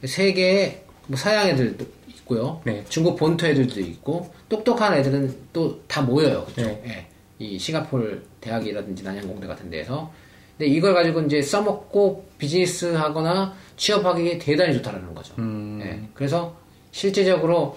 네. 0.00 0.06
세계에 0.06 0.84
뭐 1.08 1.18
서양 1.18 1.48
애들도 1.48 1.84
있고요. 2.08 2.62
네. 2.64 2.82
중국 2.88 3.16
본토 3.16 3.44
애들도 3.46 3.78
있고 3.80 4.32
똑똑한 4.48 4.94
애들은 4.94 5.36
또 5.52 5.82
다 5.86 6.00
모여요. 6.00 6.46
그쪽. 6.46 6.62
네. 6.62 6.82
예. 6.86 7.06
이 7.44 7.58
싱가포르 7.58 8.22
대학이라든지 8.40 9.02
난양공대 9.02 9.46
같은 9.46 9.68
데에서. 9.68 10.10
근데 10.62 10.76
이걸 10.76 10.94
가지고 10.94 11.22
이제 11.22 11.42
써먹고 11.42 12.24
비즈니스 12.38 12.84
하거나 12.94 13.52
취업하기 13.76 14.38
대단히 14.38 14.72
좋다라는 14.74 15.12
거죠. 15.12 15.34
음. 15.38 15.80
예. 15.82 16.08
그래서 16.14 16.54
실제적으로 16.92 17.76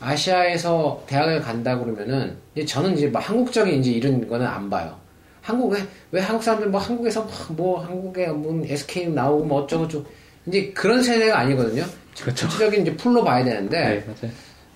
아, 0.00 0.16
시아에서 0.16 1.04
대학을 1.06 1.40
간다 1.40 1.78
그러면은 1.78 2.36
이제 2.56 2.66
저는 2.66 2.96
이제 2.96 3.06
막 3.06 3.20
한국적인 3.20 3.78
이제 3.78 3.92
이런 3.92 4.26
거는 4.26 4.44
안 4.44 4.68
봐요. 4.68 4.98
한국에 5.42 5.80
왜 6.10 6.20
한국 6.20 6.42
사람들 6.42 6.70
뭐 6.70 6.80
한국에서 6.80 7.24
막뭐 7.24 7.84
한국에 7.84 8.26
뭐 8.26 8.60
SK 8.66 9.10
나오고 9.10 9.44
뭐 9.44 9.62
어쩌고 9.62 9.86
저쩌고 9.86 10.10
이제 10.46 10.72
그런 10.72 11.00
세대가 11.04 11.38
아니거든요. 11.38 11.84
그렇죠. 12.20 12.48
전체적인 12.48 12.82
이제 12.82 12.96
풀로 12.96 13.22
봐야 13.22 13.44
되는데 13.44 14.04
네. 14.20 14.30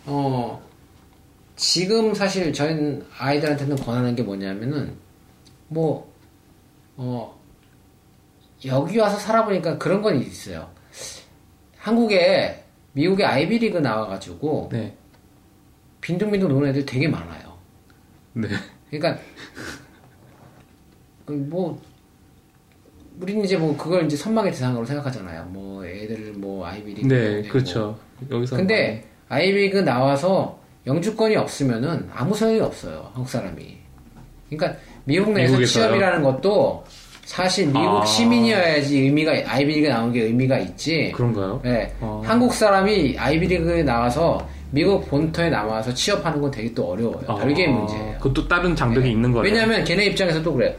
어 0.04 0.62
지금 1.56 2.14
사실 2.14 2.52
저희 2.52 3.02
아이들한테는 3.18 3.74
권하는 3.74 4.14
게 4.14 4.22
뭐냐면은 4.22 4.94
뭐 5.66 6.14
어, 6.96 7.38
여기 8.64 8.98
와서 8.98 9.18
살아보니까 9.18 9.78
그런 9.78 10.02
건 10.02 10.20
있어요. 10.20 10.68
한국에 11.76 12.64
미국의 12.92 13.26
아이비리그 13.26 13.78
나와가지고 13.78 14.70
네, 14.72 14.96
빈둥빈둥 16.00 16.48
노는 16.48 16.70
애들 16.70 16.86
되게 16.86 17.06
많아요. 17.06 17.56
네, 18.32 18.48
그러니까 18.90 19.22
그뭐 21.26 21.80
우리는 23.20 23.44
이제 23.44 23.56
뭐 23.56 23.76
그걸 23.76 24.04
이제 24.06 24.16
선망의 24.16 24.52
대상으로 24.52 24.84
생각하잖아요. 24.84 25.44
뭐 25.46 25.84
애들 25.86 26.32
뭐 26.32 26.66
아이비리그 26.66 27.06
네. 27.06 27.42
그렇죠. 27.42 27.98
여기서 28.30 28.56
근데 28.56 29.04
아이비리그 29.28 29.78
나와서 29.78 30.58
영주권이 30.86 31.36
없으면은 31.36 32.08
아무 32.12 32.34
소용이 32.34 32.60
없어요. 32.60 33.10
한국 33.12 33.28
사람이. 33.28 33.78
그러니까 34.48 34.80
미국 35.06 35.32
내에서 35.32 35.52
미국에서요? 35.52 35.84
취업이라는 35.84 36.22
것도 36.22 36.84
사실 37.24 37.66
미국 37.66 38.02
아. 38.02 38.04
시민이어야지 38.04 38.98
의미가 38.98 39.32
아이비리그 39.46 39.88
나온 39.88 40.12
게 40.12 40.22
의미가 40.22 40.58
있지. 40.58 41.12
그런가요? 41.14 41.60
네. 41.64 41.92
아. 42.00 42.20
한국 42.24 42.52
사람이 42.52 43.16
아이비리그에 43.16 43.84
나와서 43.84 44.46
미국 44.70 45.08
본토에 45.08 45.48
남아서 45.48 45.94
취업하는 45.94 46.40
건 46.40 46.50
되게 46.50 46.74
또 46.74 46.90
어려워요. 46.90 47.22
아, 47.28 47.36
별개의 47.36 47.68
문제예요. 47.68 48.14
그것도 48.18 48.48
다른 48.48 48.74
장벽이 48.74 49.10
있는 49.10 49.32
거예요. 49.32 49.44
왜냐하면 49.44 49.84
걔네 49.84 50.06
입장에서도 50.06 50.52
그래. 50.52 50.76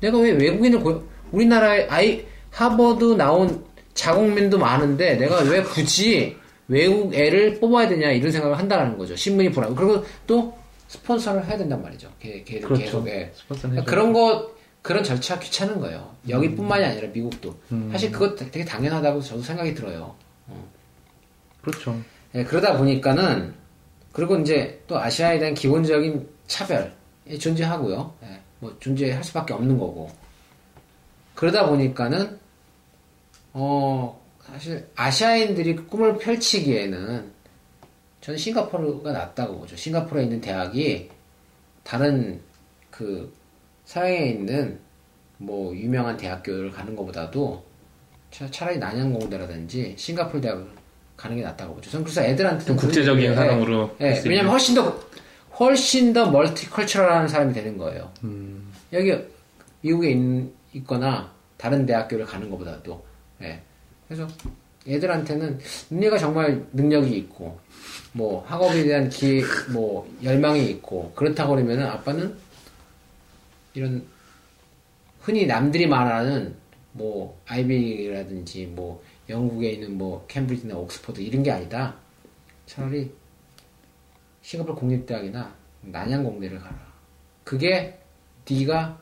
내가 0.00 0.18
왜 0.18 0.30
외국인을 0.32 0.80
고, 0.80 1.00
우리나라에 1.30 1.86
아이 1.88 2.24
하버드 2.50 3.16
나온 3.16 3.62
자국민도 3.94 4.58
많은데 4.58 5.14
내가 5.14 5.42
왜 5.42 5.62
굳이 5.62 6.36
외국 6.66 7.14
애를 7.14 7.58
뽑아야 7.60 7.88
되냐 7.88 8.10
이런 8.10 8.32
생각을 8.32 8.58
한다는 8.58 8.98
거죠. 8.98 9.14
신문이 9.14 9.52
보라. 9.52 9.68
그리고 9.68 10.04
또 10.26 10.52
스폰서를 10.88 11.46
해야 11.46 11.56
된단 11.56 11.82
말이죠. 11.82 12.10
걔, 12.18 12.42
걔 12.42 12.60
그렇죠. 12.60 12.82
계속 12.82 13.08
예. 13.08 13.32
해줘야 13.50 13.84
그런 13.84 14.12
거 14.12 14.50
그런 14.82 15.04
절차 15.04 15.38
귀찮은 15.38 15.80
거예요. 15.80 16.14
여기뿐만이 16.28 16.84
아니라 16.84 17.08
미국도. 17.08 17.54
사실 17.92 18.10
그거 18.10 18.34
되게 18.34 18.64
당연하다고 18.64 19.20
저도 19.20 19.42
생각이 19.42 19.74
들어요. 19.74 20.14
그렇죠. 21.60 21.98
예, 22.34 22.44
그러다 22.44 22.76
보니까는 22.76 23.54
그리고 24.12 24.36
이제 24.38 24.82
또 24.86 24.98
아시아에 24.98 25.38
대한 25.38 25.54
기본적인 25.54 26.28
차별이 26.46 27.38
존재하고요. 27.38 28.14
예, 28.24 28.40
뭐 28.60 28.74
존재할 28.80 29.22
수밖에 29.22 29.52
없는 29.52 29.78
거고. 29.78 30.10
그러다 31.34 31.66
보니까는 31.66 32.38
어 33.52 34.20
사실 34.44 34.88
아시아인들이 34.96 35.76
꿈을 35.76 36.16
펼치기에는 36.18 37.30
저는 38.28 38.36
싱가포르가 38.36 39.12
낫다고 39.12 39.60
보죠. 39.60 39.74
싱가포르에 39.74 40.24
있는 40.24 40.38
대학이 40.42 41.08
다른 41.82 42.38
그 42.90 43.32
서양에 43.86 44.26
있는 44.26 44.78
뭐 45.38 45.74
유명한 45.74 46.18
대학교를 46.18 46.70
가는 46.70 46.94
것보다도 46.94 47.64
차, 48.30 48.50
차라리 48.50 48.76
난양공대라든지 48.76 49.94
싱가포르 49.96 50.42
대학을 50.42 50.68
가는 51.16 51.36
게 51.36 51.42
낫다고 51.42 51.76
보죠. 51.76 51.90
저는 51.90 52.04
그래서 52.04 52.22
애들한테 52.22 52.66
좀 52.66 52.76
국제적인 52.76 53.34
사람으로 53.34 53.96
예, 54.02 54.20
왜냐면. 54.26 54.52
훨씬 54.52 54.74
더 54.74 55.00
훨씬 55.58 56.12
더 56.12 56.30
멀티컬처럴한 56.30 57.28
사람이 57.28 57.54
되는 57.54 57.78
거예요. 57.78 58.12
음, 58.24 58.70
여기 58.92 59.18
미국에 59.80 60.10
있, 60.10 60.52
있거나 60.74 61.32
다른 61.56 61.86
대학교를 61.86 62.26
가는 62.26 62.50
것보다도 62.50 63.02
예. 63.40 63.62
그래서 64.06 64.28
애들한테는 64.88 65.58
니네가 65.90 66.18
정말 66.18 66.66
능력이 66.72 67.16
있고 67.18 67.60
뭐 68.12 68.44
학업에 68.46 68.84
대한 68.84 69.08
기, 69.08 69.42
뭐 69.72 70.10
열망이 70.22 70.70
있고 70.70 71.12
그렇다고 71.14 71.54
그러면은 71.54 71.86
아빠는 71.86 72.36
이런 73.74 74.06
흔히 75.20 75.46
남들이 75.46 75.86
말하는 75.86 76.56
뭐 76.92 77.40
아이비라든지 77.46 78.66
뭐 78.66 79.02
영국에 79.28 79.70
있는 79.72 79.96
뭐 79.96 80.24
캠브리지나 80.26 80.76
옥스퍼드 80.76 81.20
이런 81.20 81.42
게 81.42 81.50
아니다. 81.50 81.94
차라리 82.66 83.12
싱가포르 84.42 84.74
공립대학이나 84.78 85.54
난양 85.82 86.24
공대를 86.24 86.58
가라. 86.58 86.88
그게 87.44 87.98
네가 88.50 88.98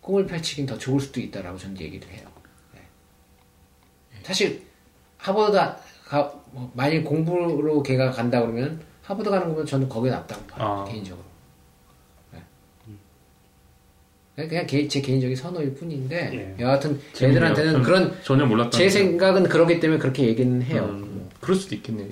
꿈을 0.00 0.26
펼치긴 0.26 0.66
더 0.66 0.76
좋을 0.78 1.00
수도 1.00 1.20
있다라고 1.20 1.58
저는 1.58 1.78
얘기를 1.80 2.08
해요. 2.10 2.26
네. 2.74 2.80
사실 4.22 4.71
하버드 5.22 5.56
가, 6.08 6.32
뭐 6.50 6.70
만일 6.74 7.04
공부로 7.04 7.82
걔가 7.82 8.10
간다 8.10 8.40
그러면 8.40 8.80
하버드 9.02 9.30
가는 9.30 9.48
거면 9.48 9.64
저는 9.64 9.88
거기에 9.88 10.10
낫다고 10.10 10.44
봐요 10.48 10.84
아. 10.86 10.90
개인적으로. 10.90 11.24
네. 14.34 14.48
그냥 14.48 14.66
개- 14.66 14.88
제 14.88 15.00
개인적인 15.00 15.36
선호일 15.36 15.74
뿐인데 15.74 16.56
예. 16.58 16.62
여하튼 16.62 16.98
전 17.12 17.82
그런 17.82 18.14
전혀 18.22 18.46
몰랐다. 18.46 18.70
제 18.70 18.88
생각은 18.88 19.44
그렇기 19.44 19.78
때문에 19.78 19.98
그렇게 20.00 20.26
얘기는 20.26 20.60
해요. 20.62 20.86
음, 20.90 21.28
그럴 21.40 21.54
수도 21.56 21.74
있겠네요. 21.76 22.08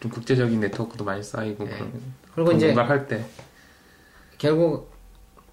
좀 0.00 0.10
국제적인 0.10 0.58
네트워크도 0.60 1.04
많이 1.04 1.22
쌓이고 1.22 1.64
네. 1.64 1.70
그러면 1.70 2.02
그리고 2.34 2.52
이제 2.52 2.66
뭔가 2.72 2.88
할 2.88 3.06
때. 3.06 3.24
결국 4.36 4.90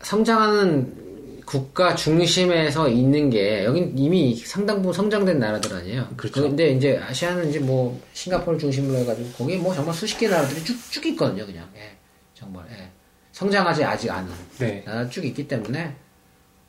성장하는 0.01 1.09
국가 1.50 1.95
중심에서 1.95 2.89
있는 2.89 3.32
게 3.32 3.66
여긴 3.66 3.97
이미 3.97 4.36
상당 4.36 4.78
부분 4.78 4.93
성장된 4.93 5.39
나라들 5.39 5.74
아니에요. 5.74 6.08
그렇죠. 6.16 6.43
근데 6.43 6.70
이제 6.70 6.95
아시아는 7.00 7.50
이제 7.50 7.58
뭐 7.58 8.00
싱가포르 8.14 8.60
중심으로 8.60 9.00
해가지고 9.00 9.32
거기에 9.32 9.58
뭐 9.58 9.74
정말 9.74 9.95
수십 9.95 10.20
개 10.20 10.28
나라들이 10.28 10.64
쭉쭉 10.64 11.08
있거든요, 11.08 11.47
그냥. 11.47 11.68
예, 11.76 11.97
정말. 12.36 12.68
예. 12.70 12.91
성장하지 13.32 13.84
아직 13.84 14.12
않은 14.12 14.32
네. 14.60 14.84
나라 14.86 15.10
쭉 15.10 15.26
있기 15.26 15.47
때문에 15.47 15.95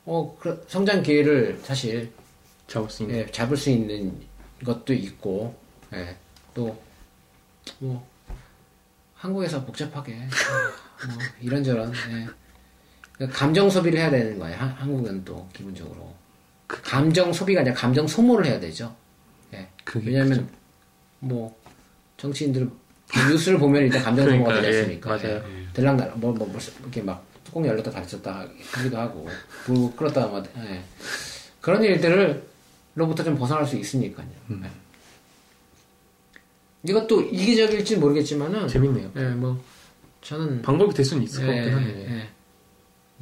어 0.05 0.35
그 0.39 0.65
성장 0.67 1.03
기회를 1.03 1.59
사실 1.61 2.11
잡을 2.65 2.89
수 2.89 3.03
있는. 3.03 3.17
예, 3.19 3.25
잡을 3.27 3.55
수 3.55 3.69
있는 3.69 4.19
것도 4.65 4.93
있고, 4.95 5.55
예, 5.93 6.17
또, 6.55 6.75
뭐, 7.77 8.03
한국에서 9.13 9.63
복잡하게, 9.63 10.15
뭐, 10.15 11.17
이런저런, 11.39 11.93
예. 11.93 12.40
그러니까 13.13 13.37
감정 13.37 13.69
소비를 13.69 13.99
해야 13.99 14.09
되는 14.09 14.37
거예요. 14.39 14.57
한, 14.57 14.69
한국은 14.69 15.23
또, 15.23 15.47
기본적으로. 15.53 16.13
그 16.67 16.81
감정 16.81 17.31
소비가 17.33 17.61
아니라 17.61 17.75
감정 17.75 18.07
소모를 18.07 18.45
해야 18.45 18.59
되죠. 18.59 18.95
예. 19.53 19.67
그게 19.83 20.11
왜냐면, 20.11 20.49
뭐, 21.19 21.55
정치인들, 22.17 22.69
뉴스를 23.29 23.59
보면 23.59 23.83
일단 23.83 24.01
감정 24.03 24.25
소모가 24.29 24.45
그러니까, 24.45 24.61
되지 24.61 24.77
예, 24.77 24.81
않습니까? 24.81 25.09
맞아요. 25.09 25.43
들락날, 25.73 26.13
뭐, 26.15 26.33
뭐, 26.33 26.47
뭐, 26.47 26.59
이렇게 26.81 27.01
막, 27.01 27.25
뚜껑 27.43 27.65
열렸다 27.65 27.91
닫혔다 27.91 28.47
하기도 28.71 28.97
하고, 28.97 29.27
불 29.65 29.95
끌었다, 29.95 30.27
막, 30.27 30.45
예. 30.57 30.81
그런 31.59 31.83
일들을, 31.83 32.49
로부터 32.95 33.23
좀 33.23 33.37
벗어날 33.37 33.65
수 33.65 33.77
있으니까요. 33.77 34.27
음. 34.49 34.63
예. 34.65 34.69
이것도 36.89 37.21
이기적일지 37.21 37.97
모르겠지만은, 37.97 38.67
재밌네요. 38.67 39.11
예, 39.17 39.25
뭐, 39.29 39.61
저는, 40.21 40.61
방법이 40.61 40.93
될 40.93 41.05
수는 41.05 41.23
있을 41.23 41.45
것 41.45 41.51
예, 41.51 41.55
같긴 41.57 41.73
하네요. 41.75 42.21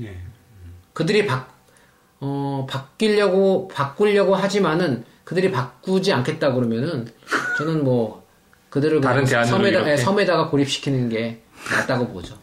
예. 0.01 0.05
예. 0.07 0.17
그들이 0.93 1.25
바, 1.25 1.47
어, 2.19 2.65
바뀌려고, 2.69 3.67
바꾸려고 3.67 4.35
하지만은, 4.35 5.03
그들이 5.23 5.51
바꾸지 5.51 6.11
않겠다 6.13 6.53
그러면은, 6.53 7.07
저는 7.57 7.83
뭐, 7.83 8.25
그들을 8.69 9.01
다른 9.01 9.25
섬에다. 9.25 9.89
예, 9.91 9.97
섬에다가 9.97 10.49
고립시키는 10.49 11.09
게 11.09 11.41
낫다고 11.71 12.07
보죠. 12.09 12.37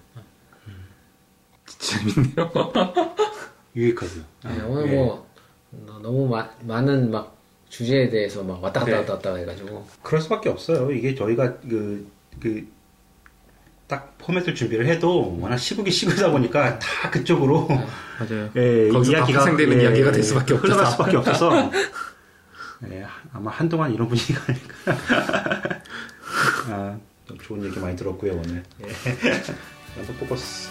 재밌네요. 1.79 2.51
유익하죠. 3.77 4.21
네, 4.45 4.61
오늘 4.63 4.87
뭐 4.89 5.27
너- 5.71 5.99
너무 5.99 6.27
마- 6.29 6.49
많은 6.63 7.11
막 7.11 7.37
주제에 7.69 8.09
대해서 8.09 8.43
막 8.43 8.63
왔다 8.63 8.81
갔다 8.81 8.93
네. 8.93 8.99
왔다 8.99 9.13
갔다 9.15 9.35
해가지고 9.37 9.87
그럴 10.03 10.21
수밖에 10.21 10.49
없어요. 10.49 10.91
이게 10.91 11.15
저희가 11.15 11.59
그, 11.61 12.11
그, 12.41 12.67
딱 13.89 14.17
포맷을 14.19 14.55
준비를 14.55 14.87
해도 14.87 15.37
워낙 15.41 15.57
시국이 15.57 15.91
시국이다 15.91 16.31
보니까 16.31 16.79
다 16.79 17.11
그쪽으로 17.11 17.69
맞아요. 17.69 18.51
예, 18.57 18.89
거기서 18.89 19.13
다 19.13 19.25
파생되는 19.27 19.81
이야기가 19.81 20.11
될 20.13 20.23
수밖에 20.23 20.55
흘러갈 20.55 20.87
없어서. 20.87 20.91
수밖에 20.93 21.17
없어서 21.19 21.71
예, 22.91 23.07
아마 23.33 23.51
한동안 23.53 23.93
이런 23.95 24.09
분위기가 24.09 24.43
아닐까. 24.49 24.75
아, 26.69 26.97
좀 27.27 27.39
좋은 27.39 27.65
얘기 27.65 27.79
많이 27.79 27.95
들었고요 27.97 28.33
오늘. 28.33 28.63
예. 28.85 30.03
또 30.07 30.13
포커스. 30.15 30.69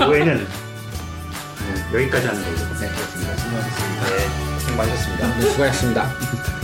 아, 0.00 0.06
오해는 0.06 0.36
네, 0.36 1.98
여기까지 1.98 2.26
하는 2.26 2.42
걸로. 2.42 2.56
네. 2.56 2.88
수고하셨습니다. 2.88 4.06
네, 4.10 4.54
고생 4.54 4.76
많으셨습니다. 4.76 5.36
네, 5.38 5.40
수고하셨습니다. 5.50 6.63